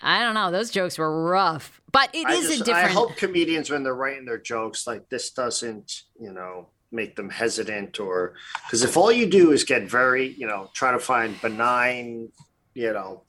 I 0.00 0.22
don't 0.22 0.34
know, 0.34 0.50
those 0.50 0.70
jokes 0.70 0.98
were 0.98 1.24
rough. 1.28 1.80
But 1.90 2.14
it 2.14 2.26
I, 2.26 2.34
is 2.34 2.48
just, 2.48 2.60
a 2.60 2.64
different. 2.64 2.90
I 2.90 2.92
hope 2.92 3.16
comedians, 3.16 3.70
when 3.70 3.82
they're 3.82 3.94
writing 3.94 4.26
their 4.26 4.38
jokes, 4.38 4.86
like 4.86 5.08
this 5.08 5.30
doesn't, 5.30 6.02
you 6.20 6.32
know, 6.32 6.68
make 6.92 7.16
them 7.16 7.28
hesitant 7.30 7.98
or 7.98 8.34
because 8.64 8.82
if 8.82 8.96
all 8.96 9.10
you 9.10 9.28
do 9.28 9.52
is 9.52 9.64
get 9.64 9.90
very, 9.90 10.34
you 10.34 10.46
know, 10.46 10.70
try 10.74 10.92
to 10.92 10.98
find 10.98 11.40
benign, 11.40 12.28
you 12.74 12.92
know, 12.92 13.22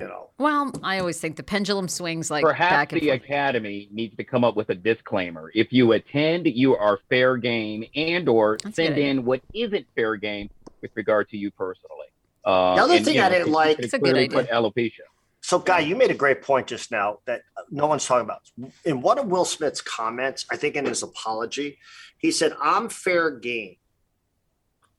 you 0.00 0.08
know, 0.08 0.30
well, 0.38 0.72
I 0.82 0.98
always 0.98 1.20
think 1.20 1.36
the 1.36 1.44
pendulum 1.44 1.86
swings 1.86 2.28
like 2.30 2.42
back 2.44 2.50
Perhaps 2.56 2.92
and 2.94 3.00
the 3.02 3.06
forth. 3.08 3.22
academy 3.22 3.88
needs 3.92 4.16
to 4.16 4.24
come 4.24 4.42
up 4.42 4.56
with 4.56 4.68
a 4.70 4.74
disclaimer. 4.74 5.52
If 5.54 5.72
you 5.72 5.92
attend, 5.92 6.46
you 6.46 6.74
are 6.76 6.98
fair 7.08 7.36
game, 7.36 7.84
and 7.94 8.28
or 8.28 8.58
That's 8.62 8.64
a 8.64 8.68
good 8.68 8.74
send 8.86 8.94
idea. 8.94 9.10
in 9.10 9.24
what 9.24 9.40
isn't 9.54 9.86
fair 9.94 10.16
game 10.16 10.50
with 10.82 10.90
regard 10.96 11.28
to 11.28 11.36
you 11.36 11.52
personally. 11.52 12.08
Uh, 12.44 12.74
The 12.74 12.82
other 12.82 12.94
and, 12.96 13.04
thing 13.04 13.14
you 13.14 13.22
I 13.22 13.28
didn't 13.28 13.52
like- 13.52 13.78
it 13.78 13.84
It's 13.84 13.94
a 13.94 13.98
good 13.98 14.02
clearly 14.14 14.24
idea. 14.24 14.38
put 14.42 14.50
alopecia. 14.50 15.00
So, 15.42 15.58
Guy, 15.60 15.80
you 15.80 15.94
made 15.94 16.10
a 16.10 16.14
great 16.14 16.42
point 16.42 16.66
just 16.66 16.90
now 16.90 17.18
that 17.26 17.42
no 17.70 17.86
one's 17.86 18.04
talking 18.04 18.24
about. 18.24 18.40
In 18.84 19.00
one 19.02 19.18
of 19.18 19.26
Will 19.26 19.44
Smith's 19.44 19.80
comments, 19.82 20.44
I 20.50 20.56
think 20.56 20.74
in 20.74 20.86
his 20.86 21.02
apology, 21.02 21.78
he 22.18 22.30
said, 22.32 22.52
I'm 22.60 22.88
fair 22.88 23.30
game, 23.30 23.76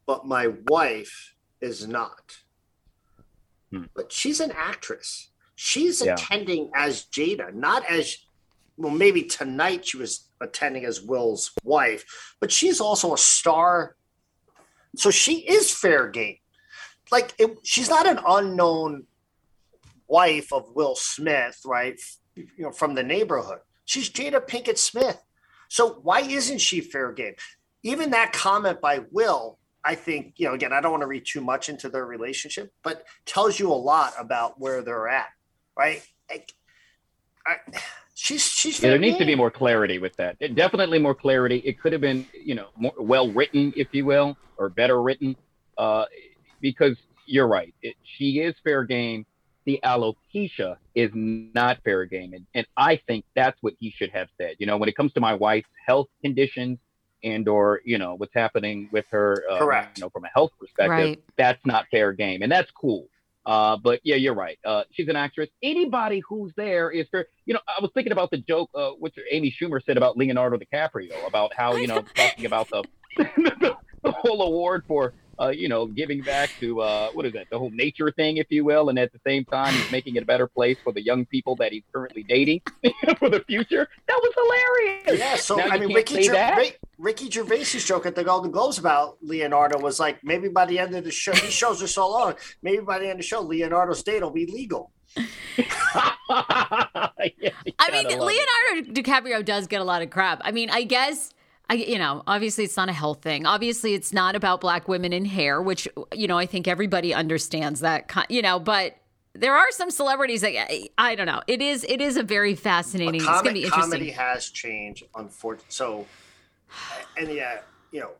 but 0.05 0.25
my 0.25 0.53
wife 0.69 1.33
is 1.61 1.87
not. 1.87 2.37
Hmm. 3.71 3.83
But 3.95 4.11
she's 4.11 4.39
an 4.39 4.51
actress. 4.51 5.29
She's 5.55 6.01
Yeah. 6.03 6.13
attending 6.13 6.71
as 6.75 7.05
Jada, 7.05 7.53
not 7.53 7.85
as, 7.89 8.17
well, 8.77 8.91
maybe 8.91 9.23
tonight 9.23 9.85
she 9.87 9.97
was 9.97 10.29
attending 10.41 10.85
as 10.85 11.01
Will's 11.01 11.51
wife, 11.63 12.05
but 12.39 12.51
she's 12.51 12.81
also 12.81 13.13
a 13.13 13.17
star. 13.17 13.95
So 14.95 15.11
she 15.11 15.39
is 15.39 15.73
fair 15.73 16.07
game. 16.09 16.37
Like, 17.11 17.33
it, 17.37 17.57
she's 17.63 17.89
not 17.89 18.07
an 18.07 18.19
unknown 18.27 19.05
wife 20.07 20.51
of 20.51 20.71
Will 20.75 20.95
Smith, 20.95 21.59
right? 21.65 21.99
You 22.35 22.47
know, 22.59 22.71
from 22.71 22.95
the 22.95 23.03
neighborhood. 23.03 23.59
She's 23.85 24.09
Jada 24.09 24.45
Pinkett 24.45 24.77
Smith. 24.77 25.21
So 25.69 25.99
why 26.03 26.21
isn't 26.21 26.59
she 26.59 26.81
fair 26.81 27.11
game? 27.11 27.35
Even 27.83 28.11
that 28.11 28.33
comment 28.33 28.81
by 28.81 29.01
Will, 29.11 29.59
I 29.85 29.93
think, 29.93 30.33
you 30.37 30.47
know, 30.47 30.53
again, 30.53 30.73
I 30.73 30.81
don't 30.81 30.91
want 30.91 31.01
to 31.01 31.07
read 31.07 31.25
too 31.25 31.41
much 31.41 31.69
into 31.69 31.89
their 31.89 32.05
relationship, 32.05 32.73
but 32.83 33.03
tells 33.25 33.59
you 33.59 33.71
a 33.71 33.73
lot 33.75 34.13
about 34.19 34.59
where 34.59 34.81
they're 34.81 35.07
at, 35.07 35.27
right? 35.77 36.01
Like, 36.29 36.51
I, 37.45 37.57
she's 38.15 38.43
she's 38.43 38.81
Yeah, 38.81 38.89
there 38.89 38.99
needs 38.99 39.19
to 39.19 39.25
be 39.25 39.35
more 39.35 39.51
clarity 39.51 39.99
with 39.99 40.15
that. 40.17 40.37
It- 40.39 40.55
definitely 40.55 40.97
more 40.97 41.13
clarity. 41.13 41.57
It 41.57 41.79
could 41.79 41.91
have 41.91 42.01
been, 42.01 42.25
you 42.33 42.55
know, 42.55 42.69
more 42.75 42.93
well 42.97 43.31
written, 43.31 43.73
if 43.77 43.89
you 43.91 44.05
will, 44.05 44.35
or 44.57 44.69
better 44.69 44.99
written, 45.01 45.35
uh, 45.77 46.05
because 46.61 46.97
you're 47.27 47.47
right. 47.47 47.73
It, 47.83 47.95
she 48.17 48.39
is 48.39 48.55
fair 48.63 48.83
game. 48.83 49.25
The 49.65 49.79
alopecia 49.83 50.77
is 50.93 51.11
not 51.13 51.79
fair 51.83 52.05
game, 52.05 52.33
and, 52.33 52.45
and 52.53 52.67
I 52.77 53.01
think 53.07 53.25
that's 53.35 53.57
what 53.61 53.73
he 53.79 53.89
should 53.91 54.11
have 54.11 54.27
said. 54.39 54.55
You 54.59 54.67
know, 54.67 54.77
when 54.77 54.89
it 54.89 54.95
comes 54.95 55.11
to 55.13 55.19
my 55.19 55.33
wife's 55.33 55.69
health 55.87 56.07
conditions 56.23 56.77
and 57.25 57.47
or 57.49 57.81
you 57.83 57.97
know 57.97 58.15
what's 58.15 58.33
happening 58.33 58.87
with 58.91 59.05
her, 59.11 59.43
uh, 59.49 59.57
Correct. 59.59 59.97
You 59.97 60.03
know, 60.05 60.09
from 60.09 60.23
a 60.25 60.29
health 60.33 60.51
perspective, 60.59 60.89
Right. 60.89 61.23
that's 61.37 61.65
not 61.65 61.87
fair 61.91 62.13
game, 62.13 62.41
and 62.41 62.51
that's 62.51 62.71
cool. 62.71 63.07
Uh, 63.45 63.77
but 63.77 63.99
yeah, 64.03 64.15
you're 64.15 64.33
right. 64.33 64.57
Uh, 64.65 64.83
she's 64.91 65.07
an 65.07 65.15
actress. 65.15 65.49
Anybody 65.61 66.21
who's 66.27 66.51
there 66.55 66.89
is 66.89 67.05
fair. 67.11 67.27
You 67.45 67.53
know, 67.53 67.59
I 67.67 67.79
was 67.81 67.91
thinking 67.93 68.11
about 68.11 68.31
the 68.31 68.37
joke 68.37 68.69
uh, 68.73 68.91
which 68.91 69.15
Amy 69.31 69.53
Schumer 69.59 69.83
said 69.85 69.97
about 69.97 70.17
Leonardo 70.17 70.57
DiCaprio 70.57 71.27
about 71.27 71.53
how 71.53 71.75
you 71.75 71.87
know 71.87 72.01
talking 72.15 72.45
about 72.45 72.69
the 72.69 72.83
the 74.03 74.11
whole 74.11 74.41
award 74.43 74.83
for 74.87 75.13
uh, 75.39 75.49
you 75.49 75.67
know 75.67 75.85
giving 75.85 76.21
back 76.21 76.49
to 76.59 76.81
uh, 76.81 77.09
what 77.11 77.25
is 77.25 77.33
that 77.33 77.47
the 77.49 77.57
whole 77.57 77.71
nature 77.71 78.11
thing, 78.11 78.37
if 78.37 78.47
you 78.49 78.63
will, 78.65 78.89
and 78.89 78.97
at 78.99 79.11
the 79.11 79.19
same 79.25 79.45
time 79.45 79.73
he's 79.73 79.91
making 79.91 80.15
it 80.15 80.23
a 80.23 80.25
better 80.25 80.47
place 80.47 80.77
for 80.83 80.93
the 80.93 81.01
young 81.01 81.25
people 81.25 81.55
that 81.57 81.71
he's 81.71 81.83
currently 81.93 82.23
dating 82.23 82.61
for 83.19 83.29
the 83.29 83.43
future. 83.47 83.87
That 84.07 84.19
was 84.21 84.33
hilarious. 84.35 85.19
Yeah, 85.19 85.35
so 85.35 85.55
Now 85.55 85.67
I 85.69 85.77
mean, 85.77 85.93
Ricky, 85.93 86.23
say 86.23 86.31
that? 86.31 86.55
Gervais, 86.55 86.75
Ricky 86.97 87.29
Gervais's 87.29 87.85
joke 87.85 88.05
at 88.05 88.15
the 88.15 88.23
Golden 88.23 88.51
Globes 88.51 88.77
about 88.77 89.17
Leonardo 89.21 89.79
was 89.79 89.99
like, 89.99 90.23
maybe 90.23 90.47
by 90.47 90.65
the 90.65 90.79
end 90.79 90.95
of 90.95 91.03
the 91.03 91.11
show, 91.11 91.33
these 91.33 91.53
shows 91.53 91.81
are 91.83 91.87
so 91.87 92.09
long, 92.09 92.35
maybe 92.61 92.81
by 92.83 92.99
the 92.99 93.05
end 93.05 93.13
of 93.13 93.17
the 93.17 93.23
show, 93.23 93.41
Leonardo's 93.41 94.03
date 94.03 94.21
will 94.21 94.31
be 94.31 94.45
legal. 94.45 94.91
Yeah, 97.39 97.51
I 97.79 97.91
mean, 97.91 98.03
love 98.03 98.11
it. 98.11 98.19
Leonardo 98.21 98.91
DiCaprio 98.93 99.43
does 99.43 99.67
get 99.67 99.81
a 99.81 99.83
lot 99.83 100.01
of 100.01 100.09
crap. 100.09 100.41
I 100.43 100.51
mean, 100.51 100.69
I 100.69 100.83
guess. 100.83 101.31
I, 101.69 101.75
you 101.75 101.97
know, 101.97 102.23
obviously 102.27 102.63
it's 102.63 102.77
not 102.77 102.89
a 102.89 102.93
health 102.93 103.21
thing. 103.21 103.45
Obviously 103.45 103.93
it's 103.93 104.13
not 104.13 104.35
about 104.35 104.61
black 104.61 104.87
women 104.87 105.13
in 105.13 105.25
hair, 105.25 105.61
which 105.61 105.87
you 106.13 106.27
know 106.27 106.37
I 106.37 106.45
think 106.45 106.67
everybody 106.67 107.13
understands 107.13 107.79
that. 107.81 108.11
You 108.29 108.41
know, 108.41 108.59
but 108.59 108.95
there 109.33 109.53
are 109.53 109.71
some 109.71 109.91
celebrities 109.91 110.41
that 110.41 110.71
I, 110.71 110.89
I 110.97 111.15
don't 111.15 111.25
know. 111.25 111.41
It 111.47 111.61
is 111.61 111.83
it 111.83 112.01
is 112.01 112.17
a 112.17 112.23
very 112.23 112.55
fascinating. 112.55 113.15
It's 113.15 113.25
going 113.25 113.45
to 113.45 113.53
be 113.53 113.63
interesting. 113.63 113.91
comedy 113.91 114.11
has 114.11 114.49
changed, 114.49 115.03
unfortunately. 115.15 115.65
So, 115.69 116.05
and 117.17 117.29
yeah, 117.29 117.59
you 117.91 117.99
know, 117.99 118.11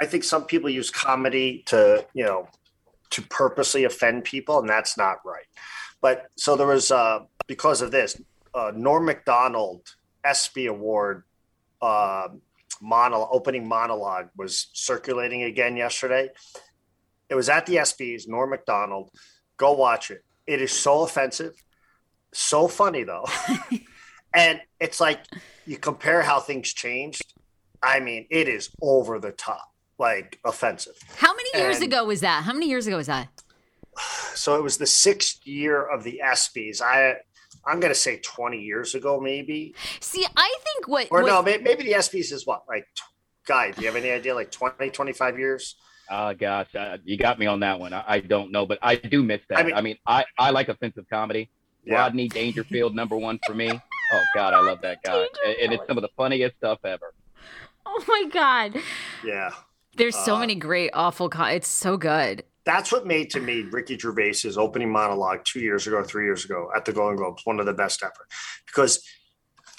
I 0.00 0.06
think 0.06 0.24
some 0.24 0.44
people 0.44 0.70
use 0.70 0.90
comedy 0.90 1.62
to, 1.66 2.06
you 2.14 2.24
know, 2.24 2.48
to 3.10 3.22
purposely 3.22 3.84
offend 3.84 4.24
people, 4.24 4.58
and 4.58 4.68
that's 4.68 4.96
not 4.96 5.18
right. 5.24 5.46
But 6.00 6.26
so 6.36 6.56
there 6.56 6.66
was, 6.66 6.90
uh, 6.90 7.20
because 7.46 7.80
of 7.80 7.90
this, 7.90 8.20
uh, 8.54 8.72
Norm 8.74 9.06
Macdonald 9.06 9.94
ESPY 10.24 10.66
Award 10.66 11.22
uh, 11.86 12.28
mono, 12.80 13.28
opening 13.30 13.66
monologue 13.66 14.28
was 14.36 14.68
circulating 14.72 15.44
again 15.44 15.76
yesterday. 15.76 16.28
It 17.28 17.34
was 17.34 17.48
at 17.48 17.66
the 17.66 17.76
ESPYs, 17.76 18.28
Norm 18.28 18.50
Macdonald. 18.50 19.10
Go 19.56 19.72
watch 19.72 20.10
it. 20.10 20.24
It 20.46 20.60
is 20.60 20.72
so 20.72 21.02
offensive, 21.02 21.54
so 22.32 22.68
funny 22.68 23.04
though. 23.04 23.26
and 24.34 24.60
it's 24.80 25.00
like 25.00 25.20
you 25.64 25.76
compare 25.76 26.22
how 26.22 26.40
things 26.40 26.72
changed. 26.72 27.34
I 27.82 28.00
mean, 28.00 28.26
it 28.30 28.48
is 28.48 28.70
over 28.82 29.18
the 29.18 29.32
top, 29.32 29.72
like 29.98 30.38
offensive. 30.44 30.94
How 31.16 31.34
many 31.34 31.50
years 31.54 31.76
and- 31.76 31.84
ago 31.86 32.04
was 32.04 32.20
that? 32.20 32.44
How 32.44 32.52
many 32.52 32.68
years 32.68 32.86
ago 32.86 32.96
was 32.96 33.06
that? 33.06 33.28
So 34.36 34.54
it 34.54 34.62
was 34.62 34.76
the 34.76 34.86
sixth 34.86 35.46
year 35.46 35.82
of 35.82 36.04
the 36.04 36.20
ESPYS. 36.22 36.82
I 36.82 37.16
I'm 37.66 37.80
gonna 37.80 37.94
say 37.94 38.18
20 38.18 38.60
years 38.60 38.94
ago, 38.94 39.20
maybe. 39.20 39.74
See, 40.00 40.24
I 40.36 40.56
think 40.64 40.88
what, 40.88 41.08
Or 41.10 41.22
what 41.22 41.26
no, 41.28 41.42
may- 41.42 41.58
maybe 41.58 41.82
the 41.84 41.92
ESPYS 41.92 42.32
is 42.32 42.46
what, 42.46 42.62
like 42.68 42.86
guy, 43.46 43.70
do 43.72 43.80
you 43.80 43.86
have 43.88 43.96
any 43.96 44.10
idea? 44.10 44.34
Like 44.34 44.50
20, 44.50 44.90
25 44.90 45.38
years? 45.38 45.74
Oh 46.10 46.32
gosh, 46.34 46.72
uh, 46.76 46.98
you 47.04 47.16
got 47.16 47.38
me 47.38 47.46
on 47.46 47.60
that 47.60 47.80
one. 47.80 47.92
I, 47.92 48.04
I 48.06 48.20
don't 48.20 48.52
know, 48.52 48.64
but 48.66 48.78
I 48.82 48.94
do 48.94 49.22
miss 49.24 49.40
that. 49.48 49.58
I 49.58 49.60
I 49.62 49.64
mean- 49.74 49.84
mean, 49.84 49.96
I, 50.06 50.24
I 50.38 50.50
like 50.50 50.68
offensive 50.68 51.06
comedy. 51.10 51.50
Yeah. 51.84 51.94
Rodney 51.96 52.28
Dangerfield, 52.28 52.94
number 52.96 53.16
one 53.16 53.38
for 53.46 53.54
me. 53.54 53.70
Oh 53.70 54.22
God, 54.34 54.54
I 54.54 54.60
love 54.60 54.80
that 54.82 55.02
guy, 55.04 55.26
and, 55.44 55.56
and 55.62 55.72
it's 55.72 55.86
some 55.86 55.96
of 55.98 56.02
the 56.02 56.08
funniest 56.16 56.56
stuff 56.56 56.78
ever. 56.84 57.14
Oh 57.84 58.04
my 58.08 58.24
god. 58.32 58.80
Yeah. 59.24 59.50
There's 59.96 60.16
so 60.16 60.34
Uh, 60.36 60.40
many 60.40 60.54
great 60.56 60.90
awful 60.94 61.28
co- 61.28 61.44
it's 61.44 61.68
so 61.68 61.96
good. 61.96 62.42
That's 62.66 62.90
what 62.90 63.06
made 63.06 63.30
to 63.30 63.40
me 63.40 63.62
Ricky 63.62 63.96
Gervais's 63.96 64.58
opening 64.58 64.90
monologue 64.90 65.44
two 65.44 65.60
years 65.60 65.86
ago, 65.86 66.02
three 66.02 66.24
years 66.24 66.44
ago 66.44 66.68
at 66.76 66.84
the 66.84 66.92
Golden 66.92 67.16
Globes 67.16 67.46
one 67.46 67.60
of 67.60 67.66
the 67.66 67.72
best 67.72 68.02
ever, 68.02 68.26
because 68.66 69.02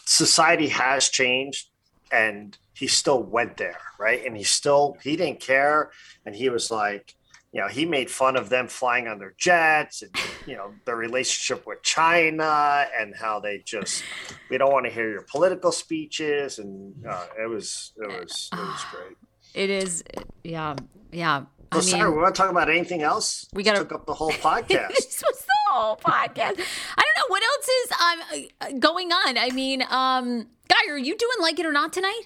society 0.06 0.70
has 0.70 1.10
changed, 1.10 1.68
and 2.12 2.58
he 2.74 2.88
still 2.88 3.22
went 3.22 3.58
there, 3.58 3.82
right? 4.00 4.26
And 4.26 4.38
he 4.38 4.44
still 4.44 4.96
he 5.04 5.18
didn't 5.18 5.42
care, 5.42 5.92
and 6.26 6.34
he 6.34 6.50
was 6.50 6.72
like, 6.72 7.14
you 7.52 7.60
know, 7.60 7.68
he 7.68 7.86
made 7.86 8.10
fun 8.10 8.38
of 8.38 8.50
them 8.50 8.68
flying 8.70 9.08
on 9.10 9.20
their 9.20 9.34
jets, 9.38 10.02
and 10.02 10.16
you 10.46 10.56
know 10.56 10.74
their 10.86 10.96
relationship 10.96 11.68
with 11.68 11.84
China, 11.84 12.86
and 12.98 13.14
how 13.16 13.42
they 13.42 13.62
just 13.66 14.02
we 14.50 14.58
don't 14.58 14.72
want 14.72 14.86
to 14.86 14.92
hear 14.92 15.12
your 15.12 15.26
political 15.30 15.74
speeches, 15.74 16.60
and 16.60 16.94
uh, 17.06 17.26
it 17.38 17.50
was 17.50 17.92
it 17.98 18.08
was 18.08 18.50
it 18.54 18.60
was 18.60 18.86
great. 18.92 19.18
It 19.54 19.70
is 19.70 20.04
yeah. 20.44 20.76
Yeah. 21.12 21.46
So 21.74 21.80
I 21.80 21.82
sorry, 21.82 22.04
we 22.10 22.10
mean, 22.16 22.22
want 22.24 22.36
to 22.36 22.42
talk 22.42 22.50
about 22.52 22.70
anything 22.70 23.02
else? 23.04 23.48
We 23.54 23.64
gotta- 23.64 23.80
took 23.80 23.92
up 23.94 24.06
the 24.06 24.14
whole 24.14 24.32
podcast. 24.48 24.90
this 24.90 25.24
was 25.26 25.40
the 25.46 25.72
whole 25.74 25.98
podcast. 25.98 26.60
I 26.98 27.04
don't 27.04 27.18
know 27.18 27.28
what 27.28 27.44
else 27.44 27.68
is 27.68 27.92
um 27.92 28.46
uh, 28.62 28.72
going 28.80 29.12
on. 29.12 29.38
I 29.38 29.50
mean, 29.50 29.84
um, 29.90 30.48
Guy, 30.70 30.90
are 30.92 30.98
you 30.98 31.16
doing 31.18 31.38
like 31.42 31.60
it 31.60 31.66
or 31.66 31.72
not 31.72 31.94
tonight? 31.94 32.24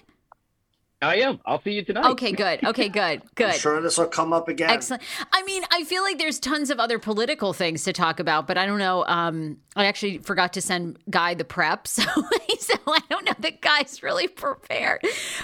I 1.02 1.16
am. 1.16 1.40
I'll 1.44 1.60
see 1.60 1.72
you 1.72 1.84
tonight. 1.84 2.10
Okay, 2.12 2.32
good. 2.32 2.64
Okay, 2.64 2.88
good. 2.88 3.22
Good. 3.34 3.54
I'm 3.54 3.58
sure 3.58 3.80
this 3.80 3.98
will 3.98 4.06
come 4.06 4.32
up 4.32 4.48
again. 4.48 4.70
Excellent. 4.70 5.02
I 5.32 5.42
mean, 5.42 5.62
I 5.70 5.84
feel 5.84 6.02
like 6.02 6.18
there's 6.18 6.38
tons 6.38 6.70
of 6.70 6.78
other 6.78 6.98
political 6.98 7.52
things 7.52 7.82
to 7.84 7.92
talk 7.92 8.20
about, 8.20 8.46
but 8.46 8.58
I 8.58 8.66
don't 8.66 8.78
know. 8.78 9.04
Um, 9.06 9.56
I 9.74 9.86
actually 9.86 10.18
forgot 10.18 10.52
to 10.52 10.60
send 10.60 10.98
Guy 11.08 11.34
the 11.34 11.44
prep, 11.44 11.86
so, 11.88 12.02
so 12.02 12.74
I 12.86 13.00
don't 13.08 13.24
know 13.24 13.32
that 13.38 13.60
Guy's 13.62 14.02
really 14.02 14.28
prepared. 14.28 15.00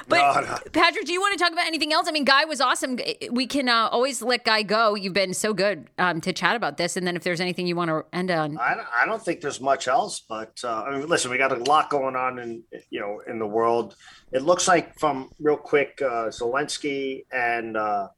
But 0.06 0.34
No, 0.34 0.40
no. 0.42 0.59
Patrick, 0.72 1.06
do 1.06 1.12
you 1.12 1.20
want 1.20 1.36
to 1.36 1.42
talk 1.42 1.52
about 1.52 1.66
anything 1.66 1.92
else? 1.92 2.06
I 2.09 2.12
mean, 2.12 2.24
Guy 2.24 2.44
was 2.44 2.61
awesome. 2.61 2.98
We 3.30 3.46
can 3.46 3.68
uh, 3.68 3.88
always 3.90 4.20
let 4.22 4.44
Guy 4.44 4.62
go. 4.62 4.94
You've 4.94 5.14
been 5.14 5.34
so 5.34 5.54
good 5.54 5.88
um, 5.98 6.20
to 6.20 6.32
chat 6.32 6.56
about 6.56 6.76
this, 6.76 6.96
and 6.96 7.06
then 7.06 7.16
if 7.16 7.24
there's 7.24 7.40
anything 7.40 7.66
you 7.66 7.74
want 7.76 7.88
to 7.88 8.04
end 8.12 8.30
on, 8.30 8.59
I 8.59 8.74
don't, 8.74 8.86
I 9.02 9.06
don't 9.06 9.22
think 9.22 9.40
there's 9.40 9.61
much 9.61 9.88
else, 9.88 10.20
but 10.20 10.61
uh, 10.62 10.82
I 10.82 10.98
mean, 10.98 11.09
listen, 11.09 11.30
we 11.30 11.38
got 11.38 11.52
a 11.52 11.62
lot 11.64 11.88
going 11.88 12.16
on 12.16 12.38
in 12.38 12.62
you 12.90 13.00
know 13.00 13.22
in 13.26 13.38
the 13.38 13.46
world. 13.46 13.96
It 14.30 14.42
looks 14.42 14.68
like 14.68 14.98
from 14.98 15.30
real 15.49 15.57
quick, 15.57 16.03
uh, 16.03 16.28
Zelensky 16.28 17.24
and 17.32 17.74
uh, 17.74 18.09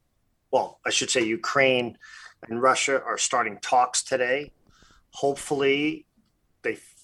well, 0.51 0.81
I 0.85 0.91
should 0.91 1.11
say 1.11 1.23
Ukraine 1.25 1.97
and 2.49 2.61
Russia 2.61 3.01
are 3.05 3.19
starting 3.19 3.59
talks 3.61 4.03
today. 4.03 4.51
Hopefully, 5.13 6.07
they 6.63 6.73
f- 6.73 6.95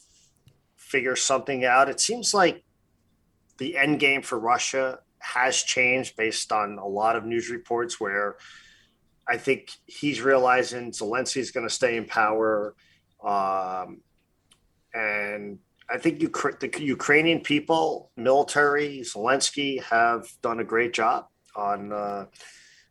figure 0.74 1.14
something 1.14 1.64
out. 1.64 1.88
It 1.88 2.00
seems 2.00 2.34
like 2.34 2.64
the 3.58 3.76
end 3.76 4.00
game 4.00 4.20
for 4.20 4.36
Russia 4.36 4.98
has 5.20 5.62
changed 5.62 6.16
based 6.16 6.50
on 6.50 6.78
a 6.78 6.86
lot 6.86 7.14
of 7.14 7.24
news 7.24 7.48
reports 7.48 8.00
where 8.00 8.36
I 9.28 9.36
think 9.36 9.70
he's 9.86 10.20
realizing 10.22 10.90
Zelensky 10.90 11.36
is 11.36 11.52
going 11.52 11.68
to 11.68 11.72
stay 11.72 11.96
in 11.96 12.04
power. 12.04 12.74
Um, 13.22 14.00
and 14.92 15.60
I 15.88 15.98
think 15.98 16.18
the 16.18 16.70
Ukrainian 16.80 17.40
people, 17.40 18.10
military, 18.16 19.00
Zelensky 19.00 19.82
have 19.84 20.26
done 20.42 20.60
a 20.60 20.64
great 20.64 20.92
job 20.92 21.26
on 21.54 21.92
uh, 21.92 22.26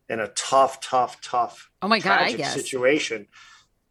in 0.09 0.19
a 0.19 0.27
tough, 0.29 0.79
tough, 0.79 1.19
tough, 1.21 1.69
oh 1.81 1.87
my 1.87 1.99
God, 1.99 2.21
I 2.21 2.33
guess. 2.33 2.53
situation. 2.53 3.27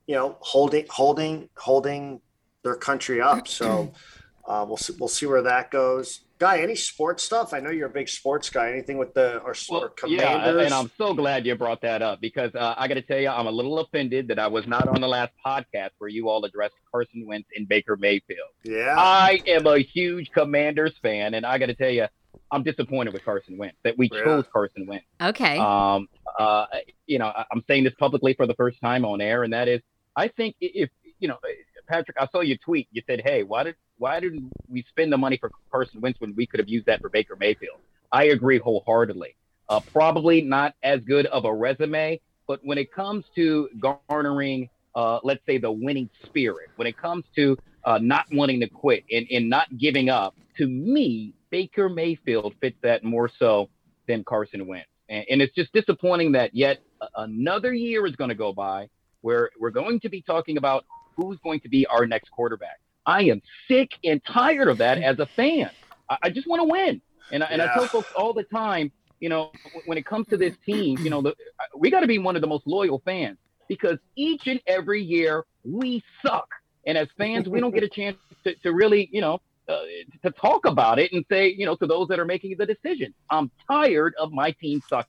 You 0.07 0.14
know, 0.16 0.36
holding, 0.40 0.86
holding, 0.88 1.48
holding 1.57 2.20
their 2.62 2.76
country 2.76 3.20
up. 3.20 3.48
So 3.48 3.92
uh, 4.46 4.64
we'll 4.66 4.76
see, 4.76 4.94
we'll 4.98 5.09
see 5.09 5.26
where 5.26 5.42
that 5.42 5.70
goes. 5.70 6.20
Guy, 6.39 6.59
any 6.59 6.74
sports 6.74 7.22
stuff? 7.22 7.55
I 7.55 7.61
know 7.61 7.70
you're 7.70 7.87
a 7.87 7.93
big 7.93 8.09
sports 8.09 8.51
guy. 8.51 8.70
Anything 8.70 8.99
with 8.99 9.14
the 9.14 9.41
our, 9.43 9.55
Well, 9.70 9.93
our 10.03 10.09
yeah, 10.09 10.49
and 10.51 10.74
I'm 10.74 10.91
so 10.99 11.14
glad 11.14 11.47
you 11.47 11.55
brought 11.55 11.80
that 11.82 12.03
up 12.03 12.20
because 12.20 12.53
uh, 12.57 12.74
I 12.76 12.89
got 12.89 12.95
to 12.95 13.03
tell 13.03 13.18
you, 13.20 13.28
I'm 13.28 13.47
a 13.47 13.51
little 13.53 13.78
offended 13.78 14.28
that 14.28 14.39
I 14.41 14.49
was 14.49 14.66
not 14.66 14.89
on 14.89 15.01
the 15.01 15.07
last 15.09 15.32
podcast 15.47 15.91
where 15.99 16.11
you 16.11 16.28
all 16.28 16.45
addressed 16.45 16.74
Carson 16.91 17.24
Wentz 17.26 17.49
and 17.55 17.68
Baker 17.68 17.97
Mayfield. 17.97 18.49
yeah. 18.64 18.95
I 18.99 19.41
am 19.47 19.66
a 19.66 19.78
huge 19.78 20.32
Commanders 20.32 20.95
fan, 21.03 21.35
and 21.35 21.47
I 21.47 21.59
got 21.59 21.66
to 21.66 21.74
tell 21.74 21.91
you, 21.91 22.07
I'm 22.51 22.64
disappointed 22.64 23.12
with 23.14 23.24
Carson 23.24 23.57
Wentz 23.57 23.76
that 23.85 23.97
we 23.97 24.11
Yeah. 24.12 24.24
chose 24.24 24.45
Carson 24.53 24.87
Wentz. 24.87 25.07
Okay. 25.22 25.57
Um, 25.59 26.09
uh, 26.39 26.66
you 27.07 27.18
know, 27.20 27.26
I- 27.26 27.45
I'm 27.53 27.62
saying 27.68 27.85
this 27.85 27.95
publicly 27.99 28.35
for 28.35 28.47
the 28.47 28.55
first 28.55 28.80
time 28.80 29.05
on 29.05 29.20
air, 29.20 29.45
and 29.45 29.53
that 29.53 29.68
is, 29.68 29.80
I 30.16 30.28
think 30.28 30.57
if 30.61 30.91
you 31.20 31.28
know, 31.28 31.39
Patrick, 31.87 32.16
I 32.20 32.26
saw 32.28 32.41
your 32.41 32.57
tweet. 32.59 32.89
You 32.93 33.03
said, 33.07 33.22
"Hey, 33.24 33.43
why 33.43 33.64
did 33.64 33.76
why 33.99 34.20
didn't 34.20 34.51
we 34.68 34.85
spend 34.89 35.12
the 35.12 35.18
money 35.18 35.37
for 35.37 35.51
Carson 35.70 36.01
Wentz 36.01 36.20
when 36.20 36.35
we 36.35 36.47
could 36.47 36.61
have 36.61 36.68
used 36.68 36.87
that 36.87 37.01
for 37.01 37.09
Baker 37.09 37.37
Mayfield?" 37.37 37.78
I 38.12 38.24
agree 38.26 38.59
wholeheartedly. 38.59 39.37
Uh, 39.68 39.80
probably 39.93 40.43
not 40.43 40.74
as 40.82 41.01
good 41.01 41.26
of 41.26 41.45
a 41.45 41.53
resume, 41.53 42.20
but 42.47 42.61
when 42.62 42.78
it 42.78 42.93
comes 42.93 43.24
to 43.35 43.68
garnering, 44.09 44.68
uh, 44.95 45.20
let's 45.24 45.45
say, 45.47 45.59
the 45.59 45.72
winning 45.72 46.11
spirit, 46.24 46.68
when 46.76 46.87
it 46.87 46.97
comes 46.97 47.24
to 47.35 47.57
uh, 47.85 47.99
not 47.99 48.26
wanting 48.30 48.61
to 48.61 48.68
quit 48.68 49.05
and, 49.11 49.26
and 49.30 49.49
not 49.49 49.66
giving 49.78 50.11
up, 50.11 50.35
to 50.59 50.66
me, 50.66 51.32
Baker 51.51 51.89
Mayfield 51.89 52.55
fits 52.61 52.76
that 52.82 53.05
more 53.05 53.30
so 53.39 53.68
than 54.07 54.22
Carson 54.22 54.66
Wentz. 54.66 54.89
And, 55.09 55.24
and 55.30 55.43
it's 55.43 55.55
just 55.55 55.72
disappointing 55.72 56.32
that 56.32 56.55
yet 56.55 56.80
another 57.16 57.72
year 57.72 58.07
is 58.07 58.16
going 58.16 58.28
to 58.28 58.35
go 58.35 58.53
by 58.53 58.89
where 59.20 59.51
we're 59.59 59.70
going 59.70 60.01
to 60.01 60.09
be 60.09 60.20
talking 60.20 60.59
about 60.59 60.85
who's 61.17 61.39
going 61.43 61.61
to 61.61 61.69
be 61.69 61.87
our 61.87 62.07
next 62.07 62.31
quarterback. 62.31 62.81
I 63.07 63.25
am 63.25 63.43
sick 63.69 63.91
and 64.03 64.23
tired 64.25 64.69
of 64.69 64.79
that 64.79 64.99
as 64.99 65.19
a 65.19 65.27
fan. 65.27 65.71
I, 66.09 66.19
I 66.25 66.31
just 66.31 66.47
want 66.47 66.61
to 66.61 66.65
win. 66.65 67.01
And, 67.31 67.43
I 67.43 67.47
and 67.49 67.62
I 67.62 67.73
tell 67.75 67.87
folks 67.87 68.12
all 68.17 68.33
the 68.33 68.45
time, 68.45 68.93
you 69.21 69.29
know, 69.29 69.51
when 69.87 69.97
it 69.99 70.05
comes 70.05 70.27
to 70.29 70.37
this 70.37 70.55
team, 70.67 70.99
you 70.99 71.11
know, 71.11 71.23
the, 71.23 71.35
we 71.77 71.91
got 71.91 72.01
to 72.01 72.07
be 72.07 72.19
one 72.19 72.37
of 72.37 72.43
the 72.43 72.49
most 72.49 72.67
loyal 72.67 73.01
fans 73.05 73.39
because 73.69 73.99
each 74.17 74.47
and 74.47 74.61
every 74.67 75.03
year 75.03 75.45
we 75.65 76.03
suck. 76.25 76.49
And 76.87 76.99
as 76.99 77.09
fans, 77.17 77.49
we 77.49 77.61
don't 77.61 77.73
get 77.75 77.83
a 77.83 77.89
chance 77.89 78.19
to, 78.45 78.55
to 78.57 78.73
really, 78.73 79.09
you 79.11 79.23
know, 79.23 79.41
uh, 79.69 79.79
to 80.23 80.31
talk 80.33 80.67
about 80.67 80.99
it 80.99 81.11
and 81.12 81.25
say, 81.31 81.49
you 81.49 81.65
know, 81.65 81.75
to 81.77 81.87
those 81.87 82.09
that 82.09 82.19
are 82.19 82.27
making 82.27 82.57
the 82.59 82.67
decision, 82.67 83.15
I'm 83.31 83.51
tired 83.71 84.15
of 84.19 84.33
my 84.33 84.51
team 84.51 84.83
sucking. 84.91 85.09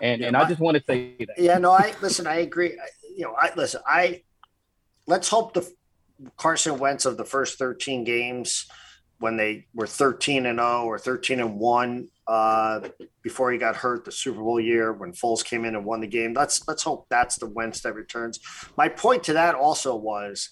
And, 0.00 0.22
Yeah, 0.22 0.28
and 0.28 0.36
I 0.38 0.44
my- 0.44 0.48
just 0.48 0.60
want 0.60 0.78
to 0.78 0.82
say 0.86 1.14
that. 1.18 1.38
Yeah, 1.38 1.58
no, 1.58 1.72
I 1.72 1.94
listen. 2.00 2.26
I 2.26 2.36
agree. 2.36 2.72
I, 2.72 2.86
you 3.14 3.24
know, 3.24 3.34
I 3.38 3.50
listen. 3.54 3.82
I 3.86 4.22
let's 5.10 5.28
hope 5.28 5.52
the 5.52 5.70
Carson 6.36 6.78
Wentz 6.78 7.04
of 7.04 7.16
the 7.16 7.24
first 7.24 7.58
thirteen 7.58 8.04
games 8.04 8.66
when 9.18 9.36
they 9.36 9.66
were 9.74 9.86
thirteen 9.86 10.46
and 10.46 10.58
zero 10.58 10.84
or 10.84 10.98
thirteen 10.98 11.40
and 11.40 11.58
one 11.58 12.08
uh, 12.26 12.80
before 13.22 13.52
he 13.52 13.58
got 13.58 13.76
hurt 13.76 14.04
the 14.04 14.12
Super 14.12 14.40
Bowl 14.40 14.60
year 14.60 14.92
when 14.92 15.12
Foles 15.12 15.44
came 15.44 15.64
in 15.64 15.74
and 15.74 15.84
won 15.84 16.00
the 16.00 16.06
game. 16.06 16.32
Let's 16.32 16.66
let's 16.68 16.82
hope 16.82 17.06
that's 17.10 17.36
the 17.36 17.48
Wentz 17.48 17.80
that 17.82 17.94
returns. 17.94 18.38
My 18.76 18.88
point 18.88 19.24
to 19.24 19.34
that 19.34 19.54
also 19.54 19.96
was 19.96 20.48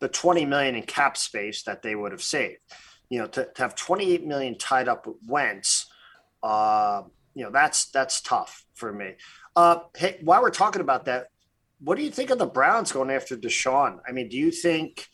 the 0.00 0.08
twenty 0.08 0.44
million 0.44 0.74
in 0.74 0.82
cap 0.82 1.16
space 1.16 1.62
that 1.62 1.82
they 1.82 1.94
would 1.94 2.12
have 2.12 2.22
saved. 2.22 2.58
You 3.08 3.20
know, 3.20 3.26
to, 3.28 3.48
to 3.54 3.62
have 3.62 3.74
twenty 3.74 4.12
eight 4.12 4.26
million 4.26 4.58
tied 4.58 4.88
up 4.88 5.06
with 5.06 5.16
Wentz. 5.26 5.86
Uh, 6.42 7.02
you 7.34 7.44
know 7.44 7.50
that's 7.50 7.90
that's 7.90 8.20
tough 8.20 8.64
for 8.74 8.92
me. 8.92 9.12
Uh, 9.56 9.78
hey, 9.96 10.18
while 10.22 10.42
we're 10.42 10.50
talking 10.50 10.82
about 10.82 11.04
that, 11.04 11.28
what 11.84 11.96
do 11.98 12.02
you 12.04 12.10
think 12.10 12.30
of 12.30 12.38
the 12.38 12.46
Browns 12.46 12.92
going 12.92 13.10
after 13.10 13.36
Deshaun? 13.36 13.98
I 14.08 14.12
mean, 14.12 14.28
do 14.28 14.36
you 14.36 14.50
think, 14.50 15.06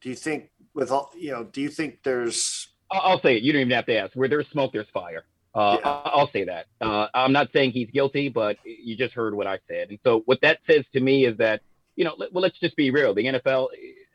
do 0.00 0.08
you 0.08 0.14
think 0.16 0.50
with 0.74 0.90
all, 0.90 1.10
you 1.16 1.30
know, 1.30 1.44
do 1.44 1.60
you 1.60 1.68
think 1.68 2.02
there's, 2.02 2.68
I'll 2.90 3.20
say 3.20 3.36
it. 3.36 3.42
You 3.42 3.52
don't 3.52 3.62
even 3.62 3.72
have 3.72 3.86
to 3.86 3.96
ask. 3.98 4.14
Where 4.14 4.28
there's 4.28 4.48
smoke, 4.48 4.72
there's 4.72 4.88
fire. 4.94 5.24
Uh, 5.54 5.78
Yeah. 5.80 6.00
I'll 6.04 6.30
say 6.30 6.44
that. 6.44 6.66
Uh, 6.80 7.08
I'm 7.14 7.32
not 7.32 7.48
saying 7.52 7.72
he's 7.72 7.90
guilty, 7.90 8.28
but 8.28 8.56
you 8.64 8.96
just 8.96 9.12
heard 9.14 9.34
what 9.34 9.46
I 9.46 9.58
said. 9.68 9.90
And 9.90 9.98
so 10.04 10.22
what 10.26 10.40
that 10.42 10.58
says 10.68 10.84
to 10.92 11.00
me 11.00 11.24
is 11.26 11.36
that, 11.38 11.62
you 11.96 12.04
know, 12.04 12.14
let- 12.16 12.32
well, 12.32 12.42
let's 12.42 12.58
just 12.60 12.76
be 12.76 12.90
real. 12.90 13.12
The 13.14 13.26
NFL, 13.26 13.68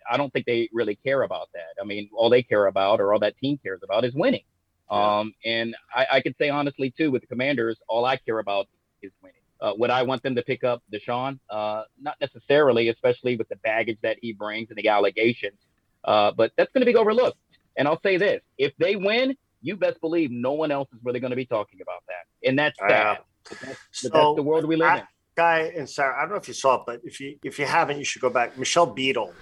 I 0.10 0.18
don't 0.18 0.32
think 0.32 0.46
they 0.46 0.70
really 0.72 0.96
care 0.96 1.24
about 1.24 1.50
that. 1.54 1.82
I 1.82 1.86
mean, 1.86 2.10
all 2.14 2.30
they 2.30 2.44
care 2.44 2.68
about 2.68 3.02
or 3.02 3.14
all 3.14 3.20
that 3.20 3.38
team 3.38 3.60
cares 3.62 3.82
about 3.84 4.06
is 4.06 4.14
winning. 4.14 4.44
Yeah. 4.90 5.20
Um, 5.20 5.34
and 5.46 5.76
I, 5.94 6.08
I 6.14 6.22
could 6.22 6.36
say 6.38 6.50
honestly 6.50 6.92
too, 6.98 7.12
with 7.12 7.22
the 7.22 7.28
Commanders, 7.28 7.78
all 7.88 8.06
I 8.06 8.18
care 8.18 8.40
about 8.40 8.68
is 9.02 9.12
winning. 9.22 9.41
Uh, 9.62 9.74
would 9.78 9.92
I 9.92 10.04
want 10.04 10.24
them 10.24 10.36
to 10.36 10.42
pick 10.42 10.64
up 10.64 10.82
Deshaun? 10.92 11.40
Uh, 11.50 11.84
not 12.02 12.16
necessarily, 12.20 12.90
especially 12.90 13.36
with 13.38 13.48
the 13.50 13.58
baggage 13.58 14.00
that 14.02 14.18
he 14.22 14.34
brings 14.34 14.70
and 14.70 14.78
the 14.78 14.88
allegations. 14.88 15.60
Uh, 16.04 16.32
but 16.32 16.52
that's 16.58 16.72
going 16.74 16.82
to 16.82 16.92
be 16.92 16.96
overlooked. 16.96 17.38
And 17.78 17.88
I'll 17.88 18.02
say 18.02 18.18
this: 18.18 18.42
if 18.58 18.74
they 18.78 18.96
win, 18.96 19.38
you 19.62 19.76
best 19.78 20.02
believe 20.02 20.32
no 20.32 20.54
one 20.54 20.72
else 20.72 20.90
is 20.94 21.00
really 21.04 21.20
going 21.20 21.30
to 21.30 21.36
be 21.36 21.46
talking 21.46 21.80
about 21.82 22.04
that, 22.08 22.48
and 22.48 22.58
that's 22.58 22.78
sad. 22.80 23.20
But 23.48 23.60
that's, 23.60 23.80
so 23.92 24.10
but 24.10 24.18
that's 24.18 24.36
the 24.36 24.44
world 24.44 24.66
we 24.66 24.76
live 24.76 24.90
I- 24.90 24.98
in. 25.00 25.04
guy 25.36 25.60
and 25.78 25.90
Sarah? 25.90 26.18
I 26.18 26.22
don't 26.22 26.32
know 26.32 26.36
if 26.38 26.48
you 26.48 26.54
saw 26.54 26.76
it, 26.76 26.82
but 26.88 27.02
if 27.04 27.20
you 27.20 27.38
if 27.44 27.60
you 27.60 27.66
haven't, 27.66 27.98
you 28.00 28.04
should 28.04 28.22
go 28.22 28.30
back. 28.30 28.58
Michelle 28.58 28.88
Beadle 28.88 29.34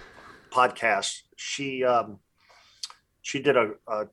podcast. 0.50 1.22
She 1.36 1.82
um, 1.84 2.18
she 3.22 3.40
did 3.40 3.56
a, 3.56 3.72
a 3.88 4.06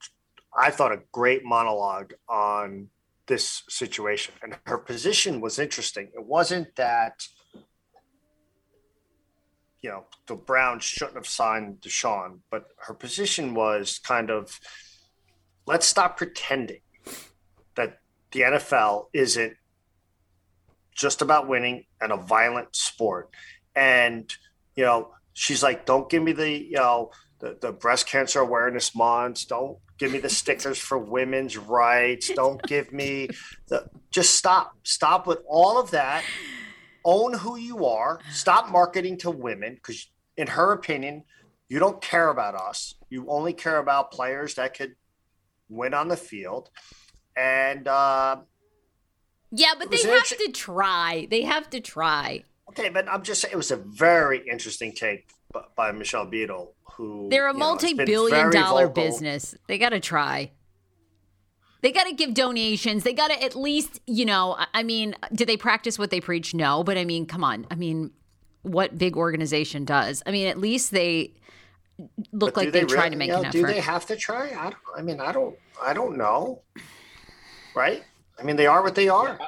I 0.57 0.71
thought 0.71 0.91
a 0.93 0.99
great 1.11 1.43
monologue 1.43 2.13
on 2.29 2.89
this 3.27 3.63
situation, 3.69 4.33
and 4.41 4.57
her 4.65 4.77
position 4.77 5.41
was 5.41 5.59
interesting. 5.59 6.09
It 6.13 6.25
wasn't 6.25 6.75
that 6.75 7.27
you 9.81 9.89
know 9.89 10.05
the 10.25 10.35
Browns 10.35 10.83
shouldn't 10.83 11.17
have 11.17 11.27
signed 11.27 11.81
Deshaun, 11.81 12.39
but 12.49 12.67
her 12.77 12.93
position 12.93 13.53
was 13.53 13.99
kind 13.99 14.29
of 14.29 14.59
let's 15.67 15.85
stop 15.85 16.17
pretending 16.17 16.81
that 17.75 17.99
the 18.31 18.41
NFL 18.41 19.07
isn't 19.13 19.53
just 20.95 21.21
about 21.21 21.47
winning 21.47 21.85
and 22.01 22.11
a 22.11 22.17
violent 22.17 22.75
sport. 22.75 23.29
And, 23.75 24.33
you 24.75 24.83
know, 24.83 25.11
she's 25.37 25.61
like, 25.61 25.85
don't 25.85 26.09
give 26.09 26.23
me 26.23 26.31
the, 26.31 26.49
you 26.49 26.77
know, 26.77 27.11
the, 27.39 27.55
the 27.61 27.71
breast 27.71 28.07
cancer 28.07 28.39
awareness 28.39 28.95
months. 28.95 29.45
Don't 29.45 29.77
give 29.99 30.11
me 30.11 30.17
the 30.17 30.29
stickers 30.29 30.79
for 30.79 30.97
women's 30.97 31.55
rights. 31.55 32.31
Don't 32.33 32.59
give 32.63 32.91
me 32.91 33.29
the, 33.67 33.87
just 34.09 34.33
stop. 34.33 34.75
Stop 34.81 35.27
with 35.27 35.37
all 35.47 35.79
of 35.79 35.91
that. 35.91 36.23
Own 37.05 37.33
who 37.35 37.55
you 37.55 37.85
are. 37.85 38.19
Stop 38.31 38.71
marketing 38.71 39.17
to 39.19 39.29
women 39.29 39.75
because, 39.75 40.09
in 40.37 40.47
her 40.47 40.71
opinion, 40.71 41.23
you 41.69 41.77
don't 41.77 42.01
care 42.01 42.29
about 42.29 42.55
us. 42.55 42.95
You 43.11 43.29
only 43.29 43.53
care 43.53 43.77
about 43.77 44.11
players 44.11 44.55
that 44.55 44.75
could 44.75 44.95
win 45.69 45.93
on 45.93 46.07
the 46.07 46.17
field. 46.17 46.71
And, 47.35 47.87
uh, 47.87 48.37
yeah, 49.51 49.73
but 49.77 49.91
they 49.91 50.01
have 50.01 50.27
to 50.27 50.51
try. 50.51 51.27
They 51.29 51.43
have 51.43 51.69
to 51.69 51.79
try. 51.79 52.43
Okay, 52.77 52.89
but 52.89 53.07
I'm 53.09 53.23
just 53.23 53.41
saying 53.41 53.53
it 53.53 53.57
was 53.57 53.71
a 53.71 53.77
very 53.77 54.47
interesting 54.49 54.93
take 54.93 55.27
by, 55.51 55.61
by 55.75 55.91
Michelle 55.91 56.25
Beadle, 56.25 56.73
who 56.93 57.27
They're 57.29 57.47
a 57.47 57.53
you 57.53 57.59
know, 57.59 57.73
has 57.73 57.81
been 57.81 57.95
multi-billion 57.97 58.51
very 58.51 58.63
vocal. 58.63 58.89
business. 58.89 59.55
They 59.67 59.77
got 59.77 59.89
to 59.89 59.99
try. 59.99 60.51
They 61.81 61.91
got 61.91 62.05
to 62.05 62.13
give 62.13 62.33
donations. 62.33 63.03
They 63.03 63.13
got 63.13 63.29
to 63.29 63.41
at 63.43 63.55
least, 63.55 63.99
you 64.05 64.25
know, 64.25 64.55
I- 64.57 64.67
I 64.75 64.83
mean, 64.83 65.15
do 65.33 65.45
they 65.45 65.57
practice 65.57 65.97
what 65.97 66.09
they 66.11 66.19
preach? 66.21 66.53
No, 66.53 66.83
but 66.83 66.97
I 66.97 67.05
mean, 67.05 67.25
come 67.25 67.43
on. 67.43 67.65
I 67.71 67.75
mean, 67.75 68.11
what 68.63 68.97
big 68.97 69.15
organization 69.15 69.85
does? 69.85 70.21
I 70.25 70.31
mean, 70.31 70.47
at 70.47 70.57
least 70.59 70.91
they 70.91 71.33
look 72.31 72.53
But 72.53 72.57
like 72.57 72.67
do 72.67 72.71
they're 72.71 72.85
trying 72.85 72.97
really- 72.97 73.09
to 73.11 73.17
make 73.17 73.27
you 73.29 73.33
know, 73.33 73.43
an 73.43 73.51
Do 73.51 73.65
they 73.65 73.79
have 73.79 74.05
to 74.07 74.15
try? 74.15 74.49
I, 74.49 74.63
don't, 74.71 74.75
I 74.97 75.01
mean, 75.01 75.19
I 75.19 75.31
don't. 75.31 75.55
I 75.81 75.93
don't 75.93 76.17
know. 76.17 76.61
Right? 77.75 78.03
I 78.39 78.43
mean, 78.43 78.55
they 78.55 78.65
are 78.67 78.83
what 78.83 78.95
they 78.95 79.07
are. 79.09 79.39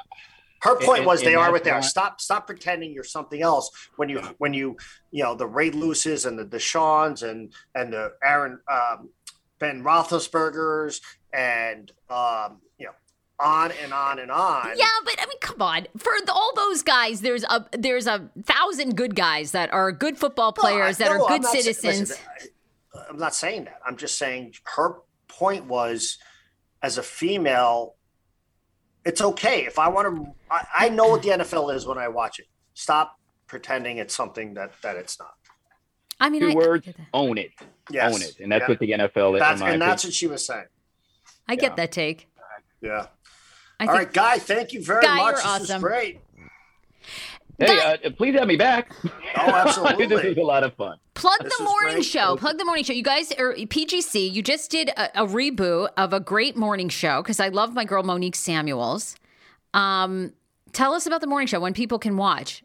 Her 0.62 0.76
And- 0.76 0.84
point 0.84 0.98
and- 0.98 1.06
was 1.06 1.20
they 1.22 1.34
and 1.34 1.42
are 1.42 1.50
what 1.52 1.64
they 1.64 1.70
are. 1.70 1.82
Stop, 1.82 2.20
stop 2.20 2.46
pretending 2.46 2.92
you're 2.92 3.04
something 3.04 3.40
else 3.42 3.70
when 3.96 4.08
you 4.08 4.20
when 4.38 4.52
you 4.54 4.76
you 5.10 5.22
know 5.24 5.34
the 5.34 5.46
Ray 5.46 5.70
Lewis's 5.70 6.26
and 6.26 6.38
the 6.38 6.44
Deshaun's 6.44 7.22
and 7.22 7.52
and 7.74 7.92
the 7.92 8.12
Aaron 8.22 8.60
um, 8.70 9.08
Ben 9.58 9.82
Roethlisberger's 9.82 11.00
and 11.32 11.90
um, 12.10 12.58
you 12.78 12.86
know 12.86 12.92
on 13.38 13.72
and 13.82 13.92
on 13.94 14.18
and 14.18 14.30
on. 14.30 14.72
Yeah, 14.76 14.84
but 15.04 15.14
I 15.18 15.24
mean, 15.26 15.38
come 15.40 15.62
on. 15.62 15.86
For 15.96 16.12
the, 16.26 16.32
all 16.32 16.52
those 16.54 16.82
guys, 16.82 17.22
there's 17.22 17.44
a 17.44 17.64
there's 17.72 18.06
a 18.06 18.28
thousand 18.42 18.96
good 18.96 19.14
guys 19.16 19.52
that 19.52 19.72
are 19.72 19.90
good 19.92 20.18
football 20.18 20.52
No, 20.56 20.62
I- 20.62 20.70
players 20.72 20.96
that 20.98 21.06
no, 21.06 21.12
are 21.12 21.22
I'm 21.22 21.28
good 21.38 21.42
not 21.42 21.52
sa- 21.52 21.58
citizens. 21.58 22.10
listen, 22.10 22.24
I- 22.94 23.00
I'm 23.08 23.18
not 23.18 23.34
saying 23.34 23.64
that. 23.64 23.80
I'm 23.86 23.96
just 23.96 24.18
saying 24.18 24.54
her 24.76 24.96
point 25.28 25.64
was, 25.66 26.18
as 26.82 26.98
a 26.98 27.02
female, 27.02 27.94
it's 29.04 29.20
okay 29.22 29.64
if 29.66 29.78
I 29.78 29.88
want 29.88 30.14
to. 30.16 30.32
I, 30.50 30.66
I 30.86 30.88
know 30.88 31.08
what 31.08 31.22
the 31.22 31.30
NFL 31.30 31.74
is 31.74 31.86
when 31.86 31.98
I 31.98 32.08
watch 32.08 32.38
it. 32.38 32.46
Stop 32.74 33.18
pretending 33.46 33.98
it's 33.98 34.14
something 34.14 34.54
that 34.54 34.72
that 34.82 34.96
it's 34.96 35.18
not. 35.18 35.32
I 36.20 36.28
mean, 36.28 36.42
Two 36.42 36.48
I, 36.48 36.52
I 36.52 36.54
words: 36.54 36.86
get 36.86 36.96
that. 36.98 37.06
own 37.14 37.38
it, 37.38 37.50
Yes, 37.90 38.14
own 38.14 38.22
it, 38.22 38.38
and 38.40 38.52
that's 38.52 38.62
Yeah. 38.62 38.68
what 38.68 38.78
the 38.78 38.90
NFL 38.90 39.34
is. 39.36 39.40
That's 39.40 39.60
in 39.60 39.66
my 39.66 39.72
and 39.72 39.82
that's 39.82 40.04
what 40.04 40.12
she 40.12 40.26
was 40.26 40.44
saying. 40.44 40.66
I 41.48 41.56
get 41.56 41.76
that 41.76 41.92
take. 41.92 42.28
Yeah. 42.80 43.06
I 43.78 43.86
All 43.86 43.92
think 43.96 44.04
right, 44.08 44.12
Guy. 44.12 44.38
Thank 44.38 44.72
you 44.74 44.84
very 44.84 45.02
Guy, 45.02 45.16
much. 45.16 45.24
you're 45.26 45.36
this 45.36 45.44
awesome. 45.46 45.82
was 45.82 45.90
great. 45.90 46.20
Hey, 47.60 47.78
uh, 47.78 48.10
please 48.16 48.34
have 48.38 48.48
me 48.48 48.56
back. 48.56 48.92
Oh, 49.36 49.54
absolutely. 49.54 50.06
this 50.06 50.24
is 50.24 50.36
a 50.38 50.42
lot 50.42 50.64
of 50.64 50.74
fun. 50.74 50.98
Plug 51.14 51.38
This 51.40 51.56
the 51.56 51.62
morning 51.62 51.94
great. 51.98 52.04
show. 52.04 52.36
Plug 52.36 52.58
the 52.58 52.64
morning 52.64 52.82
show. 52.82 52.92
You 52.92 53.04
guys 53.04 53.30
are 53.32 53.54
PGC. 53.54 54.30
You 54.30 54.42
just 54.42 54.72
did 54.72 54.88
a, 54.88 55.22
a 55.22 55.26
reboot 55.26 55.90
of 55.96 56.12
a 56.12 56.18
great 56.18 56.56
morning 56.56 56.88
show 56.88 57.22
because 57.22 57.38
I 57.38 57.48
love 57.48 57.72
my 57.72 57.84
girl 57.84 58.02
Monique 58.02 58.34
Samuels. 58.34 59.14
Um, 59.72 60.32
tell 60.72 60.94
us 60.94 61.06
about 61.06 61.20
the 61.20 61.28
morning 61.28 61.46
show 61.46 61.60
when 61.60 61.74
people 61.74 62.00
can 62.00 62.16
watch 62.16 62.64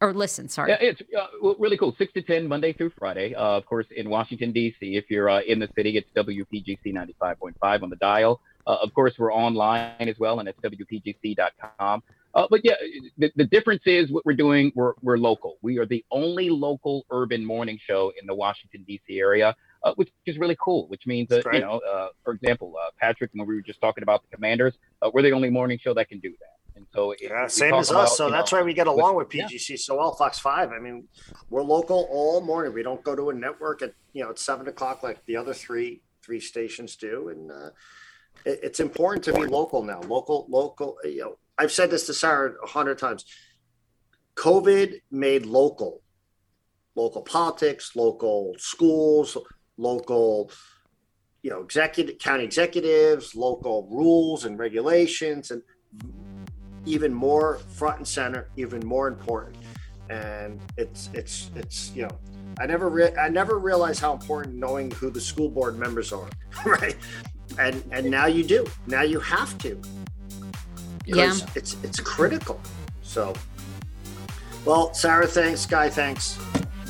or 0.00 0.14
listen. 0.14 0.48
Sorry. 0.48 0.70
Yeah, 0.70 0.78
it's 0.80 1.02
uh, 1.16 1.54
really 1.58 1.76
cool. 1.76 1.94
Six 1.98 2.12
to 2.14 2.22
ten, 2.22 2.48
Monday 2.48 2.72
through 2.72 2.92
Friday. 2.98 3.34
Uh, 3.34 3.58
of 3.58 3.66
course, 3.66 3.86
in 3.94 4.08
Washington 4.08 4.52
D.C. 4.52 4.96
If 4.96 5.10
you're 5.10 5.28
uh, 5.28 5.42
in 5.42 5.58
the 5.58 5.68
city, 5.76 5.98
it's 5.98 6.08
WPGC 6.16 6.94
ninety 6.94 7.14
five 7.20 7.38
point 7.38 7.56
five 7.60 7.82
on 7.82 7.90
the 7.90 7.96
dial. 7.96 8.40
Uh, 8.66 8.76
of 8.82 8.94
course, 8.94 9.14
we're 9.18 9.32
online 9.32 9.92
as 10.08 10.18
well, 10.18 10.40
and 10.40 10.48
it's 10.48 10.58
WPGC.com. 10.60 12.02
Uh, 12.34 12.46
but 12.48 12.60
yeah, 12.64 12.74
the, 13.18 13.32
the 13.36 13.44
difference 13.44 13.82
is 13.86 14.10
what 14.10 14.24
we're 14.24 14.34
doing. 14.34 14.72
We're 14.74 14.92
we're 15.02 15.18
local. 15.18 15.58
We 15.62 15.78
are 15.78 15.86
the 15.86 16.04
only 16.10 16.48
local 16.48 17.04
urban 17.10 17.44
morning 17.44 17.78
show 17.84 18.12
in 18.20 18.26
the 18.26 18.34
Washington 18.34 18.84
D.C. 18.86 19.18
area, 19.18 19.56
uh, 19.82 19.94
which 19.94 20.10
is 20.26 20.38
really 20.38 20.56
cool. 20.60 20.86
Which 20.88 21.06
means 21.06 21.28
that 21.30 21.44
That's 21.44 21.56
you 21.56 21.60
know, 21.60 21.80
uh, 21.90 22.08
for 22.24 22.34
example, 22.34 22.74
uh, 22.80 22.90
Patrick, 23.00 23.30
when 23.34 23.46
we 23.46 23.54
were 23.54 23.62
just 23.62 23.80
talking 23.80 24.02
about 24.02 24.22
the 24.22 24.36
Commanders, 24.36 24.78
uh, 25.02 25.10
we're 25.12 25.22
the 25.22 25.32
only 25.32 25.50
morning 25.50 25.78
show 25.78 25.92
that 25.94 26.08
can 26.08 26.20
do 26.20 26.30
that. 26.30 26.76
And 26.76 26.86
so, 26.94 27.10
it, 27.10 27.18
Yeah, 27.22 27.46
same 27.48 27.74
as 27.74 27.90
about, 27.90 28.04
us. 28.04 28.16
So 28.16 28.30
that's 28.30 28.52
know, 28.52 28.58
why 28.58 28.64
we 28.64 28.74
get 28.74 28.86
along 28.86 29.16
with 29.16 29.34
yeah. 29.34 29.46
PGC 29.46 29.78
so 29.78 29.98
well. 29.98 30.14
Fox 30.14 30.38
Five. 30.38 30.70
I 30.70 30.78
mean, 30.78 31.08
we're 31.48 31.62
local 31.62 32.06
all 32.10 32.40
morning. 32.40 32.72
We 32.72 32.82
don't 32.84 33.02
go 33.02 33.16
to 33.16 33.30
a 33.30 33.34
network 33.34 33.82
at 33.82 33.92
you 34.12 34.22
know 34.22 34.30
at 34.30 34.38
seven 34.38 34.68
o'clock 34.68 35.02
like 35.02 35.24
the 35.26 35.36
other 35.36 35.52
three 35.52 36.00
three 36.22 36.40
stations 36.40 36.96
do. 36.96 37.28
And 37.30 37.50
uh, 37.50 37.70
it, 38.44 38.60
it's 38.62 38.80
important 38.80 39.24
to 39.24 39.32
be 39.32 39.46
local 39.46 39.82
now. 39.82 40.00
Local, 40.02 40.46
local. 40.48 40.96
You 41.04 41.20
know, 41.20 41.38
I've 41.60 41.70
said 41.70 41.90
this 41.90 42.06
to 42.06 42.14
Sarah 42.14 42.54
a 42.64 42.66
hundred 42.66 42.96
times. 42.96 43.26
COVID 44.34 45.02
made 45.10 45.44
local, 45.44 46.00
local 46.94 47.20
politics, 47.20 47.94
local 47.94 48.54
schools, 48.56 49.36
local, 49.76 50.50
you 51.42 51.50
know, 51.50 51.60
executive 51.60 52.18
county 52.18 52.44
executives, 52.44 53.34
local 53.34 53.86
rules 53.90 54.46
and 54.46 54.58
regulations, 54.58 55.50
and 55.50 55.62
even 56.86 57.12
more 57.12 57.58
front 57.68 57.98
and 57.98 58.08
center, 58.08 58.48
even 58.56 58.80
more 58.86 59.06
important. 59.06 59.58
And 60.08 60.58
it's 60.78 61.10
it's 61.12 61.50
it's 61.54 61.92
you 61.94 62.04
know, 62.04 62.18
I 62.58 62.64
never 62.64 62.88
re- 62.88 63.14
I 63.16 63.28
never 63.28 63.58
realized 63.58 64.00
how 64.00 64.14
important 64.14 64.56
knowing 64.56 64.90
who 64.92 65.10
the 65.10 65.20
school 65.20 65.50
board 65.50 65.78
members 65.78 66.10
are, 66.10 66.30
right? 66.64 66.96
And 67.58 67.84
and 67.92 68.10
now 68.10 68.24
you 68.24 68.44
do. 68.44 68.66
Now 68.86 69.02
you 69.02 69.20
have 69.20 69.58
to. 69.58 69.78
Yeah. 71.06 71.34
It's 71.54 71.76
it's 71.82 72.00
critical. 72.00 72.60
So, 73.02 73.34
well, 74.64 74.92
Sarah, 74.94 75.26
thanks. 75.26 75.66
Guy, 75.66 75.88
thanks. 75.88 76.38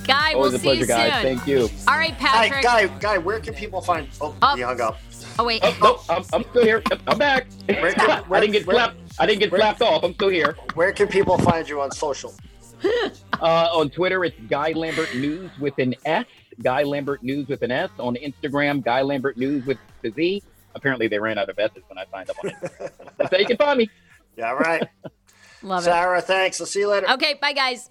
Guy, 0.07 0.33
Always 0.33 0.53
we'll 0.53 0.57
a 0.57 0.59
see 0.59 0.65
pleasure, 0.67 0.81
you 0.81 0.87
guys. 0.87 1.13
soon. 1.15 1.23
Thank 1.23 1.47
you. 1.47 1.69
All 1.87 1.97
right, 1.97 2.13
Hi, 2.15 2.49
Patrick. 2.49 2.63
Guy. 2.63 2.87
Guy, 2.99 3.19
where 3.19 3.39
can 3.41 3.55
people 3.55 3.81
find? 3.81 4.09
Oh, 4.21 4.35
Oh. 4.43 4.57
he 4.57 4.63
hung 4.63 4.81
up. 4.81 4.99
Oh 5.39 5.45
wait. 5.45 5.61
Oh, 5.63 5.77
no, 6.09 6.15
I'm, 6.15 6.25
I'm 6.33 6.43
still 6.51 6.65
here. 6.65 6.83
I'm 7.07 7.19
back. 7.19 7.47
Where 7.67 7.93
can- 7.95 8.25
I 8.31 8.41
didn't 8.41 8.53
get 8.53 8.67
where- 8.67 8.77
slapped. 8.77 8.97
I 9.19 9.27
didn't 9.27 9.41
get 9.41 9.53
where- 9.53 9.61
slapped 9.61 9.83
off. 9.83 10.03
I'm 10.03 10.15
still 10.15 10.29
here. 10.31 10.57
Where 10.75 10.93
can 10.93 11.07
people 11.09 11.39
find 11.39 11.69
you 11.69 11.81
on 11.81 11.91
social? 11.93 12.35
Uh, 13.41 13.71
on 13.73 13.89
Twitter, 13.89 14.23
it's 14.27 14.39
Guy 14.51 14.73
Lambert 14.73 15.15
News 15.15 15.51
with 15.59 15.79
an 15.79 15.95
S. 16.05 16.27
Guy 16.63 16.83
Lambert 16.83 17.23
News 17.23 17.49
with 17.49 17.63
an 17.63 17.71
S. 17.71 17.89
On 17.99 18.15
Instagram, 18.17 18.85
Guy 18.85 19.01
Lambert 19.01 19.39
News 19.39 19.65
with 19.65 19.79
the 20.03 20.11
Z. 20.11 20.43
Apparently, 20.75 21.09
they 21.09 21.19
ran 21.19 21.39
out 21.39 21.49
of 21.49 21.59
S's 21.59 21.83
when 21.89 21.99
I 21.99 22.05
signed 22.11 22.31
up 22.31 22.37
on 22.45 22.51
Instagram. 22.51 22.91
That's 23.17 23.31
how 23.31 23.39
you 23.39 23.47
can 23.47 23.57
find 23.57 23.79
me. 23.79 23.91
Yeah, 24.37 24.51
all 24.51 24.59
right. 24.59 24.89
Love 25.63 25.83
it. 25.83 25.87
Sarah, 25.87 26.23
thanks. 26.23 26.61
I'll 26.61 26.67
see 26.67 26.79
you 26.79 26.89
later. 26.89 27.11
Okay, 27.11 27.35
bye 27.35 27.53
guys. 27.53 27.91